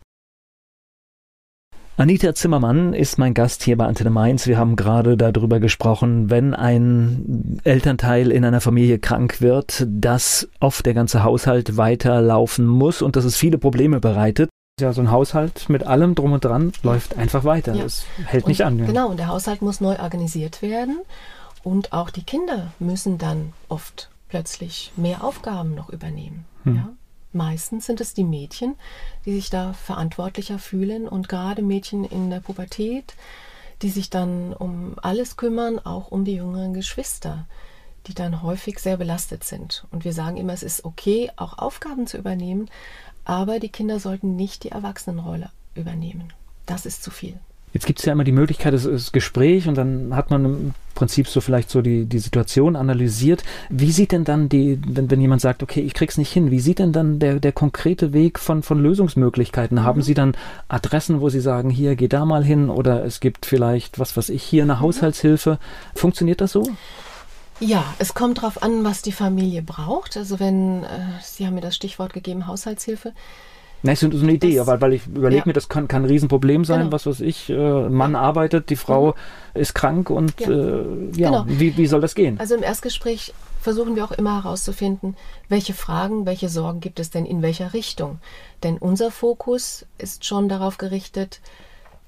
Anita 1.98 2.32
Zimmermann 2.32 2.94
ist 2.94 3.18
mein 3.18 3.34
Gast 3.34 3.64
hier 3.64 3.76
bei 3.76 3.84
Antenne 3.84 4.10
Mainz. 4.10 4.46
Wir 4.46 4.56
haben 4.56 4.76
gerade 4.76 5.16
darüber 5.16 5.58
gesprochen, 5.58 6.30
wenn 6.30 6.54
ein 6.54 7.60
Elternteil 7.64 8.30
in 8.30 8.44
einer 8.44 8.60
Familie 8.60 9.00
krank 9.00 9.40
wird, 9.40 9.84
dass 9.88 10.48
oft 10.60 10.86
der 10.86 10.94
ganze 10.94 11.24
Haushalt 11.24 11.76
weiterlaufen 11.76 12.66
muss 12.68 13.02
und 13.02 13.16
dass 13.16 13.24
es 13.24 13.36
viele 13.36 13.58
Probleme 13.58 13.98
bereitet. 13.98 14.48
Ja, 14.80 14.92
so 14.92 15.00
ein 15.00 15.10
Haushalt 15.10 15.68
mit 15.68 15.84
allem 15.88 16.14
drum 16.14 16.30
und 16.30 16.44
dran 16.44 16.72
läuft 16.84 17.18
einfach 17.18 17.42
weiter. 17.42 17.74
Ja. 17.74 17.84
Es 17.84 18.06
hält 18.26 18.44
und, 18.44 18.50
nicht 18.50 18.64
an. 18.64 18.78
Ja. 18.78 18.86
Genau, 18.86 19.08
und 19.08 19.16
der 19.18 19.26
Haushalt 19.26 19.60
muss 19.60 19.80
neu 19.80 19.98
organisiert 19.98 20.62
werden. 20.62 21.00
Und 21.68 21.92
auch 21.92 22.08
die 22.08 22.22
Kinder 22.22 22.72
müssen 22.78 23.18
dann 23.18 23.52
oft 23.68 24.08
plötzlich 24.30 24.90
mehr 24.96 25.22
Aufgaben 25.22 25.74
noch 25.74 25.90
übernehmen. 25.90 26.46
Hm. 26.62 26.76
Ja? 26.76 26.88
Meistens 27.34 27.84
sind 27.84 28.00
es 28.00 28.14
die 28.14 28.24
Mädchen, 28.24 28.74
die 29.26 29.34
sich 29.34 29.50
da 29.50 29.74
verantwortlicher 29.74 30.58
fühlen 30.58 31.06
und 31.06 31.28
gerade 31.28 31.60
Mädchen 31.60 32.04
in 32.04 32.30
der 32.30 32.40
Pubertät, 32.40 33.12
die 33.82 33.90
sich 33.90 34.08
dann 34.08 34.54
um 34.54 34.94
alles 35.02 35.36
kümmern, 35.36 35.78
auch 35.78 36.10
um 36.10 36.24
die 36.24 36.36
jüngeren 36.36 36.72
Geschwister, 36.72 37.46
die 38.06 38.14
dann 38.14 38.40
häufig 38.42 38.78
sehr 38.78 38.96
belastet 38.96 39.44
sind. 39.44 39.86
Und 39.90 40.06
wir 40.06 40.14
sagen 40.14 40.38
immer, 40.38 40.54
es 40.54 40.62
ist 40.62 40.86
okay, 40.86 41.30
auch 41.36 41.58
Aufgaben 41.58 42.06
zu 42.06 42.16
übernehmen, 42.16 42.70
aber 43.26 43.60
die 43.60 43.68
Kinder 43.68 44.00
sollten 44.00 44.36
nicht 44.36 44.64
die 44.64 44.70
Erwachsenenrolle 44.70 45.50
übernehmen. 45.74 46.32
Das 46.64 46.86
ist 46.86 47.02
zu 47.02 47.10
viel. 47.10 47.38
Jetzt 47.72 47.86
gibt 47.86 47.98
es 47.98 48.04
ja 48.06 48.12
immer 48.12 48.24
die 48.24 48.32
Möglichkeit, 48.32 48.74
es 48.74 48.84
ist 48.84 49.12
Gespräch 49.12 49.68
und 49.68 49.76
dann 49.76 50.16
hat 50.16 50.30
man 50.30 50.44
im 50.44 50.74
Prinzip 50.94 51.28
so 51.28 51.40
vielleicht 51.40 51.70
so 51.70 51.82
die, 51.82 52.06
die 52.06 52.18
Situation 52.18 52.76
analysiert. 52.76 53.44
Wie 53.68 53.92
sieht 53.92 54.12
denn 54.12 54.24
dann 54.24 54.48
die, 54.48 54.80
wenn, 54.86 55.10
wenn 55.10 55.20
jemand 55.20 55.42
sagt, 55.42 55.62
okay, 55.62 55.80
ich 55.80 55.94
krieg's 55.94 56.18
nicht 56.18 56.32
hin, 56.32 56.50
wie 56.50 56.60
sieht 56.60 56.78
denn 56.78 56.92
dann 56.92 57.18
der, 57.18 57.40
der 57.40 57.52
konkrete 57.52 58.12
Weg 58.12 58.38
von, 58.38 58.62
von 58.62 58.82
Lösungsmöglichkeiten? 58.82 59.78
Mhm. 59.78 59.84
Haben 59.84 60.02
Sie 60.02 60.14
dann 60.14 60.34
Adressen, 60.68 61.20
wo 61.20 61.28
Sie 61.28 61.40
sagen, 61.40 61.70
hier, 61.70 61.94
geh 61.94 62.08
da 62.08 62.24
mal 62.24 62.42
hin 62.42 62.70
oder 62.70 63.04
es 63.04 63.20
gibt 63.20 63.46
vielleicht, 63.46 63.98
was 63.98 64.16
weiß 64.16 64.30
ich, 64.30 64.42
hier 64.42 64.62
eine 64.62 64.76
mhm. 64.76 64.80
Haushaltshilfe? 64.80 65.58
Funktioniert 65.94 66.40
das 66.40 66.52
so? 66.52 66.64
Ja, 67.60 67.84
es 67.98 68.14
kommt 68.14 68.38
darauf 68.38 68.62
an, 68.62 68.84
was 68.84 69.02
die 69.02 69.12
Familie 69.12 69.62
braucht. 69.62 70.16
Also 70.16 70.40
wenn, 70.40 70.84
äh, 70.84 70.86
Sie 71.22 71.46
haben 71.46 71.54
mir 71.54 71.60
das 71.60 71.74
Stichwort 71.74 72.12
gegeben, 72.12 72.46
Haushaltshilfe. 72.46 73.12
Nein, 73.82 73.92
ist 73.92 74.00
so 74.00 74.08
eine 74.08 74.32
Idee, 74.32 74.56
das, 74.56 74.66
weil, 74.66 74.80
weil 74.80 74.92
ich 74.94 75.06
überlege 75.06 75.40
ja. 75.40 75.46
mir, 75.46 75.52
das 75.52 75.68
kann, 75.68 75.86
kann 75.86 76.02
ein 76.02 76.08
Riesenproblem 76.08 76.64
sein, 76.64 76.80
genau. 76.80 76.92
was 76.92 77.06
weiß 77.06 77.20
ich, 77.20 77.48
äh, 77.48 77.88
Mann 77.88 78.16
arbeitet, 78.16 78.70
die 78.70 78.76
Frau 78.76 79.08
mhm. 79.54 79.60
ist 79.60 79.74
krank 79.74 80.10
und 80.10 80.40
ja, 80.40 80.48
äh, 80.48 80.84
ja 81.16 81.30
genau. 81.30 81.44
wie, 81.46 81.76
wie 81.76 81.86
soll 81.86 82.00
das 82.00 82.14
gehen? 82.14 82.40
Also 82.40 82.56
im 82.56 82.62
Erstgespräch 82.62 83.32
versuchen 83.60 83.96
wir 83.96 84.04
auch 84.04 84.12
immer 84.12 84.42
herauszufinden, 84.42 85.16
welche 85.48 85.74
Fragen, 85.74 86.26
welche 86.26 86.48
Sorgen 86.48 86.80
gibt 86.80 87.00
es 87.00 87.10
denn 87.10 87.26
in 87.26 87.42
welcher 87.42 87.72
Richtung. 87.72 88.18
Denn 88.62 88.78
unser 88.78 89.10
Fokus 89.10 89.86
ist 89.98 90.24
schon 90.24 90.48
darauf 90.48 90.78
gerichtet, 90.78 91.40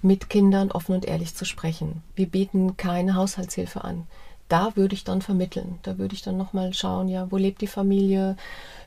mit 0.03 0.31
Kindern 0.31 0.73
offen 0.73 0.95
und 0.95 1.05
ehrlich 1.05 1.35
zu 1.35 1.45
sprechen. 1.45 2.03
Wir 2.15 2.27
bieten 2.27 2.77
keine 2.77 3.15
Haushaltshilfe 3.15 3.85
an. 3.85 4.07
da 4.49 4.75
würde 4.75 4.95
ich 4.95 5.05
dann 5.05 5.23
vermitteln. 5.23 5.79
Da 5.83 5.97
würde 5.97 6.15
ich 6.15 6.23
dann 6.23 6.37
nochmal 6.37 6.75
schauen, 6.75 7.09
ja, 7.09 7.31
wo 7.31 7.37
lebt 7.37 7.61
die 7.61 7.69
Familie, 7.69 8.37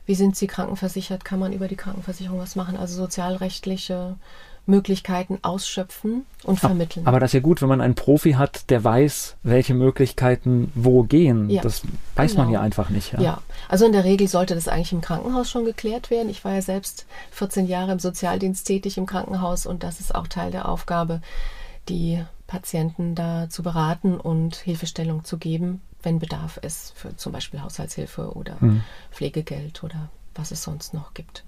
wie 0.06 0.14
sind 0.14 0.36
sie 0.36 0.46
krankenversichert, 0.46 1.24
kann 1.24 1.38
man 1.38 1.52
über 1.52 1.68
die 1.68 1.76
Krankenversicherung 1.76 2.38
was 2.38 2.56
machen, 2.56 2.76
also 2.76 2.94
sozialrechtliche 2.96 4.16
Möglichkeiten 4.66 5.38
ausschöpfen 5.42 6.24
und 6.42 6.58
vermitteln. 6.58 7.06
Aber 7.06 7.20
das 7.20 7.30
ist 7.30 7.34
ja 7.34 7.40
gut, 7.40 7.60
wenn 7.60 7.68
man 7.68 7.82
einen 7.82 7.94
Profi 7.94 8.32
hat, 8.32 8.70
der 8.70 8.82
weiß, 8.82 9.36
welche 9.42 9.74
Möglichkeiten 9.74 10.72
wo 10.74 11.02
gehen. 11.02 11.50
Ja, 11.50 11.60
das 11.60 11.82
weiß 12.14 12.32
genau. 12.32 12.44
man 12.44 12.52
ja 12.52 12.60
einfach 12.60 12.88
nicht. 12.88 13.12
Ja. 13.12 13.20
ja, 13.20 13.42
also 13.68 13.84
in 13.84 13.92
der 13.92 14.04
Regel 14.04 14.26
sollte 14.26 14.54
das 14.54 14.68
eigentlich 14.68 14.92
im 14.92 15.02
Krankenhaus 15.02 15.50
schon 15.50 15.66
geklärt 15.66 16.10
werden. 16.10 16.30
Ich 16.30 16.44
war 16.44 16.54
ja 16.54 16.62
selbst 16.62 17.04
14 17.32 17.66
Jahre 17.66 17.92
im 17.92 17.98
Sozialdienst 17.98 18.66
tätig 18.66 18.96
im 18.96 19.06
Krankenhaus 19.06 19.66
und 19.66 19.82
das 19.82 20.00
ist 20.00 20.14
auch 20.14 20.28
Teil 20.28 20.50
der 20.50 20.68
Aufgabe, 20.68 21.20
die 21.90 22.24
Patienten 22.46 23.14
da 23.14 23.48
zu 23.50 23.62
beraten 23.62 24.18
und 24.18 24.56
Hilfestellung 24.56 25.24
zu 25.24 25.36
geben, 25.36 25.82
wenn 26.04 26.18
Bedarf 26.18 26.58
ist, 26.58 26.92
für 26.96 27.16
zum 27.16 27.32
Beispiel 27.32 27.62
Haushaltshilfe 27.62 28.32
oder 28.34 28.60
hm. 28.60 28.82
Pflegegeld 29.10 29.82
oder 29.82 30.10
was 30.34 30.50
es 30.50 30.62
sonst 30.62 30.94
noch 30.94 31.14
gibt. 31.14 31.44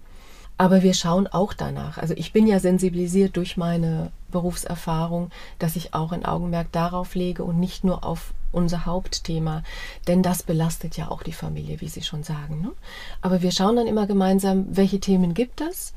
Aber 0.58 0.82
wir 0.82 0.94
schauen 0.94 1.26
auch 1.26 1.52
danach. 1.52 1.98
Also 1.98 2.14
ich 2.16 2.32
bin 2.32 2.46
ja 2.46 2.60
sensibilisiert 2.60 3.36
durch 3.36 3.56
meine 3.58 4.10
Berufserfahrung, 4.30 5.30
dass 5.58 5.76
ich 5.76 5.92
auch 5.92 6.12
ein 6.12 6.24
Augenmerk 6.24 6.72
darauf 6.72 7.14
lege 7.14 7.44
und 7.44 7.60
nicht 7.60 7.84
nur 7.84 8.04
auf 8.04 8.32
unser 8.52 8.86
Hauptthema, 8.86 9.62
denn 10.06 10.22
das 10.22 10.42
belastet 10.42 10.96
ja 10.96 11.08
auch 11.08 11.22
die 11.22 11.32
Familie, 11.32 11.80
wie 11.82 11.88
Sie 11.88 12.02
schon 12.02 12.22
sagen. 12.22 12.62
Ne? 12.62 12.72
Aber 13.20 13.42
wir 13.42 13.50
schauen 13.50 13.76
dann 13.76 13.86
immer 13.86 14.06
gemeinsam, 14.06 14.64
welche 14.70 14.98
Themen 14.98 15.34
gibt 15.34 15.60
es, 15.60 15.92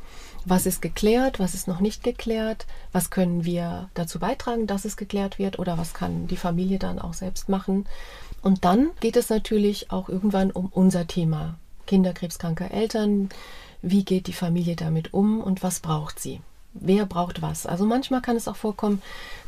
was 0.46 0.66
ist 0.66 0.82
geklärt, 0.82 1.40
was 1.40 1.54
ist 1.54 1.68
noch 1.68 1.80
nicht 1.80 2.04
geklärt, 2.04 2.66
was 2.92 3.10
können 3.12 3.46
wir 3.46 3.90
dazu 3.94 4.20
beitragen, 4.20 4.68
dass 4.68 4.84
es 4.84 4.98
geklärt 4.98 5.40
wird 5.40 5.58
oder 5.58 5.78
was 5.78 5.94
kann 5.94 6.28
die 6.28 6.38
Familie 6.38 6.80
dann 6.80 7.00
auch 7.00 7.14
selbst 7.14 7.48
machen. 7.48 7.86
Und 8.42 8.66
dann 8.66 8.90
geht 9.00 9.18
es 9.18 9.30
natürlich 9.30 9.92
auch 9.92 10.10
irgendwann 10.10 10.52
um 10.52 10.68
unser 10.68 11.08
Thema. 11.08 11.56
Kinderkrebskranke 11.88 12.70
Eltern, 12.70 13.30
wie 13.82 14.04
geht 14.04 14.28
die 14.28 14.34
Familie 14.34 14.76
damit 14.76 15.14
um 15.14 15.42
und 15.42 15.64
was 15.64 15.80
braucht 15.80 16.20
sie? 16.20 16.42
Wer 16.74 17.06
braucht 17.06 17.42
was? 17.42 17.66
Also 17.66 17.86
manchmal 17.86 18.22
kann 18.22 18.36
es 18.36 18.48
auch 18.48 18.56
vorkommen, 18.56 19.02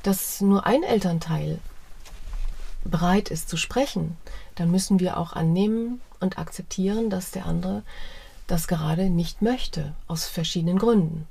dass 0.04 0.42
nur 0.42 0.66
ein 0.66 0.84
Elternteil 0.84 1.60
bereit 2.84 3.30
ist 3.30 3.48
zu 3.48 3.58
sprechen. 3.58 4.18
Dann 4.56 4.72
müssen 4.72 5.00
wir 5.00 5.18
auch 5.18 5.34
annehmen 5.34 6.02
und 6.20 6.40
akzeptieren, 6.40 7.10
dass 7.10 7.32
der 7.32 7.46
andere 7.46 7.84
das 8.48 8.68
gerade 8.68 9.10
nicht 9.10 9.42
möchte, 9.42 9.94
aus 10.08 10.26
verschiedenen 10.26 10.78
Gründen. 10.78 11.28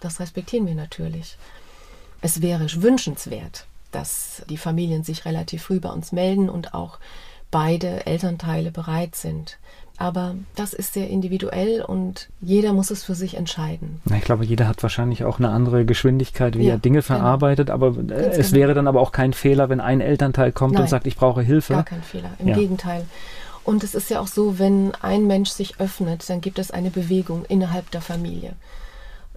Das 0.00 0.20
respektieren 0.20 0.66
wir 0.66 0.74
natürlich. 0.74 1.36
Es 2.20 2.42
wäre 2.42 2.66
wünschenswert, 2.82 3.66
dass 3.90 4.42
die 4.48 4.56
Familien 4.56 5.04
sich 5.04 5.24
relativ 5.24 5.64
früh 5.64 5.80
bei 5.80 5.90
uns 5.90 6.12
melden 6.12 6.48
und 6.48 6.74
auch 6.74 6.98
beide 7.50 8.06
Elternteile 8.06 8.70
bereit 8.70 9.14
sind. 9.16 9.58
Aber 10.00 10.34
das 10.56 10.72
ist 10.72 10.94
sehr 10.94 11.10
individuell 11.10 11.82
und 11.82 12.30
jeder 12.40 12.72
muss 12.72 12.90
es 12.90 13.04
für 13.04 13.14
sich 13.14 13.36
entscheiden. 13.36 14.00
Ich 14.16 14.22
glaube, 14.22 14.46
jeder 14.46 14.66
hat 14.66 14.82
wahrscheinlich 14.82 15.24
auch 15.24 15.38
eine 15.38 15.50
andere 15.50 15.84
Geschwindigkeit, 15.84 16.56
wie 16.56 16.64
ja, 16.64 16.74
er 16.74 16.78
Dinge 16.78 17.02
genau. 17.02 17.18
verarbeitet. 17.18 17.66
Genau. 17.66 17.74
Aber 17.74 17.92
Ganz 17.92 18.38
es 18.38 18.48
genau. 18.48 18.60
wäre 18.60 18.74
dann 18.74 18.88
aber 18.88 19.02
auch 19.02 19.12
kein 19.12 19.34
Fehler, 19.34 19.68
wenn 19.68 19.78
ein 19.78 20.00
Elternteil 20.00 20.52
kommt 20.52 20.72
Nein, 20.72 20.84
und 20.84 20.88
sagt, 20.88 21.06
ich 21.06 21.16
brauche 21.16 21.42
Hilfe. 21.42 21.74
Gar 21.74 21.84
kein 21.84 22.02
Fehler, 22.02 22.30
im 22.38 22.48
ja. 22.48 22.56
Gegenteil. 22.56 23.04
Und 23.62 23.84
es 23.84 23.94
ist 23.94 24.08
ja 24.08 24.20
auch 24.20 24.26
so, 24.26 24.58
wenn 24.58 24.92
ein 25.02 25.26
Mensch 25.26 25.50
sich 25.50 25.78
öffnet, 25.80 26.28
dann 26.30 26.40
gibt 26.40 26.58
es 26.58 26.70
eine 26.70 26.90
Bewegung 26.90 27.44
innerhalb 27.44 27.90
der 27.90 28.00
Familie. 28.00 28.54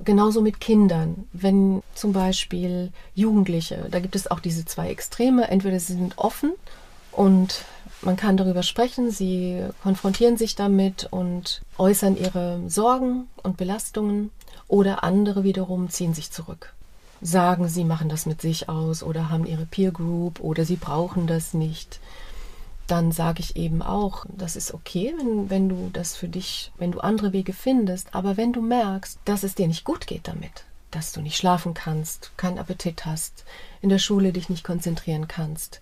Genauso 0.03 0.41
mit 0.41 0.59
Kindern. 0.59 1.27
Wenn 1.33 1.83
zum 1.93 2.13
Beispiel 2.13 2.91
Jugendliche, 3.13 3.87
da 3.91 3.99
gibt 3.99 4.15
es 4.15 4.29
auch 4.29 4.39
diese 4.39 4.65
zwei 4.65 4.89
Extreme, 4.89 5.47
entweder 5.49 5.79
sie 5.79 5.93
sind 5.93 6.17
offen 6.17 6.53
und 7.11 7.63
man 8.01 8.17
kann 8.17 8.35
darüber 8.35 8.63
sprechen, 8.63 9.11
sie 9.11 9.63
konfrontieren 9.81 10.35
sich 10.35 10.55
damit 10.55 11.07
und 11.11 11.61
äußern 11.77 12.17
ihre 12.17 12.59
Sorgen 12.67 13.27
und 13.43 13.55
Belastungen 13.55 14.31
oder 14.67 15.03
andere 15.03 15.43
wiederum 15.43 15.89
ziehen 15.89 16.13
sich 16.13 16.31
zurück. 16.31 16.73
Sagen, 17.21 17.69
sie 17.69 17.85
machen 17.85 18.09
das 18.09 18.25
mit 18.25 18.41
sich 18.41 18.67
aus 18.67 19.03
oder 19.03 19.29
haben 19.29 19.45
ihre 19.45 19.65
Peer 19.65 19.91
Group 19.91 20.41
oder 20.41 20.65
sie 20.65 20.75
brauchen 20.75 21.27
das 21.27 21.53
nicht. 21.53 22.01
Dann 22.87 23.11
sage 23.11 23.39
ich 23.39 23.55
eben 23.55 23.81
auch, 23.81 24.25
das 24.29 24.55
ist 24.55 24.73
okay, 24.73 25.13
wenn, 25.17 25.49
wenn 25.49 25.69
du 25.69 25.89
das 25.93 26.15
für 26.15 26.27
dich, 26.27 26.71
wenn 26.77 26.91
du 26.91 26.99
andere 26.99 27.31
Wege 27.31 27.53
findest, 27.53 28.13
aber 28.13 28.35
wenn 28.35 28.51
du 28.51 28.61
merkst, 28.61 29.19
dass 29.25 29.43
es 29.43 29.55
dir 29.55 29.67
nicht 29.67 29.85
gut 29.85 30.05
geht 30.05 30.27
damit, 30.27 30.65
dass 30.91 31.13
du 31.13 31.21
nicht 31.21 31.37
schlafen 31.37 31.73
kannst, 31.73 32.31
keinen 32.35 32.59
Appetit 32.59 33.05
hast, 33.05 33.45
in 33.81 33.89
der 33.89 33.99
Schule 33.99 34.33
dich 34.33 34.49
nicht 34.49 34.63
konzentrieren 34.63 35.27
kannst, 35.27 35.81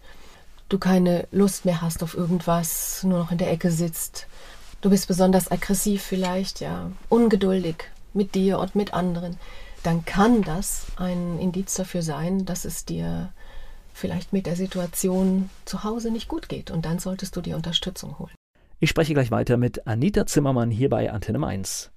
du 0.69 0.77
keine 0.77 1.27
Lust 1.31 1.65
mehr 1.65 1.81
hast 1.81 2.03
auf 2.03 2.15
irgendwas, 2.15 3.03
nur 3.03 3.19
noch 3.19 3.31
in 3.31 3.37
der 3.37 3.51
Ecke 3.51 3.71
sitzt. 3.71 4.27
Du 4.81 4.89
bist 4.89 5.07
besonders 5.07 5.51
aggressiv 5.51 6.01
vielleicht, 6.03 6.59
ja, 6.59 6.91
ungeduldig 7.09 7.85
mit 8.13 8.35
dir 8.35 8.59
und 8.59 8.75
mit 8.75 8.93
anderen, 8.93 9.37
dann 9.83 10.05
kann 10.05 10.43
das 10.43 10.85
ein 10.95 11.39
Indiz 11.39 11.73
dafür 11.73 12.01
sein, 12.03 12.45
dass 12.45 12.65
es 12.65 12.85
dir 12.85 13.31
vielleicht 14.01 14.33
mit 14.33 14.45
der 14.45 14.57
Situation 14.57 15.49
zu 15.63 15.85
Hause 15.85 16.11
nicht 16.11 16.27
gut 16.27 16.49
geht 16.49 16.71
und 16.71 16.85
dann 16.85 16.99
solltest 16.99 17.35
du 17.35 17.41
dir 17.41 17.55
Unterstützung 17.55 18.19
holen. 18.19 18.35
Ich 18.79 18.89
spreche 18.89 19.13
gleich 19.13 19.31
weiter 19.31 19.57
mit 19.57 19.87
Anita 19.87 20.25
Zimmermann 20.25 20.71
hier 20.71 20.89
bei 20.89 21.11
Antenne 21.11 21.45
1. 21.45 21.91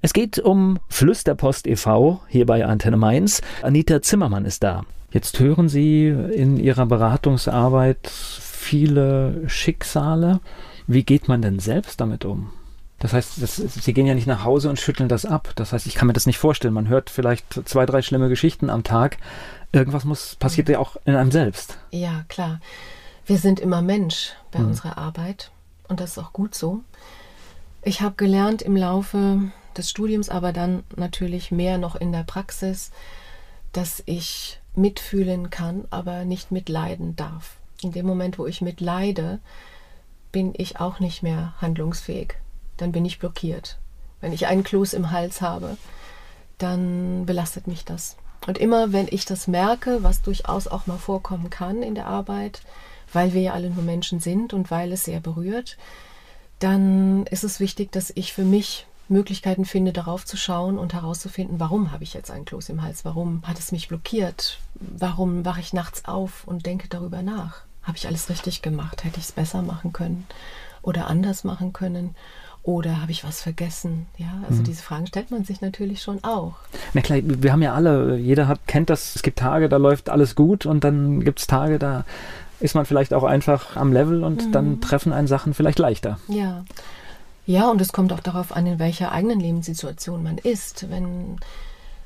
Es 0.00 0.12
geht 0.12 0.38
um 0.38 0.78
Flüsterpost 0.88 1.66
e.V. 1.66 2.22
hier 2.28 2.46
bei 2.46 2.64
Antenne 2.64 2.96
Mainz. 2.96 3.42
Anita 3.62 4.00
Zimmermann 4.02 4.44
ist 4.44 4.62
da. 4.62 4.84
Jetzt 5.10 5.40
hören 5.40 5.68
Sie 5.68 6.08
in 6.08 6.58
Ihrer 6.58 6.86
Beratungsarbeit 6.86 8.08
viele 8.08 9.48
Schicksale. 9.48 10.40
Wie 10.86 11.04
geht 11.04 11.28
man 11.28 11.42
denn 11.42 11.58
selbst 11.58 12.00
damit 12.00 12.24
um? 12.24 12.50
Das 12.98 13.12
heißt, 13.12 13.42
das, 13.42 13.56
Sie 13.56 13.92
gehen 13.92 14.06
ja 14.06 14.14
nicht 14.14 14.26
nach 14.26 14.44
Hause 14.44 14.70
und 14.70 14.78
schütteln 14.78 15.08
das 15.08 15.26
ab. 15.26 15.52
Das 15.56 15.72
heißt, 15.72 15.86
ich 15.86 15.94
kann 15.94 16.06
mir 16.06 16.12
das 16.14 16.26
nicht 16.26 16.38
vorstellen. 16.38 16.74
Man 16.74 16.88
hört 16.88 17.10
vielleicht 17.10 17.60
zwei, 17.68 17.86
drei 17.86 18.02
schlimme 18.02 18.28
Geschichten 18.28 18.70
am 18.70 18.84
Tag. 18.84 19.18
Irgendwas 19.72 20.04
muss 20.04 20.36
passiert 20.36 20.68
ja 20.68 20.78
auch 20.78 20.96
in 21.04 21.14
einem 21.14 21.30
selbst. 21.30 21.78
Ja, 21.90 22.24
klar. 22.28 22.60
Wir 23.26 23.38
sind 23.38 23.60
immer 23.60 23.82
Mensch 23.82 24.32
bei 24.52 24.60
hm. 24.60 24.68
unserer 24.68 24.98
Arbeit 24.98 25.50
und 25.88 26.00
das 26.00 26.12
ist 26.12 26.18
auch 26.18 26.32
gut 26.32 26.54
so. 26.54 26.80
Ich 27.82 28.00
habe 28.00 28.14
gelernt 28.14 28.62
im 28.62 28.76
Laufe 28.76 29.40
des 29.76 29.90
Studiums, 29.90 30.30
aber 30.30 30.52
dann 30.52 30.84
natürlich 30.96 31.50
mehr 31.50 31.78
noch 31.78 31.96
in 31.96 32.12
der 32.12 32.22
Praxis, 32.22 32.90
dass 33.72 34.02
ich 34.06 34.60
mitfühlen 34.74 35.50
kann, 35.50 35.84
aber 35.90 36.24
nicht 36.24 36.50
mitleiden 36.50 37.16
darf. 37.16 37.56
In 37.82 37.92
dem 37.92 38.06
Moment, 38.06 38.38
wo 38.38 38.46
ich 38.46 38.62
mitleide, 38.62 39.40
bin 40.32 40.54
ich 40.56 40.80
auch 40.80 41.00
nicht 41.00 41.22
mehr 41.22 41.54
handlungsfähig. 41.60 42.36
Dann 42.76 42.92
bin 42.92 43.04
ich 43.04 43.18
blockiert. 43.18 43.78
Wenn 44.20 44.32
ich 44.32 44.46
einen 44.46 44.64
Kloß 44.64 44.94
im 44.94 45.10
Hals 45.10 45.40
habe, 45.40 45.76
dann 46.58 47.26
belastet 47.26 47.66
mich 47.66 47.84
das. 47.84 48.16
Und 48.46 48.58
immer 48.58 48.92
wenn 48.92 49.08
ich 49.10 49.24
das 49.24 49.48
merke, 49.48 50.02
was 50.02 50.22
durchaus 50.22 50.66
auch 50.66 50.86
mal 50.86 50.98
vorkommen 50.98 51.50
kann 51.50 51.82
in 51.82 51.94
der 51.94 52.06
Arbeit, 52.06 52.62
weil 53.12 53.32
wir 53.32 53.40
ja 53.40 53.52
alle 53.52 53.70
nur 53.70 53.84
Menschen 53.84 54.20
sind 54.20 54.52
und 54.52 54.70
weil 54.70 54.92
es 54.92 55.04
sehr 55.04 55.20
berührt, 55.20 55.76
dann 56.58 57.26
ist 57.26 57.44
es 57.44 57.60
wichtig, 57.60 57.92
dass 57.92 58.12
ich 58.14 58.32
für 58.32 58.44
mich 58.44 58.86
Möglichkeiten 59.08 59.64
finde, 59.64 59.92
darauf 59.92 60.24
zu 60.24 60.36
schauen 60.36 60.78
und 60.78 60.94
herauszufinden, 60.94 61.60
warum 61.60 61.92
habe 61.92 62.04
ich 62.04 62.14
jetzt 62.14 62.30
einen 62.30 62.46
Kloß 62.46 62.70
im 62.70 62.82
Hals? 62.82 63.04
Warum 63.04 63.42
hat 63.46 63.58
es 63.58 63.72
mich 63.72 63.88
blockiert? 63.88 64.58
Warum 64.74 65.44
wache 65.44 65.60
ich 65.60 65.72
nachts 65.72 66.06
auf 66.06 66.44
und 66.46 66.64
denke 66.64 66.88
darüber 66.88 67.22
nach? 67.22 67.62
Habe 67.82 67.98
ich 67.98 68.06
alles 68.06 68.30
richtig 68.30 68.62
gemacht? 68.62 69.04
Hätte 69.04 69.18
ich 69.18 69.26
es 69.26 69.32
besser 69.32 69.60
machen 69.60 69.92
können 69.92 70.26
oder 70.80 71.06
anders 71.08 71.44
machen 71.44 71.74
können? 71.74 72.16
Oder 72.64 73.02
habe 73.02 73.12
ich 73.12 73.24
was 73.24 73.42
vergessen? 73.42 74.06
Ja, 74.16 74.42
also 74.48 74.60
mhm. 74.60 74.64
diese 74.64 74.82
Fragen 74.82 75.06
stellt 75.06 75.30
man 75.30 75.44
sich 75.44 75.60
natürlich 75.60 76.00
schon 76.02 76.24
auch. 76.24 76.54
Na 76.94 77.02
klar, 77.02 77.18
wir 77.22 77.52
haben 77.52 77.60
ja 77.60 77.74
alle, 77.74 78.16
jeder 78.16 78.48
hat, 78.48 78.66
kennt 78.66 78.88
das, 78.88 79.14
es 79.16 79.22
gibt 79.22 79.38
Tage, 79.38 79.68
da 79.68 79.76
läuft 79.76 80.08
alles 80.08 80.34
gut 80.34 80.64
und 80.64 80.82
dann 80.82 81.22
gibt 81.22 81.40
es 81.40 81.46
Tage, 81.46 81.78
da 81.78 82.04
ist 82.60 82.74
man 82.74 82.86
vielleicht 82.86 83.12
auch 83.12 83.24
einfach 83.24 83.76
am 83.76 83.92
Level 83.92 84.24
und 84.24 84.46
mhm. 84.46 84.52
dann 84.52 84.80
treffen 84.80 85.12
einen 85.12 85.26
Sachen 85.26 85.52
vielleicht 85.52 85.78
leichter. 85.78 86.18
Ja. 86.28 86.64
Ja, 87.46 87.70
und 87.70 87.82
es 87.82 87.92
kommt 87.92 88.10
auch 88.14 88.20
darauf 88.20 88.56
an, 88.56 88.66
in 88.66 88.78
welcher 88.78 89.12
eigenen 89.12 89.38
Lebenssituation 89.38 90.22
man 90.22 90.38
ist. 90.38 90.88
Wenn 90.88 91.36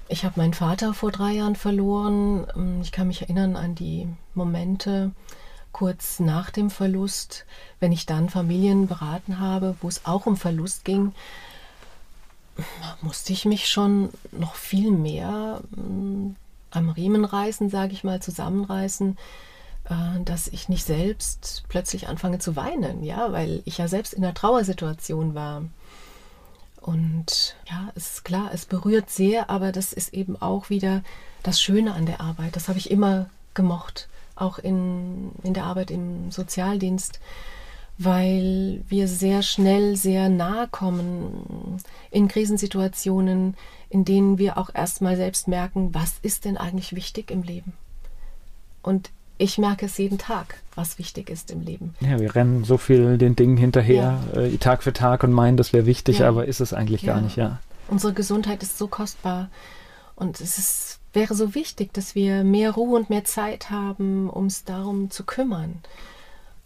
ich 0.09 0.25
habe 0.25 0.41
meinen 0.41 0.55
Vater 0.55 0.95
vor 0.95 1.13
drei 1.13 1.35
Jahren 1.35 1.55
verloren, 1.55 2.47
ähm, 2.57 2.81
ich 2.83 2.91
kann 2.91 3.07
mich 3.07 3.23
erinnern 3.23 3.55
an 3.55 3.77
die 3.77 4.09
Momente 4.35 5.13
kurz 5.79 6.19
nach 6.19 6.51
dem 6.51 6.71
Verlust, 6.71 7.47
wenn 7.79 7.93
ich 7.93 8.05
dann 8.05 8.29
Familien 8.29 8.89
beraten 8.89 9.39
habe, 9.39 9.77
wo 9.81 9.87
es 9.87 10.07
auch 10.07 10.27
um 10.27 10.37
Verlust 10.37 10.85
ging, 10.85 11.13
musste 13.01 13.33
ich 13.33 13.45
mich 13.45 13.69
schon 13.69 14.11
noch 14.33 14.57
viel 14.57 14.91
mehr 14.91 15.61
ähm, 15.77 16.35
am 16.73 16.91
Riemen 16.91 17.25
reißen, 17.25 17.71
sage 17.71 17.93
ich 17.93 18.03
mal, 18.03 18.21
zusammenreißen, 18.21 19.17
äh, 19.89 20.25
dass 20.25 20.49
ich 20.49 20.69
nicht 20.69 20.85
selbst 20.85 21.63
plötzlich 21.69 22.09
anfange 22.09 22.41
zu 22.41 22.57
weinen, 22.57 23.05
ja, 23.05 23.31
weil 23.31 23.63
ich 23.65 23.79
ja 23.79 23.87
selbst 23.87 24.15
in 24.15 24.25
einer 24.25 24.35
Trauersituation 24.35 25.37
war. 25.37 25.63
Und 26.81 27.55
ja, 27.71 27.93
es 27.95 28.15
ist 28.15 28.25
klar, 28.25 28.51
es 28.53 28.67
berührt 28.67 29.11
sehr, 29.11 29.49
aber 29.49 29.71
das 29.71 29.93
ist 29.93 30.13
eben 30.13 30.43
auch 30.43 30.71
wieder 30.71 31.05
das 31.45 31.61
Schöne 31.61 31.95
an 31.95 32.05
der 32.05 32.21
Arbeit. 32.21 32.57
Das 32.57 32.67
habe 32.67 32.81
ich 32.81 32.91
immer 32.91 33.31
gemocht. 33.55 34.09
Auch 34.41 34.59
in, 34.59 35.31
in 35.43 35.55
der 35.55 35.65
Arbeit 35.65 35.91
im 35.91 36.31
Sozialdienst, 36.31 37.21
weil 37.99 38.83
wir 38.89 39.09
sehr 39.09 39.43
schnell 39.43 39.97
sehr 39.97 40.29
nahe 40.29 40.69
kommen 40.69 41.79
in 42.11 42.29
Krisensituationen, 42.29 43.57
in 43.91 44.05
denen 44.05 44.39
wir 44.39 44.57
auch 44.57 44.71
erstmal 44.73 45.17
selbst 45.17 45.49
merken, 45.49 45.95
was 45.95 46.17
ist 46.23 46.45
denn 46.45 46.57
eigentlich 46.57 46.95
wichtig 46.95 47.31
im 47.31 47.43
Leben? 47.43 47.73
Und 48.83 49.11
ich 49.39 49.59
merke 49.59 49.87
es 49.87 49.97
jeden 49.99 50.19
Tag, 50.19 50.61
was 50.75 50.99
wichtig 50.99 51.31
ist 51.31 51.51
im 51.51 51.63
Leben. 51.63 51.95
Ja, 52.01 52.19
wir 52.19 52.35
rennen 52.35 52.65
so 52.65 52.77
viel 52.77 53.19
den 53.19 53.37
Dingen 53.37 53.57
hinterher, 53.57 54.21
ja. 54.35 54.41
äh, 54.41 54.57
Tag 54.59 54.83
für 54.83 54.93
Tag 54.93 55.23
und 55.23 55.33
meinen, 55.33 55.57
das 55.57 55.73
wäre 55.73 55.87
wichtig, 55.87 56.19
ja. 56.19 56.29
aber 56.29 56.47
ist 56.47 56.61
es 56.61 56.73
eigentlich 56.73 57.03
ja. 57.03 57.15
gar 57.15 57.23
nicht, 57.23 57.37
ja. 57.37 57.61
Unsere 57.89 58.13
Gesundheit 58.13 58.63
ist 58.63 58.77
so 58.77 58.89
kostbar 58.89 59.49
und 60.17 60.41
es 60.41 60.59
ist, 60.59 60.98
wäre 61.13 61.35
so 61.35 61.55
wichtig, 61.55 61.93
dass 61.93 62.15
wir 62.15 62.45
mehr 62.45 62.73
Ruhe 62.73 62.99
und 62.99 63.11
mehr 63.11 63.25
Zeit 63.25 63.71
haben, 63.71 64.29
um 64.29 64.47
es 64.47 64.65
darum 64.65 65.11
zu 65.11 65.25
kümmern. 65.25 65.81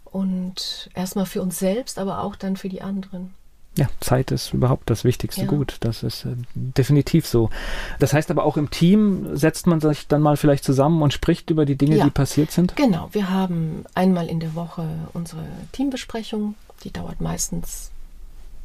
Und 0.05 0.89
erstmal 0.93 1.25
für 1.25 1.41
uns 1.41 1.57
selbst, 1.57 1.97
aber 1.97 2.23
auch 2.23 2.35
dann 2.35 2.55
für 2.55 2.69
die 2.69 2.81
anderen. 2.81 3.33
Ja, 3.75 3.87
Zeit 3.99 4.29
ist 4.29 4.53
überhaupt 4.53 4.89
das 4.89 5.03
wichtigste 5.03 5.41
ja. 5.41 5.47
Gut. 5.47 5.77
Das 5.79 6.03
ist 6.03 6.25
äh, 6.25 6.35
definitiv 6.53 7.25
so. 7.25 7.49
Das 7.97 8.13
heißt 8.13 8.29
aber 8.29 8.43
auch 8.43 8.55
im 8.55 8.69
Team 8.69 9.35
setzt 9.35 9.65
man 9.65 9.81
sich 9.81 10.07
dann 10.07 10.21
mal 10.21 10.37
vielleicht 10.37 10.63
zusammen 10.63 11.01
und 11.01 11.11
spricht 11.11 11.49
über 11.49 11.65
die 11.65 11.75
Dinge, 11.75 11.97
ja. 11.97 12.03
die 12.03 12.11
passiert 12.11 12.51
sind? 12.51 12.75
Genau. 12.75 13.09
Wir 13.13 13.31
haben 13.31 13.85
einmal 13.95 14.27
in 14.27 14.39
der 14.39 14.53
Woche 14.53 14.87
unsere 15.13 15.43
Teambesprechung. 15.71 16.53
Die 16.83 16.93
dauert 16.93 17.19
meistens 17.19 17.89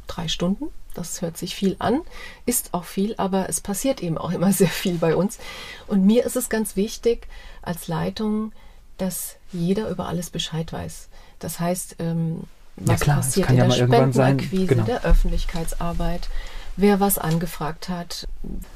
drei 0.09 0.29
Stunden. 0.29 0.67
Das 0.99 1.23
hört 1.23 1.37
sich 1.37 1.55
viel 1.55 1.77
an, 1.79 2.01
ist 2.45 2.75
auch 2.75 2.85
viel, 2.85 3.15
aber 3.19 3.49
es 3.49 3.61
passiert 3.61 4.03
eben 4.03 4.19
auch 4.19 4.31
immer 4.31 4.53
sehr 4.63 4.69
viel 4.69 4.99
bei 4.99 5.15
uns. 5.15 5.39
Und 5.87 6.05
mir 6.05 6.25
ist 6.25 6.37
es 6.37 6.49
ganz 6.49 6.77
wichtig 6.77 7.29
als 7.63 7.89
Leitung, 7.89 8.53
dass 8.97 9.37
jeder 9.53 9.89
über 9.89 10.09
alles 10.09 10.31
Bescheid 10.31 10.73
weiß. 10.73 11.09
Das 11.39 11.61
heißt, 11.61 11.97
ähm, 12.01 12.43
was 12.77 13.01
ja 13.01 13.05
klar, 13.05 13.17
passiert 13.17 13.51
in 13.51 13.57
ja 13.57 13.67
der 13.67 13.73
Spendenakquise, 13.73 14.67
genau. 14.67 14.85
der 14.85 15.05
Öffentlichkeitsarbeit, 15.05 16.29
wer 16.77 17.01
was 17.01 17.19
angefragt 17.19 17.89
hat, 17.89 18.27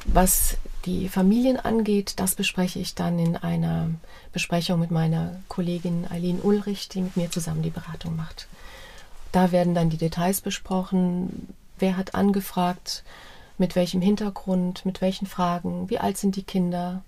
was 0.04 0.56
die 0.84 1.08
Familien 1.08 1.58
angeht, 1.58 2.14
das 2.16 2.34
bespreche 2.34 2.78
ich 2.78 2.94
dann 2.94 3.18
in 3.18 3.36
einer 3.36 3.90
Besprechung 4.32 4.80
mit 4.80 4.90
meiner 4.90 5.40
Kollegin 5.48 6.06
Eileen 6.10 6.40
Ulrich, 6.40 6.88
die 6.88 7.02
mit 7.02 7.16
mir 7.16 7.30
zusammen 7.30 7.62
die 7.62 7.70
Beratung 7.70 8.16
macht. 8.16 8.48
Da 9.30 9.52
werden 9.52 9.74
dann 9.74 9.90
die 9.90 9.96
Details 9.96 10.40
besprochen, 10.40 11.48
wer 11.82 11.98
hat 11.98 12.14
angefragt, 12.14 13.04
mit 13.58 13.76
welchem 13.76 14.00
Hintergrund, 14.00 14.86
mit 14.86 15.02
welchen 15.02 15.26
Fragen, 15.26 15.90
wie 15.90 15.98
alt 15.98 16.16
sind 16.16 16.36
die 16.36 16.42
Kinder, 16.42 17.02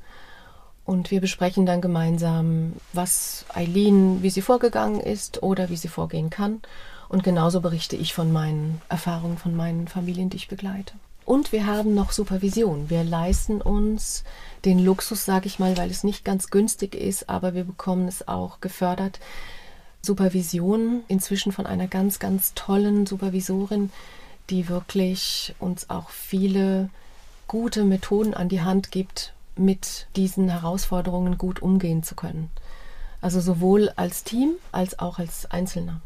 und 0.85 1.11
wir 1.11 1.21
besprechen 1.21 1.65
dann 1.65 1.81
gemeinsam, 1.81 2.75
was 2.93 3.47
Eileen, 3.49 4.23
wie 4.23 4.31
sie 4.31 4.43
vorgegangen 4.43 5.01
ist 5.01 5.43
oder 5.43 5.71
wie 5.71 5.77
sie 5.77 5.89
vorgehen 5.89 6.29
kann. 6.29 6.61
Und 7.09 7.23
genauso 7.23 7.61
berichte 7.61 7.97
ich 7.97 8.13
von 8.13 8.33
meinen 8.33 8.83
Erfahrungen, 8.89 9.39
von 9.39 9.57
meinen 9.57 9.89
Familien, 9.89 10.29
die 10.29 10.37
ich 10.37 10.49
begleite. 10.49 10.95
Und 11.25 11.53
wir 11.53 11.67
haben 11.67 11.95
noch 11.95 12.13
Supervision. 12.13 12.91
Wir 12.91 13.03
leisten 13.03 13.63
uns 13.63 14.25
den 14.67 14.79
Luxus, 14.79 15.25
sage 15.25 15.47
ich 15.47 15.59
mal, 15.59 15.77
weil 15.79 15.91
es 15.91 16.05
nicht 16.05 16.23
ganz 16.23 16.51
günstig 16.51 16.95
ist, 16.95 17.31
aber 17.31 17.55
wir 17.55 17.65
bekommen 17.65 18.07
es 18.07 18.29
auch 18.29 18.61
gefördert. 18.61 19.21
Supervision 20.03 21.03
inzwischen 21.09 21.53
von 21.53 21.65
einer 21.65 21.87
ganz, 21.87 22.19
ganz 22.19 22.53
tollen 22.55 23.07
Supervisorin, 23.07 23.91
die 24.51 24.69
wirklich 24.69 25.55
uns 25.59 25.91
auch 25.91 26.11
viele 26.11 26.91
gute 27.47 27.85
Methoden 27.85 28.35
an 28.35 28.49
die 28.49 28.63
Hand 28.63 28.91
gibt, 28.91 29.33
mit 29.57 30.09
diesen 30.17 30.49
Herausforderungen 30.49 31.39
gut 31.39 31.63
umgehen 31.63 32.03
zu 32.03 32.15
können. 32.15 32.51
Also 33.21 33.41
sowohl 33.41 33.91
als 33.97 34.25
Team 34.25 34.53
als 34.73 34.99
auch 34.99 35.19
als 35.19 35.51
Einzelner. 35.51 36.01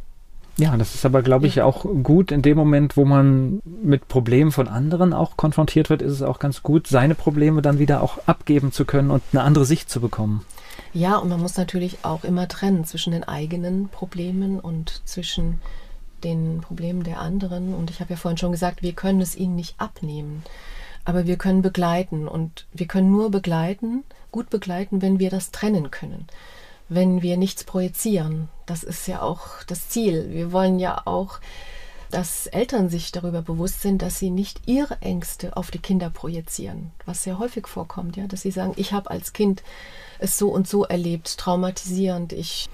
Ja, 0.58 0.76
das 0.76 0.96
ist 0.96 1.06
aber, 1.06 1.22
glaube 1.22 1.46
ich, 1.46 1.56
ja. 1.56 1.64
auch 1.64 1.84
gut 2.02 2.32
in 2.32 2.42
dem 2.42 2.56
Moment, 2.56 2.96
wo 2.96 3.04
man 3.04 3.60
mit 3.64 4.08
Problemen 4.08 4.50
von 4.50 4.66
anderen 4.66 5.12
auch 5.12 5.36
konfrontiert 5.36 5.88
wird, 5.88 6.02
ist 6.02 6.12
es 6.12 6.22
auch 6.22 6.40
ganz 6.40 6.64
gut, 6.64 6.88
seine 6.88 7.14
Probleme 7.14 7.62
dann 7.62 7.78
wieder 7.78 8.02
auch 8.02 8.18
abgeben 8.26 8.72
zu 8.72 8.84
können 8.84 9.12
und 9.12 9.22
eine 9.32 9.42
andere 9.42 9.64
Sicht 9.64 9.88
zu 9.88 10.00
bekommen. 10.00 10.44
Ja, 10.92 11.16
und 11.16 11.28
man 11.28 11.40
muss 11.40 11.56
natürlich 11.56 11.98
auch 12.02 12.24
immer 12.24 12.48
trennen 12.48 12.84
zwischen 12.84 13.12
den 13.12 13.22
eigenen 13.22 13.88
Problemen 13.88 14.58
und 14.58 15.00
zwischen 15.04 15.60
den 16.24 16.60
Problemen 16.60 17.04
der 17.04 17.20
anderen. 17.20 17.74
Und 17.74 17.90
ich 17.90 18.00
habe 18.00 18.10
ja 18.10 18.16
vorhin 18.16 18.38
schon 18.38 18.52
gesagt, 18.52 18.82
wir 18.82 18.92
können 18.92 19.20
es 19.20 19.36
ihnen 19.36 19.56
nicht 19.56 19.74
abnehmen 19.78 20.42
aber 21.08 21.26
wir 21.26 21.38
können 21.38 21.62
begleiten 21.62 22.28
und 22.28 22.66
wir 22.74 22.86
können 22.86 23.10
nur 23.10 23.30
begleiten, 23.30 24.04
gut 24.30 24.50
begleiten, 24.50 25.00
wenn 25.00 25.18
wir 25.18 25.30
das 25.30 25.52
trennen 25.52 25.90
können, 25.90 26.26
wenn 26.90 27.22
wir 27.22 27.38
nichts 27.38 27.64
projizieren. 27.64 28.50
Das 28.66 28.82
ist 28.82 29.08
ja 29.08 29.22
auch 29.22 29.62
das 29.66 29.88
Ziel. 29.88 30.28
Wir 30.28 30.52
wollen 30.52 30.78
ja 30.78 31.00
auch, 31.06 31.40
dass 32.10 32.46
Eltern 32.46 32.90
sich 32.90 33.10
darüber 33.10 33.40
bewusst 33.40 33.80
sind, 33.80 34.02
dass 34.02 34.18
sie 34.18 34.28
nicht 34.28 34.60
ihre 34.66 35.00
Ängste 35.00 35.56
auf 35.56 35.70
die 35.70 35.78
Kinder 35.78 36.10
projizieren, 36.10 36.90
was 37.06 37.22
sehr 37.22 37.38
häufig 37.38 37.68
vorkommt, 37.68 38.18
ja, 38.18 38.26
dass 38.26 38.42
sie 38.42 38.50
sagen, 38.50 38.74
ich 38.76 38.92
habe 38.92 39.10
als 39.10 39.32
Kind 39.32 39.62
es 40.18 40.36
so 40.36 40.50
und 40.50 40.68
so 40.68 40.84
erlebt, 40.84 41.38
traumatisierend, 41.38 42.34
ich 42.34 42.68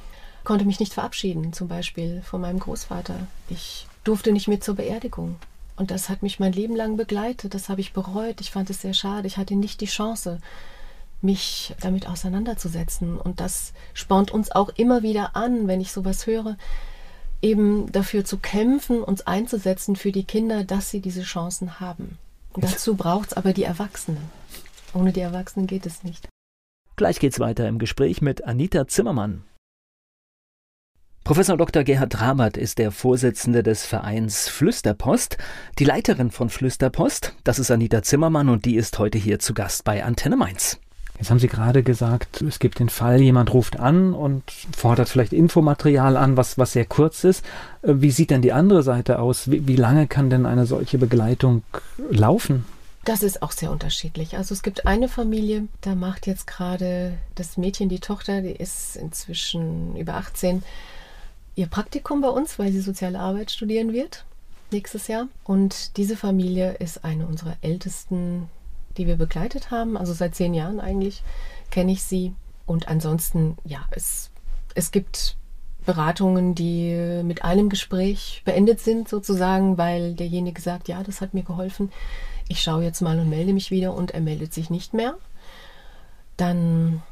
konnte 0.44 0.64
mich 0.64 0.80
nicht 0.80 0.94
verabschieden, 0.94 1.52
zum 1.52 1.68
Beispiel 1.68 2.22
von 2.22 2.40
meinem 2.40 2.58
Großvater. 2.58 3.26
Ich 3.48 3.86
durfte 4.04 4.32
nicht 4.32 4.48
mit 4.48 4.62
zur 4.62 4.76
Beerdigung. 4.76 5.36
Und 5.76 5.90
das 5.90 6.08
hat 6.08 6.22
mich 6.22 6.38
mein 6.38 6.52
Leben 6.52 6.76
lang 6.76 6.96
begleitet. 6.96 7.54
Das 7.54 7.68
habe 7.68 7.80
ich 7.80 7.92
bereut. 7.92 8.40
Ich 8.40 8.50
fand 8.50 8.70
es 8.70 8.82
sehr 8.82 8.94
schade. 8.94 9.26
Ich 9.26 9.38
hatte 9.38 9.56
nicht 9.56 9.80
die 9.80 9.86
Chance, 9.86 10.40
mich 11.20 11.74
damit 11.80 12.08
auseinanderzusetzen. 12.08 13.18
Und 13.18 13.40
das 13.40 13.72
spornt 13.92 14.30
uns 14.30 14.52
auch 14.52 14.68
immer 14.76 15.02
wieder 15.02 15.34
an, 15.34 15.66
wenn 15.66 15.80
ich 15.80 15.90
sowas 15.90 16.26
höre, 16.26 16.56
eben 17.42 17.90
dafür 17.90 18.24
zu 18.24 18.38
kämpfen, 18.38 19.02
uns 19.02 19.26
einzusetzen 19.26 19.96
für 19.96 20.12
die 20.12 20.24
Kinder, 20.24 20.62
dass 20.64 20.90
sie 20.90 21.00
diese 21.00 21.22
Chancen 21.22 21.80
haben. 21.80 22.18
Und 22.52 22.62
dazu 22.62 22.94
braucht 22.94 23.32
es 23.32 23.36
aber 23.36 23.52
die 23.52 23.64
Erwachsenen. 23.64 24.30
Ohne 24.92 25.12
die 25.12 25.20
Erwachsenen 25.20 25.66
geht 25.66 25.86
es 25.86 26.04
nicht. 26.04 26.28
Gleich 26.94 27.18
geht's 27.18 27.40
weiter 27.40 27.66
im 27.66 27.80
Gespräch 27.80 28.22
mit 28.22 28.44
Anita 28.44 28.86
Zimmermann. 28.86 29.42
Professor 31.24 31.56
Dr. 31.56 31.84
Gerhard 31.84 32.20
Rabert 32.20 32.58
ist 32.58 32.76
der 32.76 32.92
Vorsitzende 32.92 33.62
des 33.62 33.86
Vereins 33.86 34.46
Flüsterpost. 34.46 35.38
Die 35.78 35.86
Leiterin 35.86 36.30
von 36.30 36.50
Flüsterpost, 36.50 37.32
das 37.44 37.58
ist 37.58 37.70
Anita 37.70 38.02
Zimmermann 38.02 38.50
und 38.50 38.66
die 38.66 38.76
ist 38.76 38.98
heute 38.98 39.16
hier 39.16 39.38
zu 39.38 39.54
Gast 39.54 39.84
bei 39.84 40.04
Antenne 40.04 40.36
Mainz. 40.36 40.78
Jetzt 41.18 41.30
haben 41.30 41.38
Sie 41.38 41.48
gerade 41.48 41.82
gesagt, 41.82 42.42
es 42.42 42.58
gibt 42.58 42.78
den 42.78 42.90
Fall, 42.90 43.22
jemand 43.22 43.54
ruft 43.54 43.80
an 43.80 44.12
und 44.12 44.42
fordert 44.76 45.08
vielleicht 45.08 45.32
Infomaterial 45.32 46.18
an, 46.18 46.36
was, 46.36 46.58
was 46.58 46.72
sehr 46.72 46.84
kurz 46.84 47.24
ist. 47.24 47.42
Äh, 47.80 47.94
wie 47.94 48.10
sieht 48.10 48.28
denn 48.28 48.42
die 48.42 48.52
andere 48.52 48.82
Seite 48.82 49.18
aus? 49.18 49.50
Wie, 49.50 49.66
wie 49.66 49.76
lange 49.76 50.06
kann 50.06 50.28
denn 50.28 50.44
eine 50.44 50.66
solche 50.66 50.98
Begleitung 50.98 51.62
laufen? 52.10 52.66
Das 53.04 53.22
ist 53.22 53.42
auch 53.42 53.52
sehr 53.52 53.70
unterschiedlich. 53.70 54.36
Also 54.36 54.52
es 54.52 54.62
gibt 54.62 54.86
eine 54.86 55.08
Familie, 55.08 55.68
da 55.80 55.94
macht 55.94 56.26
jetzt 56.26 56.46
gerade 56.46 57.16
das 57.34 57.56
Mädchen, 57.56 57.88
die 57.88 58.00
Tochter, 58.00 58.42
die 58.42 58.52
ist 58.52 58.96
inzwischen 58.96 59.96
über 59.96 60.14
18, 60.14 60.62
ihr 61.56 61.66
Praktikum 61.66 62.20
bei 62.20 62.28
uns, 62.28 62.58
weil 62.58 62.72
sie 62.72 62.80
soziale 62.80 63.20
Arbeit 63.20 63.50
studieren 63.50 63.92
wird 63.92 64.24
nächstes 64.70 65.08
Jahr. 65.08 65.28
Und 65.44 65.96
diese 65.96 66.16
Familie 66.16 66.74
ist 66.74 67.04
eine 67.04 67.26
unserer 67.26 67.56
ältesten, 67.62 68.48
die 68.96 69.06
wir 69.06 69.16
begleitet 69.16 69.70
haben. 69.70 69.96
Also 69.96 70.12
seit 70.12 70.34
zehn 70.34 70.54
Jahren 70.54 70.80
eigentlich 70.80 71.22
kenne 71.70 71.92
ich 71.92 72.02
sie. 72.02 72.34
Und 72.66 72.88
ansonsten, 72.88 73.56
ja, 73.64 73.86
es, 73.90 74.30
es 74.74 74.90
gibt 74.90 75.36
Beratungen, 75.86 76.54
die 76.54 77.22
mit 77.22 77.44
einem 77.44 77.68
Gespräch 77.68 78.42
beendet 78.44 78.80
sind, 78.80 79.08
sozusagen, 79.08 79.76
weil 79.76 80.14
derjenige 80.14 80.60
sagt, 80.60 80.88
ja, 80.88 81.02
das 81.02 81.20
hat 81.20 81.34
mir 81.34 81.42
geholfen. 81.42 81.92
Ich 82.48 82.62
schaue 82.62 82.84
jetzt 82.84 83.00
mal 83.00 83.18
und 83.18 83.28
melde 83.28 83.52
mich 83.52 83.70
wieder 83.70 83.94
und 83.94 84.12
er 84.12 84.20
meldet 84.20 84.52
sich 84.52 84.70
nicht 84.70 84.94
mehr. 84.94 85.14
Dann 86.36 87.02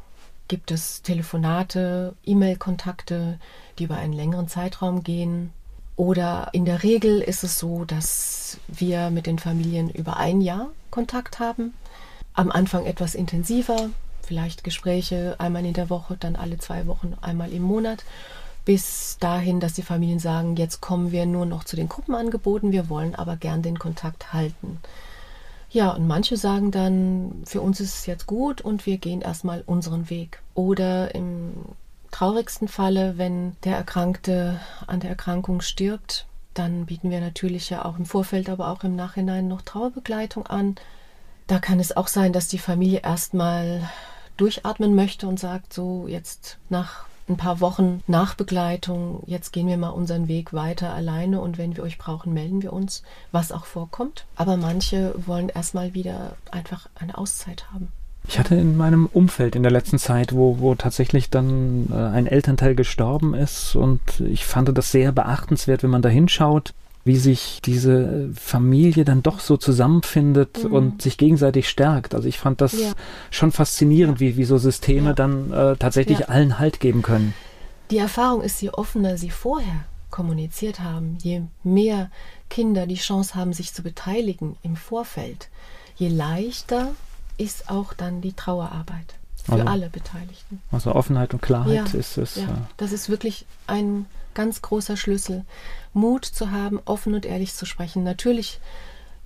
gibt 0.48 0.70
es 0.70 1.02
Telefonate, 1.02 2.14
E-Mail-Kontakte, 2.24 3.38
die 3.78 3.84
über 3.84 3.96
einen 3.96 4.12
längeren 4.12 4.48
Zeitraum 4.48 5.02
gehen. 5.02 5.52
Oder 5.96 6.48
in 6.52 6.64
der 6.64 6.82
Regel 6.82 7.20
ist 7.20 7.44
es 7.44 7.58
so, 7.58 7.84
dass 7.84 8.58
wir 8.68 9.10
mit 9.10 9.26
den 9.26 9.38
Familien 9.38 9.90
über 9.90 10.16
ein 10.16 10.40
Jahr 10.40 10.70
Kontakt 10.90 11.38
haben. 11.38 11.74
Am 12.34 12.50
Anfang 12.50 12.86
etwas 12.86 13.14
intensiver, 13.14 13.90
vielleicht 14.22 14.64
Gespräche 14.64 15.36
einmal 15.38 15.64
in 15.64 15.74
der 15.74 15.90
Woche, 15.90 16.16
dann 16.18 16.36
alle 16.36 16.58
zwei 16.58 16.86
Wochen, 16.86 17.14
einmal 17.20 17.52
im 17.52 17.62
Monat. 17.62 18.04
Bis 18.64 19.18
dahin, 19.18 19.58
dass 19.58 19.72
die 19.72 19.82
Familien 19.82 20.20
sagen, 20.20 20.56
jetzt 20.56 20.80
kommen 20.80 21.12
wir 21.12 21.26
nur 21.26 21.46
noch 21.46 21.64
zu 21.64 21.76
den 21.76 21.88
Gruppenangeboten, 21.88 22.72
wir 22.72 22.88
wollen 22.88 23.14
aber 23.14 23.36
gern 23.36 23.62
den 23.62 23.78
Kontakt 23.78 24.32
halten. 24.32 24.80
Ja, 25.72 25.90
und 25.92 26.06
manche 26.06 26.36
sagen 26.36 26.70
dann, 26.70 27.42
für 27.46 27.62
uns 27.62 27.80
ist 27.80 27.94
es 27.94 28.06
jetzt 28.06 28.26
gut 28.26 28.60
und 28.60 28.84
wir 28.84 28.98
gehen 28.98 29.22
erstmal 29.22 29.62
unseren 29.64 30.10
Weg. 30.10 30.42
Oder 30.54 31.14
im 31.14 31.54
traurigsten 32.10 32.68
Falle, 32.68 33.16
wenn 33.16 33.56
der 33.64 33.76
Erkrankte 33.76 34.60
an 34.86 35.00
der 35.00 35.08
Erkrankung 35.08 35.62
stirbt, 35.62 36.26
dann 36.52 36.84
bieten 36.84 37.10
wir 37.10 37.22
natürlich 37.22 37.70
ja 37.70 37.86
auch 37.86 37.98
im 37.98 38.04
Vorfeld, 38.04 38.50
aber 38.50 38.68
auch 38.68 38.84
im 38.84 38.94
Nachhinein 38.96 39.48
noch 39.48 39.62
Trauerbegleitung 39.62 40.46
an. 40.46 40.74
Da 41.46 41.58
kann 41.58 41.80
es 41.80 41.96
auch 41.96 42.08
sein, 42.08 42.34
dass 42.34 42.48
die 42.48 42.58
Familie 42.58 43.00
erstmal 43.02 43.88
durchatmen 44.36 44.94
möchte 44.94 45.26
und 45.26 45.40
sagt, 45.40 45.72
so 45.72 46.06
jetzt 46.06 46.58
nach 46.68 47.06
ein 47.32 47.36
paar 47.36 47.60
Wochen 47.60 48.02
Nachbegleitung. 48.06 49.22
Jetzt 49.26 49.52
gehen 49.52 49.66
wir 49.66 49.76
mal 49.76 49.90
unseren 49.90 50.28
Weg 50.28 50.52
weiter 50.52 50.92
alleine 50.92 51.40
und 51.40 51.58
wenn 51.58 51.76
wir 51.76 51.82
euch 51.82 51.98
brauchen, 51.98 52.32
melden 52.32 52.62
wir 52.62 52.72
uns, 52.72 53.02
was 53.32 53.52
auch 53.52 53.64
vorkommt. 53.64 54.26
Aber 54.36 54.56
manche 54.56 55.14
wollen 55.26 55.48
erstmal 55.48 55.94
wieder 55.94 56.36
einfach 56.50 56.88
eine 56.94 57.18
Auszeit 57.18 57.66
haben. 57.72 57.88
Ich 58.28 58.38
hatte 58.38 58.54
in 58.54 58.76
meinem 58.76 59.06
Umfeld 59.06 59.56
in 59.56 59.62
der 59.62 59.72
letzten 59.72 59.98
Zeit, 59.98 60.32
wo, 60.32 60.60
wo 60.60 60.74
tatsächlich 60.74 61.28
dann 61.28 61.88
äh, 61.90 61.96
ein 61.96 62.26
Elternteil 62.26 62.74
gestorben 62.74 63.34
ist 63.34 63.74
und 63.74 64.00
ich 64.20 64.44
fand 64.44 64.76
das 64.76 64.92
sehr 64.92 65.10
beachtenswert, 65.10 65.82
wenn 65.82 65.90
man 65.90 66.02
da 66.02 66.08
hinschaut, 66.08 66.72
wie 67.04 67.16
sich 67.16 67.60
diese 67.64 68.30
Familie 68.34 69.04
dann 69.04 69.22
doch 69.22 69.40
so 69.40 69.56
zusammenfindet 69.56 70.64
mhm. 70.64 70.72
und 70.72 71.02
sich 71.02 71.18
gegenseitig 71.18 71.68
stärkt. 71.68 72.14
Also 72.14 72.28
ich 72.28 72.38
fand 72.38 72.60
das 72.60 72.72
ja. 72.72 72.92
schon 73.30 73.50
faszinierend, 73.50 74.20
wie, 74.20 74.36
wie 74.36 74.44
so 74.44 74.58
Systeme 74.58 75.08
ja. 75.08 75.12
dann 75.12 75.52
äh, 75.52 75.76
tatsächlich 75.76 76.20
ja. 76.20 76.26
allen 76.26 76.58
Halt 76.58 76.78
geben 76.80 77.02
können. 77.02 77.34
Die 77.90 77.98
Erfahrung 77.98 78.42
ist, 78.42 78.62
je 78.62 78.70
offener 78.70 79.18
sie 79.18 79.30
vorher 79.30 79.84
kommuniziert 80.10 80.80
haben, 80.80 81.18
je 81.20 81.42
mehr 81.64 82.10
Kinder 82.48 82.86
die 82.86 82.96
Chance 82.96 83.34
haben, 83.34 83.52
sich 83.52 83.74
zu 83.74 83.82
beteiligen 83.82 84.56
im 84.62 84.76
Vorfeld, 84.76 85.48
je 85.96 86.08
leichter 86.08 86.92
ist 87.38 87.68
auch 87.68 87.94
dann 87.94 88.20
die 88.20 88.34
Trauerarbeit 88.34 89.14
für 89.42 89.52
also, 89.52 89.64
alle 89.64 89.90
Beteiligten. 89.90 90.62
Also 90.70 90.94
Offenheit 90.94 91.34
und 91.34 91.42
Klarheit 91.42 91.94
ist 91.94 92.16
es. 92.18 92.36
Ja, 92.36 92.68
das 92.76 92.92
ist 92.92 93.08
wirklich 93.08 93.46
ein 93.66 94.06
ganz 94.34 94.62
großer 94.62 94.96
Schlüssel. 94.96 95.44
Mut 95.92 96.24
zu 96.24 96.50
haben, 96.50 96.80
offen 96.84 97.14
und 97.14 97.26
ehrlich 97.26 97.54
zu 97.54 97.66
sprechen. 97.66 98.04
Natürlich 98.04 98.60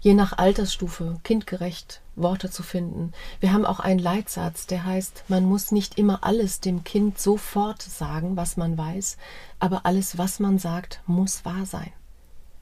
je 0.00 0.14
nach 0.14 0.38
Altersstufe 0.38 1.18
kindgerecht 1.24 2.00
Worte 2.14 2.50
zu 2.50 2.62
finden. 2.62 3.12
Wir 3.40 3.52
haben 3.52 3.66
auch 3.66 3.80
einen 3.80 3.98
Leitsatz, 3.98 4.66
der 4.66 4.84
heißt, 4.84 5.24
man 5.28 5.44
muss 5.44 5.72
nicht 5.72 5.98
immer 5.98 6.24
alles 6.24 6.60
dem 6.60 6.84
Kind 6.84 7.18
sofort 7.18 7.82
sagen, 7.82 8.36
was 8.36 8.56
man 8.56 8.78
weiß, 8.78 9.16
aber 9.58 9.84
alles, 9.84 10.16
was 10.16 10.40
man 10.40 10.58
sagt, 10.58 11.00
muss 11.06 11.44
wahr 11.44 11.66
sein. 11.66 11.92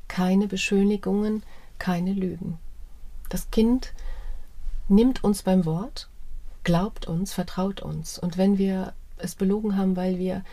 Keine 0.08 0.48
Beschönigungen, 0.48 1.42
keine 1.78 2.12
Lügen. 2.12 2.58
Das 3.28 3.50
Kind 3.50 3.92
nimmt 4.88 5.22
uns 5.22 5.42
beim 5.42 5.64
Wort, 5.64 6.08
glaubt 6.62 7.06
uns, 7.06 7.32
vertraut 7.32 7.80
uns. 7.80 8.18
Und 8.18 8.38
wenn 8.38 8.58
wir 8.58 8.92
es 9.18 9.34
belogen 9.34 9.76
haben, 9.76 9.96
weil 9.96 10.18
wir 10.18 10.44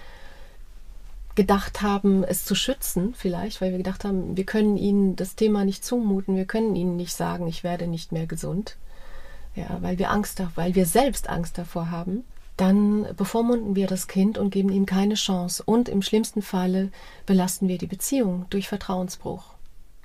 gedacht 1.35 1.81
haben, 1.81 2.23
es 2.23 2.45
zu 2.45 2.55
schützen, 2.55 3.13
vielleicht, 3.15 3.61
weil 3.61 3.71
wir 3.71 3.77
gedacht 3.77 4.05
haben, 4.05 4.35
wir 4.35 4.45
können 4.45 4.77
ihnen 4.77 5.15
das 5.15 5.35
Thema 5.35 5.65
nicht 5.65 5.85
zumuten, 5.85 6.35
wir 6.35 6.45
können 6.45 6.75
ihnen 6.75 6.95
nicht 6.95 7.13
sagen, 7.13 7.47
ich 7.47 7.63
werde 7.63 7.87
nicht 7.87 8.11
mehr 8.11 8.27
gesund, 8.27 8.77
ja, 9.55 9.77
weil 9.81 9.97
wir 9.99 10.11
Angst, 10.11 10.41
weil 10.55 10.75
wir 10.75 10.85
selbst 10.85 11.29
Angst 11.29 11.57
davor 11.57 11.91
haben, 11.91 12.23
dann 12.57 13.07
bevormunden 13.15 13.75
wir 13.75 13.87
das 13.87 14.07
Kind 14.07 14.37
und 14.37 14.51
geben 14.51 14.69
ihm 14.69 14.85
keine 14.85 15.15
Chance. 15.15 15.63
Und 15.65 15.89
im 15.89 16.01
schlimmsten 16.01 16.41
Falle 16.41 16.91
belasten 17.25 17.67
wir 17.67 17.77
die 17.77 17.87
Beziehung 17.87 18.45
durch 18.49 18.67
Vertrauensbruch. 18.67 19.55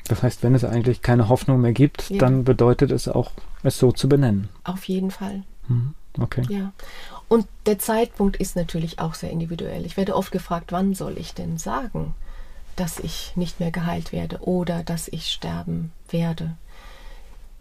Das 0.08 0.22
heißt, 0.22 0.42
wenn 0.42 0.54
es 0.54 0.64
eigentlich 0.64 1.02
keine 1.02 1.28
Hoffnung 1.28 1.60
mehr 1.60 1.72
gibt, 1.72 2.08
ja. 2.10 2.18
dann 2.18 2.44
bedeutet 2.44 2.92
es 2.92 3.08
auch, 3.08 3.32
es 3.62 3.78
so 3.78 3.92
zu 3.92 4.08
benennen. 4.08 4.48
Auf 4.64 4.84
jeden 4.84 5.10
Fall. 5.10 5.42
Mhm. 5.68 5.94
Okay. 6.18 6.42
Ja. 6.48 6.72
Und 7.28 7.46
der 7.66 7.78
Zeitpunkt 7.78 8.36
ist 8.36 8.56
natürlich 8.56 8.98
auch 8.98 9.14
sehr 9.14 9.30
individuell. 9.30 9.84
Ich 9.84 9.96
werde 9.96 10.14
oft 10.14 10.30
gefragt, 10.30 10.70
wann 10.70 10.94
soll 10.94 11.18
ich 11.18 11.34
denn 11.34 11.58
sagen, 11.58 12.14
dass 12.76 12.98
ich 12.98 13.32
nicht 13.36 13.58
mehr 13.58 13.70
geheilt 13.70 14.12
werde 14.12 14.38
oder 14.42 14.82
dass 14.82 15.08
ich 15.08 15.32
sterben 15.32 15.92
werde. 16.08 16.54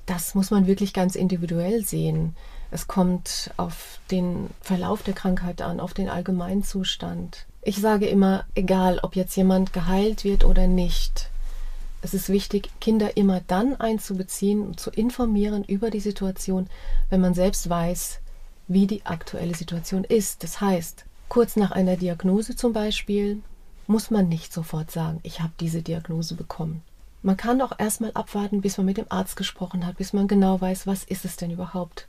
Das 0.05 0.35
muss 0.35 0.51
man 0.51 0.67
wirklich 0.67 0.93
ganz 0.93 1.15
individuell 1.15 1.83
sehen. 1.83 2.35
Es 2.69 2.87
kommt 2.87 3.51
auf 3.57 3.99
den 4.11 4.49
Verlauf 4.61 5.01
der 5.01 5.13
Krankheit 5.13 5.61
an, 5.61 5.79
auf 5.79 5.93
den 5.93 6.09
Allgemeinzustand. 6.09 7.45
Ich 7.63 7.77
sage 7.77 8.05
immer, 8.05 8.45
egal 8.53 8.99
ob 9.01 9.15
jetzt 9.15 9.35
jemand 9.35 9.73
geheilt 9.73 10.23
wird 10.23 10.43
oder 10.43 10.67
nicht, 10.67 11.29
es 12.03 12.13
ist 12.13 12.29
wichtig, 12.29 12.69
Kinder 12.79 13.17
immer 13.17 13.41
dann 13.47 13.75
einzubeziehen 13.79 14.61
und 14.61 14.79
zu 14.79 14.91
informieren 14.91 15.63
über 15.63 15.89
die 15.89 15.99
Situation, 15.99 16.67
wenn 17.09 17.21
man 17.21 17.33
selbst 17.33 17.67
weiß, 17.67 18.19
wie 18.67 18.87
die 18.87 19.05
aktuelle 19.05 19.55
Situation 19.55 20.03
ist. 20.03 20.43
Das 20.43 20.61
heißt, 20.61 21.05
kurz 21.29 21.55
nach 21.55 21.71
einer 21.71 21.97
Diagnose 21.97 22.55
zum 22.55 22.73
Beispiel 22.73 23.41
muss 23.87 24.09
man 24.09 24.27
nicht 24.27 24.51
sofort 24.51 24.91
sagen, 24.91 25.19
ich 25.23 25.41
habe 25.41 25.53
diese 25.59 25.81
Diagnose 25.81 26.35
bekommen. 26.35 26.81
Man 27.21 27.37
kann 27.37 27.61
auch 27.61 27.77
erstmal 27.77 28.11
abwarten, 28.13 28.61
bis 28.61 28.77
man 28.77 28.85
mit 28.85 28.97
dem 28.97 29.07
Arzt 29.09 29.35
gesprochen 29.35 29.85
hat, 29.85 29.97
bis 29.97 30.13
man 30.13 30.27
genau 30.27 30.61
weiß, 30.61 30.85
was 30.85 31.03
ist 31.03 31.25
es 31.25 31.37
denn 31.37 31.51
überhaupt. 31.51 32.07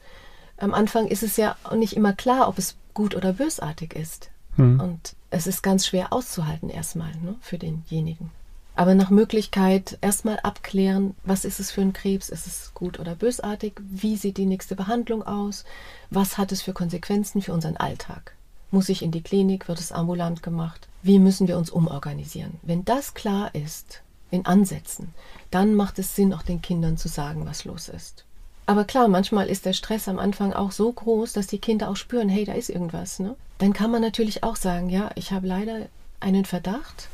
Am 0.58 0.74
Anfang 0.74 1.06
ist 1.06 1.22
es 1.22 1.36
ja 1.36 1.56
nicht 1.74 1.96
immer 1.96 2.12
klar, 2.12 2.48
ob 2.48 2.58
es 2.58 2.76
gut 2.94 3.14
oder 3.14 3.34
bösartig 3.34 3.94
ist. 3.94 4.30
Hm. 4.56 4.80
Und 4.80 5.16
es 5.30 5.46
ist 5.46 5.62
ganz 5.62 5.86
schwer 5.86 6.12
auszuhalten 6.12 6.70
erstmal 6.70 7.12
ne, 7.16 7.34
für 7.40 7.58
denjenigen. 7.58 8.30
Aber 8.76 8.94
nach 8.94 9.08
Möglichkeit 9.08 9.96
erstmal 10.02 10.38
abklären, 10.40 11.16
was 11.24 11.46
ist 11.46 11.60
es 11.60 11.70
für 11.70 11.80
ein 11.80 11.94
Krebs, 11.94 12.28
ist 12.28 12.46
es 12.46 12.72
gut 12.74 13.00
oder 13.00 13.14
bösartig, 13.14 13.80
wie 13.80 14.16
sieht 14.16 14.36
die 14.36 14.44
nächste 14.44 14.76
Behandlung 14.76 15.22
aus, 15.22 15.64
was 16.10 16.36
hat 16.36 16.52
es 16.52 16.60
für 16.60 16.74
Konsequenzen 16.74 17.40
für 17.40 17.54
unseren 17.54 17.78
Alltag. 17.78 18.34
Muss 18.70 18.90
ich 18.90 19.00
in 19.00 19.12
die 19.12 19.22
Klinik, 19.22 19.66
wird 19.66 19.80
es 19.80 19.92
ambulant 19.92 20.42
gemacht, 20.42 20.88
wie 21.02 21.18
müssen 21.18 21.48
wir 21.48 21.56
uns 21.56 21.70
umorganisieren. 21.70 22.60
Wenn 22.62 22.84
das 22.84 23.14
klar 23.14 23.54
ist, 23.54 24.02
in 24.30 24.44
Ansätzen, 24.44 25.14
dann 25.50 25.74
macht 25.74 25.98
es 25.98 26.14
Sinn, 26.14 26.34
auch 26.34 26.42
den 26.42 26.60
Kindern 26.60 26.98
zu 26.98 27.08
sagen, 27.08 27.46
was 27.46 27.64
los 27.64 27.88
ist. 27.88 28.24
Aber 28.66 28.84
klar, 28.84 29.08
manchmal 29.08 29.46
ist 29.46 29.64
der 29.64 29.72
Stress 29.72 30.08
am 30.08 30.18
Anfang 30.18 30.52
auch 30.52 30.72
so 30.72 30.92
groß, 30.92 31.32
dass 31.32 31.46
die 31.46 31.60
Kinder 31.60 31.88
auch 31.88 31.96
spüren, 31.96 32.28
hey, 32.28 32.44
da 32.44 32.52
ist 32.52 32.68
irgendwas. 32.68 33.20
Ne? 33.20 33.36
Dann 33.58 33.72
kann 33.72 33.90
man 33.90 34.02
natürlich 34.02 34.42
auch 34.42 34.56
sagen, 34.56 34.90
ja, 34.90 35.10
ich 35.14 35.30
habe 35.30 35.46
leider 35.46 35.86
einen 36.20 36.44
Verdacht, 36.44 37.08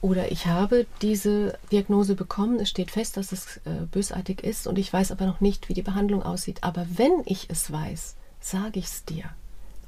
oder 0.00 0.32
ich 0.32 0.46
habe 0.46 0.86
diese 1.02 1.58
Diagnose 1.70 2.14
bekommen, 2.14 2.58
es 2.58 2.70
steht 2.70 2.90
fest, 2.90 3.16
dass 3.16 3.32
es 3.32 3.58
äh, 3.58 3.86
bösartig 3.90 4.42
ist 4.42 4.66
und 4.66 4.78
ich 4.78 4.92
weiß 4.92 5.12
aber 5.12 5.26
noch 5.26 5.40
nicht, 5.40 5.68
wie 5.68 5.74
die 5.74 5.82
Behandlung 5.82 6.22
aussieht. 6.22 6.64
Aber 6.64 6.86
wenn 6.96 7.22
ich 7.26 7.50
es 7.50 7.70
weiß, 7.70 8.16
sage 8.40 8.78
ich 8.78 8.86
es 8.86 9.04
dir. 9.04 9.24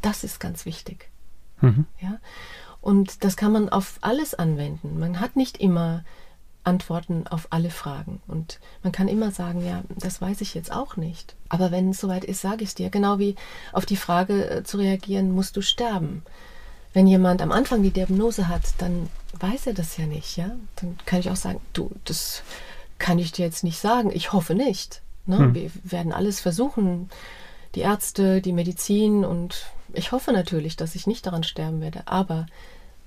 Das 0.03 0.25
ist 0.25 0.39
ganz 0.39 0.67
wichtig. 0.67 1.09
Mhm. 1.61 1.87
Ja? 2.01 2.19
Und 2.81 3.25
das 3.25 3.37
kann 3.37 3.53
man 3.53 3.69
auf 3.69 3.99
alles 4.03 4.35
anwenden. 4.35 4.99
Man 4.99 5.21
hat 5.21 5.37
nicht 5.37 5.59
immer 5.59 6.05
Antworten 6.65 7.27
auf 7.27 7.49
alle 7.51 7.71
Fragen. 7.71 8.21
Und 8.27 8.61
man 8.83 8.93
kann 8.93 9.09
immer 9.09 9.31
sagen, 9.31 9.65
ja, 9.65 9.83
das 9.99 10.21
weiß 10.21 10.41
ich 10.43 10.55
jetzt 10.55 10.73
auch 10.73 10.97
nicht. 10.97 11.35
Aber 11.49 11.71
wenn 11.71 11.91
es 11.91 12.01
soweit 12.01 12.25
ist, 12.25 12.41
sage 12.41 12.63
ich 12.63 12.71
es 12.71 12.75
dir. 12.75 12.91
Genau 12.91 13.19
wie 13.19 13.37
auf 13.73 13.87
die 13.87 13.97
Frage 13.97 14.51
äh, 14.51 14.65
zu 14.65 14.77
reagieren, 14.77 15.33
musst 15.33 15.57
du 15.57 15.63
sterben? 15.63 16.23
Wenn 16.93 17.07
jemand 17.07 17.41
am 17.41 17.53
Anfang 17.53 17.83
die 17.83 17.91
Diagnose 17.91 18.49
hat, 18.49 18.63
dann 18.79 19.09
weiß 19.39 19.69
er 19.69 19.75
das 19.75 19.97
ja 19.97 20.07
nicht, 20.07 20.37
ja. 20.37 20.51
Dann 20.77 20.99
kann 21.07 21.21
ich 21.21 21.31
auch 21.31 21.37
sagen, 21.37 21.61
du, 21.73 21.91
das 22.05 22.43
kann 22.99 23.19
ich 23.19 23.33
dir 23.33 23.45
jetzt 23.45 23.65
nicht 23.65 23.79
sagen. 23.79 24.11
Ich 24.13 24.33
hoffe 24.33 24.55
nicht. 24.55 25.03
Ne? 25.27 25.39
Hm. 25.39 25.55
Wir 25.55 25.71
werden 25.85 26.13
alles 26.13 26.41
versuchen, 26.41 27.09
die 27.75 27.81
Ärzte, 27.81 28.41
die 28.43 28.53
Medizin 28.53 29.25
und 29.25 29.67
ich 29.95 30.13
hoffe 30.13 30.33
natürlich, 30.33 30.77
dass 30.77 30.95
ich 30.95 31.07
nicht 31.07 31.27
daran 31.27 31.45
sterben 31.45 31.81
werde. 31.81 32.03
Aber 32.07 32.47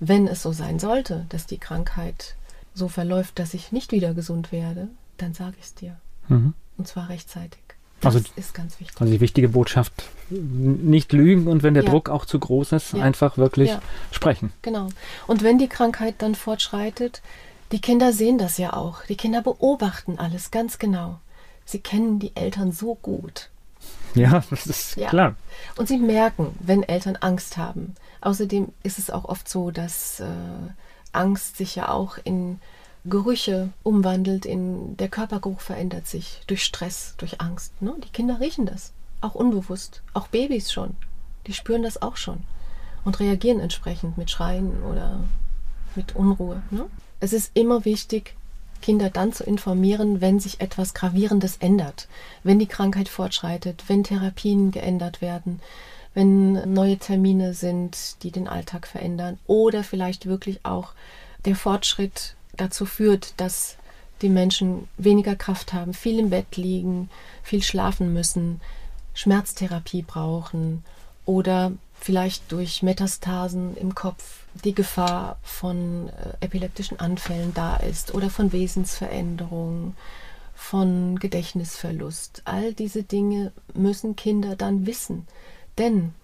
wenn 0.00 0.26
es 0.26 0.42
so 0.42 0.52
sein 0.52 0.78
sollte, 0.78 1.26
dass 1.28 1.46
die 1.46 1.58
Krankheit 1.58 2.34
so 2.74 2.88
verläuft, 2.88 3.38
dass 3.38 3.54
ich 3.54 3.72
nicht 3.72 3.92
wieder 3.92 4.14
gesund 4.14 4.52
werde, 4.52 4.88
dann 5.16 5.34
sage 5.34 5.56
ich 5.58 5.66
es 5.66 5.74
dir. 5.74 5.96
Mhm. 6.28 6.54
Und 6.76 6.88
zwar 6.88 7.08
rechtzeitig. 7.08 7.62
Das 8.00 8.14
also, 8.14 8.28
ist 8.36 8.54
ganz 8.54 8.78
wichtig. 8.78 9.00
Also 9.00 9.12
die 9.12 9.20
wichtige 9.20 9.48
Botschaft, 9.48 10.04
nicht 10.28 11.12
lügen 11.12 11.46
und 11.46 11.62
wenn 11.62 11.74
der 11.74 11.84
ja. 11.84 11.90
Druck 11.90 12.08
auch 12.08 12.24
zu 12.24 12.38
groß 12.38 12.72
ist, 12.72 12.92
ja. 12.92 13.02
einfach 13.02 13.38
wirklich 13.38 13.70
ja. 13.70 13.80
sprechen. 14.10 14.52
Genau. 14.62 14.88
Und 15.26 15.42
wenn 15.42 15.58
die 15.58 15.68
Krankheit 15.68 16.16
dann 16.18 16.34
fortschreitet, 16.34 17.22
die 17.72 17.80
Kinder 17.80 18.12
sehen 18.12 18.38
das 18.38 18.58
ja 18.58 18.74
auch. 18.74 19.04
Die 19.04 19.16
Kinder 19.16 19.42
beobachten 19.42 20.18
alles 20.18 20.50
ganz 20.50 20.78
genau. 20.78 21.20
Sie 21.64 21.80
kennen 21.80 22.18
die 22.18 22.36
Eltern 22.36 22.70
so 22.70 22.94
gut. 22.94 23.50
Ja, 24.14 24.42
das 24.50 24.66
ist 24.66 24.96
klar. 24.96 25.34
Und 25.76 25.88
sie 25.88 25.98
merken, 25.98 26.54
wenn 26.60 26.82
Eltern 26.82 27.16
Angst 27.16 27.56
haben. 27.56 27.94
Außerdem 28.20 28.72
ist 28.82 28.98
es 28.98 29.10
auch 29.10 29.24
oft 29.24 29.48
so, 29.48 29.70
dass 29.70 30.20
äh, 30.20 30.26
Angst 31.12 31.56
sich 31.56 31.76
ja 31.76 31.88
auch 31.88 32.18
in 32.24 32.60
Gerüche 33.08 33.70
umwandelt, 33.82 34.46
in 34.46 34.96
der 34.96 35.08
Körpergeruch 35.08 35.60
verändert 35.60 36.06
sich 36.06 36.42
durch 36.46 36.64
Stress, 36.64 37.14
durch 37.18 37.40
Angst. 37.40 37.80
Ne? 37.80 37.94
Die 38.04 38.10
Kinder 38.10 38.40
riechen 38.40 38.66
das, 38.66 38.92
auch 39.20 39.34
unbewusst, 39.34 40.02
auch 40.14 40.28
Babys 40.28 40.72
schon. 40.72 40.96
Die 41.46 41.52
spüren 41.52 41.82
das 41.82 42.02
auch 42.02 42.16
schon 42.16 42.38
und 43.04 43.20
reagieren 43.20 43.60
entsprechend 43.60 44.18
mit 44.18 44.30
Schreien 44.30 44.82
oder 44.82 45.20
mit 45.94 46.16
Unruhe. 46.16 46.62
Ne? 46.70 46.86
Es 47.20 47.32
ist 47.32 47.52
immer 47.54 47.84
wichtig, 47.84 48.34
Kinder 48.82 49.10
dann 49.10 49.32
zu 49.32 49.44
informieren, 49.44 50.20
wenn 50.20 50.38
sich 50.38 50.60
etwas 50.60 50.94
Gravierendes 50.94 51.56
ändert, 51.58 52.08
wenn 52.42 52.58
die 52.58 52.66
Krankheit 52.66 53.08
fortschreitet, 53.08 53.84
wenn 53.88 54.04
Therapien 54.04 54.70
geändert 54.70 55.20
werden, 55.20 55.60
wenn 56.14 56.72
neue 56.72 56.98
Termine 56.98 57.54
sind, 57.54 58.22
die 58.22 58.30
den 58.30 58.48
Alltag 58.48 58.86
verändern 58.86 59.38
oder 59.46 59.82
vielleicht 59.82 60.26
wirklich 60.26 60.64
auch 60.64 60.92
der 61.44 61.56
Fortschritt 61.56 62.35
dazu 62.56 62.86
führt, 62.86 63.34
dass 63.38 63.76
die 64.22 64.28
Menschen 64.28 64.88
weniger 64.96 65.36
Kraft 65.36 65.72
haben, 65.72 65.92
viel 65.94 66.18
im 66.18 66.30
Bett 66.30 66.56
liegen, 66.56 67.10
viel 67.42 67.62
schlafen 67.62 68.12
müssen, 68.12 68.60
Schmerztherapie 69.14 70.02
brauchen 70.02 70.84
oder 71.24 71.72
vielleicht 72.00 72.52
durch 72.52 72.82
Metastasen 72.82 73.76
im 73.76 73.94
Kopf 73.94 74.44
die 74.64 74.74
Gefahr 74.74 75.38
von 75.42 76.08
äh, 76.08 76.44
epileptischen 76.44 77.00
Anfällen 77.00 77.52
da 77.54 77.76
ist 77.76 78.14
oder 78.14 78.30
von 78.30 78.52
Wesensveränderungen, 78.52 79.96
von 80.54 81.18
Gedächtnisverlust. 81.18 82.42
All 82.44 82.72
diese 82.72 83.02
Dinge 83.02 83.52
müssen 83.74 84.16
Kinder 84.16 84.56
dann 84.56 84.86
wissen. 84.86 85.26
Denn 85.78 86.14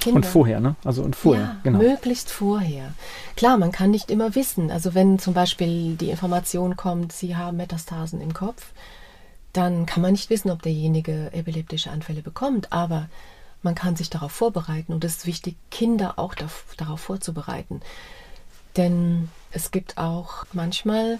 Kinder, 0.00 0.16
und 0.16 0.26
vorher, 0.26 0.60
ne? 0.60 0.76
Also 0.84 1.02
und 1.02 1.16
vorher, 1.16 1.44
ja, 1.44 1.56
genau. 1.62 1.78
Möglichst 1.78 2.30
vorher. 2.30 2.92
Klar, 3.36 3.56
man 3.58 3.72
kann 3.72 3.90
nicht 3.90 4.10
immer 4.10 4.34
wissen. 4.34 4.70
Also 4.70 4.94
wenn 4.94 5.18
zum 5.18 5.34
Beispiel 5.34 5.96
die 5.96 6.10
Information 6.10 6.76
kommt, 6.76 7.12
Sie 7.12 7.36
haben 7.36 7.56
Metastasen 7.56 8.20
im 8.20 8.34
Kopf, 8.34 8.72
dann 9.52 9.86
kann 9.86 10.02
man 10.02 10.12
nicht 10.12 10.30
wissen, 10.30 10.50
ob 10.50 10.62
derjenige 10.62 11.30
epileptische 11.32 11.90
Anfälle 11.90 12.22
bekommt. 12.22 12.72
Aber 12.72 13.08
man 13.62 13.74
kann 13.74 13.96
sich 13.96 14.10
darauf 14.10 14.32
vorbereiten 14.32 14.92
und 14.92 15.02
es 15.04 15.16
ist 15.16 15.26
wichtig, 15.26 15.56
Kinder 15.70 16.18
auch 16.18 16.34
darauf 16.34 17.00
vorzubereiten. 17.00 17.80
Denn 18.76 19.28
es 19.50 19.70
gibt 19.70 19.96
auch 19.96 20.44
manchmal 20.52 21.18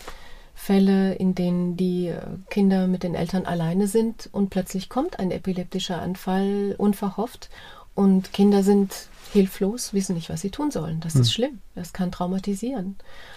Fälle, 0.54 1.14
in 1.14 1.34
denen 1.34 1.76
die 1.76 2.14
Kinder 2.50 2.86
mit 2.86 3.02
den 3.02 3.14
Eltern 3.14 3.46
alleine 3.46 3.88
sind 3.88 4.28
und 4.32 4.50
plötzlich 4.50 4.88
kommt 4.88 5.18
ein 5.18 5.30
epileptischer 5.30 6.00
Anfall 6.00 6.74
unverhofft 6.78 7.50
und 7.97 8.32
Kinder 8.32 8.62
sind 8.62 9.09
hilflos, 9.32 9.92
wissen 9.92 10.14
nicht, 10.14 10.30
was 10.30 10.40
sie 10.40 10.51
tun 10.51 10.70
sollen. 10.70 11.01
Das 11.01 11.14
hm. 11.14 11.22
ist 11.22 11.32
schlimm. 11.32 11.59
Das 11.74 11.92
kann 11.92 12.12
traumatisieren. 12.12 12.97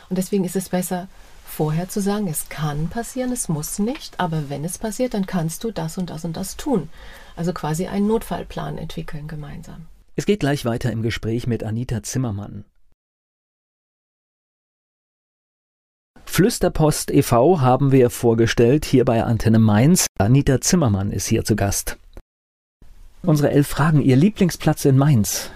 Und 0.10 0.18
deswegen 0.18 0.44
ist 0.44 0.56
es 0.56 0.70
besser, 0.70 1.08
vorher 1.46 1.90
zu 1.90 2.02
sagen, 2.02 2.28
es 2.28 2.50
kann 2.50 2.90
passieren, 2.90 3.32
es 3.32 3.50
muss 3.50 3.80
nicht, 3.80 4.20
aber 4.20 4.50
wenn 4.50 4.64
es 4.64 4.78
passiert, 4.78 5.14
dann 5.14 5.26
kannst 5.26 5.64
du 5.64 5.72
das 5.72 5.98
und 5.98 6.10
das 6.10 6.24
und 6.24 6.38
das 6.38 6.56
tun. 6.58 6.90
Also 7.36 7.54
quasi 7.54 7.88
einen 7.88 8.08
Notfallplan 8.08 8.78
entwickeln 8.78 9.28
gemeinsam. 9.28 9.88
Es 10.16 10.26
geht 10.26 10.42
gleich 10.42 10.66
weiter 10.66 10.92
im 10.92 11.02
Gespräch 11.02 11.48
mit 11.48 11.64
Anita 11.64 12.04
Zimmermann. 12.04 12.66
Flüsterpost 16.26 17.12
e.V. 17.12 17.60
haben 17.60 17.92
wir 17.92 18.10
vorgestellt 18.10 18.86
hier 18.86 19.04
bei 19.04 19.24
Antenne 19.24 19.60
Mainz. 19.60 20.06
Anita 20.18 20.62
Zimmermann 20.62 21.12
ist 21.12 21.28
hier 21.28 21.44
zu 21.44 21.56
Gast. 21.56 21.98
Unsere 23.22 23.52
elf 23.52 23.68
Fragen, 23.68 24.02
Ihr 24.02 24.16
Lieblingsplatz 24.16 24.86
in 24.86 24.98
Mainz? 24.98 25.50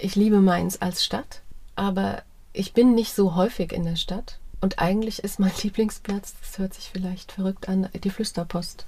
Ich 0.00 0.14
liebe 0.14 0.40
Mainz 0.40 0.78
als 0.80 1.04
Stadt, 1.04 1.42
aber 1.74 2.22
ich 2.52 2.74
bin 2.74 2.94
nicht 2.94 3.14
so 3.14 3.34
häufig 3.34 3.72
in 3.72 3.84
der 3.84 3.96
Stadt. 3.96 4.38
Und 4.60 4.78
eigentlich 4.78 5.22
ist 5.24 5.40
mein 5.40 5.50
Lieblingsplatz, 5.62 6.34
das 6.40 6.58
hört 6.58 6.74
sich 6.74 6.90
vielleicht 6.92 7.32
verrückt 7.32 7.68
an, 7.68 7.88
die 8.02 8.10
Flüsterpost. 8.10 8.86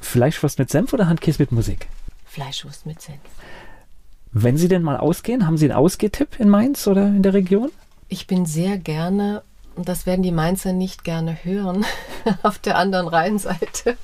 Fleischwurst 0.00 0.58
mit 0.58 0.70
Senf 0.70 0.92
oder 0.92 1.08
Handkäse 1.08 1.42
mit 1.42 1.52
Musik? 1.52 1.88
Fleischwurst 2.24 2.86
mit 2.86 3.02
Senf. 3.02 3.20
Wenn 4.32 4.56
Sie 4.56 4.68
denn 4.68 4.82
mal 4.82 4.96
ausgehen, 4.96 5.46
haben 5.46 5.58
Sie 5.58 5.66
einen 5.66 5.78
Ausgehtipp 5.78 6.38
in 6.38 6.48
Mainz 6.48 6.86
oder 6.86 7.06
in 7.06 7.22
der 7.22 7.34
Region? 7.34 7.70
Ich 8.08 8.26
bin 8.26 8.46
sehr 8.46 8.78
gerne, 8.78 9.42
und 9.76 9.88
das 9.88 10.06
werden 10.06 10.22
die 10.22 10.32
Mainzer 10.32 10.72
nicht 10.72 11.04
gerne 11.04 11.36
hören, 11.44 11.84
auf 12.42 12.58
der 12.58 12.78
anderen 12.78 13.08
Rheinseite, 13.08 13.96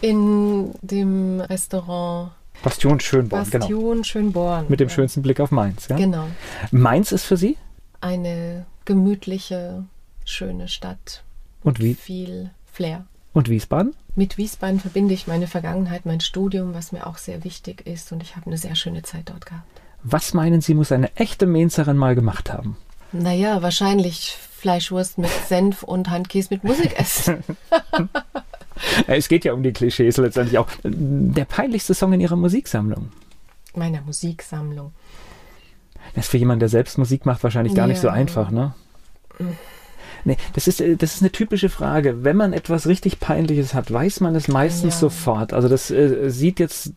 in 0.00 0.72
dem 0.82 1.40
Restaurant 1.40 2.32
Bastion 2.62 3.00
Schönborn, 3.00 3.42
Bastion 3.42 3.90
genau. 3.92 4.02
Schönborn. 4.04 4.66
Mit 4.68 4.80
dem 4.80 4.88
ja. 4.88 4.94
schönsten 4.94 5.22
Blick 5.22 5.40
auf 5.40 5.50
Mainz, 5.50 5.88
ja? 5.88 5.96
Genau. 5.96 6.26
Mainz 6.70 7.12
ist 7.12 7.24
für 7.24 7.36
Sie? 7.36 7.56
Eine 8.00 8.64
gemütliche, 8.84 9.84
schöne 10.24 10.68
Stadt. 10.68 11.24
Und 11.62 11.80
wie? 11.80 11.94
Viel 11.94 12.50
Flair. 12.72 13.04
Und 13.32 13.48
Wiesbaden? 13.48 13.94
Mit 14.14 14.38
Wiesbaden 14.38 14.78
verbinde 14.78 15.12
ich 15.12 15.26
meine 15.26 15.48
Vergangenheit, 15.48 16.06
mein 16.06 16.20
Studium, 16.20 16.72
was 16.72 16.92
mir 16.92 17.06
auch 17.06 17.18
sehr 17.18 17.42
wichtig 17.42 17.86
ist 17.86 18.12
und 18.12 18.22
ich 18.22 18.36
habe 18.36 18.46
eine 18.46 18.58
sehr 18.58 18.76
schöne 18.76 19.02
Zeit 19.02 19.28
dort 19.28 19.46
gehabt. 19.46 19.82
Was 20.02 20.34
meinen 20.34 20.60
Sie, 20.60 20.74
muss 20.74 20.92
eine 20.92 21.14
echte 21.16 21.46
Mainzerin 21.46 21.96
mal 21.96 22.14
gemacht 22.14 22.52
haben? 22.52 22.76
Naja, 23.12 23.62
wahrscheinlich 23.62 24.36
Fleischwurst 24.56 25.18
mit 25.18 25.30
Senf 25.48 25.82
und 25.82 26.10
Handkäse 26.10 26.48
mit 26.50 26.64
Musik 26.64 26.98
essen. 26.98 27.42
es 29.06 29.28
geht 29.28 29.44
ja 29.44 29.52
um 29.52 29.62
die 29.62 29.72
Klischees 29.72 30.16
letztendlich 30.16 30.58
auch. 30.58 30.68
Der 30.82 31.44
peinlichste 31.44 31.94
Song 31.94 32.12
in 32.12 32.20
Ihrer 32.20 32.36
Musiksammlung? 32.36 33.10
Meiner 33.74 34.02
Musiksammlung. 34.02 34.92
Das 36.14 36.26
ist 36.26 36.30
für 36.30 36.38
jemanden, 36.38 36.60
der 36.60 36.68
selbst 36.68 36.98
Musik 36.98 37.26
macht, 37.26 37.42
wahrscheinlich 37.42 37.74
gar 37.74 37.86
ja. 37.86 37.92
nicht 37.92 38.00
so 38.00 38.08
einfach, 38.08 38.50
ne? 38.50 38.74
Nee, 40.24 40.36
das 40.54 40.68
ist, 40.68 40.80
äh, 40.80 40.96
das 40.96 41.16
ist 41.16 41.22
eine 41.22 41.32
typische 41.32 41.68
Frage. 41.68 42.24
Wenn 42.24 42.36
man 42.36 42.52
etwas 42.52 42.86
richtig 42.86 43.20
Peinliches 43.20 43.74
hat, 43.74 43.92
weiß 43.92 44.20
man 44.20 44.34
es 44.34 44.48
meistens 44.48 44.94
ja. 44.94 45.00
sofort. 45.00 45.52
Also 45.52 45.68
das 45.68 45.90
äh, 45.90 46.30
sieht 46.30 46.58
jetzt 46.60 46.92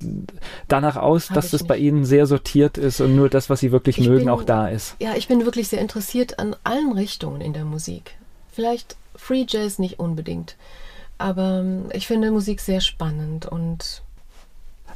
danach 0.67 0.95
aus, 0.95 1.29
Hab 1.29 1.35
dass 1.35 1.51
das 1.51 1.61
nicht. 1.61 1.67
bei 1.67 1.77
Ihnen 1.77 2.05
sehr 2.05 2.25
sortiert 2.25 2.77
ist 2.77 3.01
und 3.01 3.15
nur 3.15 3.29
das, 3.29 3.49
was 3.49 3.59
Sie 3.59 3.71
wirklich 3.71 3.99
ich 3.99 4.07
mögen, 4.07 4.25
bin, 4.25 4.29
auch 4.29 4.43
da 4.43 4.67
ist. 4.67 4.95
Ja, 4.99 5.15
ich 5.15 5.27
bin 5.27 5.43
wirklich 5.45 5.67
sehr 5.67 5.81
interessiert 5.81 6.39
an 6.39 6.55
allen 6.63 6.93
Richtungen 6.93 7.41
in 7.41 7.53
der 7.53 7.65
Musik. 7.65 8.15
Vielleicht 8.51 8.95
Free 9.15 9.45
Jazz 9.47 9.77
nicht 9.77 9.99
unbedingt, 9.99 10.55
aber 11.17 11.59
ähm, 11.59 11.89
ich 11.93 12.07
finde 12.07 12.31
Musik 12.31 12.61
sehr 12.61 12.81
spannend 12.81 13.45
und 13.45 14.03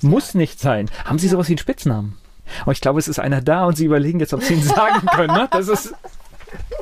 muss 0.02 0.34
nicht 0.34 0.60
sein. 0.60 0.90
Haben 1.06 1.20
Sie 1.20 1.28
ja. 1.28 1.32
sowas 1.32 1.48
wie 1.48 1.54
einen 1.54 1.60
Spitznamen? 1.60 2.18
Aber 2.64 2.72
ich 2.72 2.82
glaube, 2.82 3.00
es 3.00 3.08
ist 3.08 3.20
einer 3.20 3.42
da 3.42 3.66
und 3.66 3.78
Sie 3.78 3.86
überlegen 3.86 4.20
jetzt, 4.20 4.34
ob 4.34 4.44
Sie 4.44 4.56
ihn 4.56 4.64
sagen 4.64 5.06
können. 5.14 5.34
Ne? 5.34 5.48
Das 5.52 5.68
ist 5.68 5.94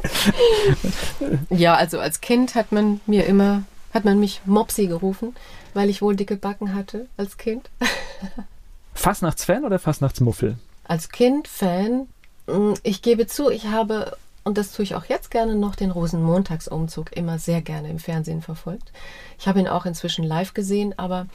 ja, 1.49 1.75
also 1.75 1.99
als 1.99 2.21
Kind 2.21 2.55
hat 2.55 2.71
man 2.71 3.01
mir 3.05 3.25
immer, 3.25 3.63
hat 3.93 4.05
man 4.05 4.19
mich 4.19 4.41
Mopsi 4.45 4.87
gerufen, 4.87 5.35
weil 5.73 5.89
ich 5.89 6.01
wohl 6.01 6.15
dicke 6.15 6.35
Backen 6.35 6.73
hatte 6.73 7.07
als 7.17 7.37
Kind. 7.37 7.69
Fastnachtsfan 8.93 9.65
oder 9.65 9.79
Fastnachtsmuffel? 9.79 10.57
Als 10.85 11.09
Kind 11.09 11.47
Fan. 11.47 12.07
Mm, 12.47 12.73
ich 12.83 13.01
gebe 13.01 13.27
zu, 13.27 13.49
ich 13.49 13.67
habe, 13.67 14.17
und 14.49 14.57
das 14.57 14.71
tue 14.71 14.81
ich 14.81 14.95
auch 14.95 15.05
jetzt 15.05 15.29
gerne 15.29 15.53
noch, 15.53 15.75
den 15.75 15.91
Rosenmontagsumzug 15.91 17.15
immer 17.15 17.37
sehr 17.37 17.61
gerne 17.61 17.87
im 17.87 17.99
Fernsehen 17.99 18.41
verfolgt. 18.41 18.91
Ich 19.37 19.47
habe 19.47 19.59
ihn 19.59 19.67
auch 19.67 19.85
inzwischen 19.85 20.23
live 20.23 20.55
gesehen, 20.55 20.97
aber 20.97 21.27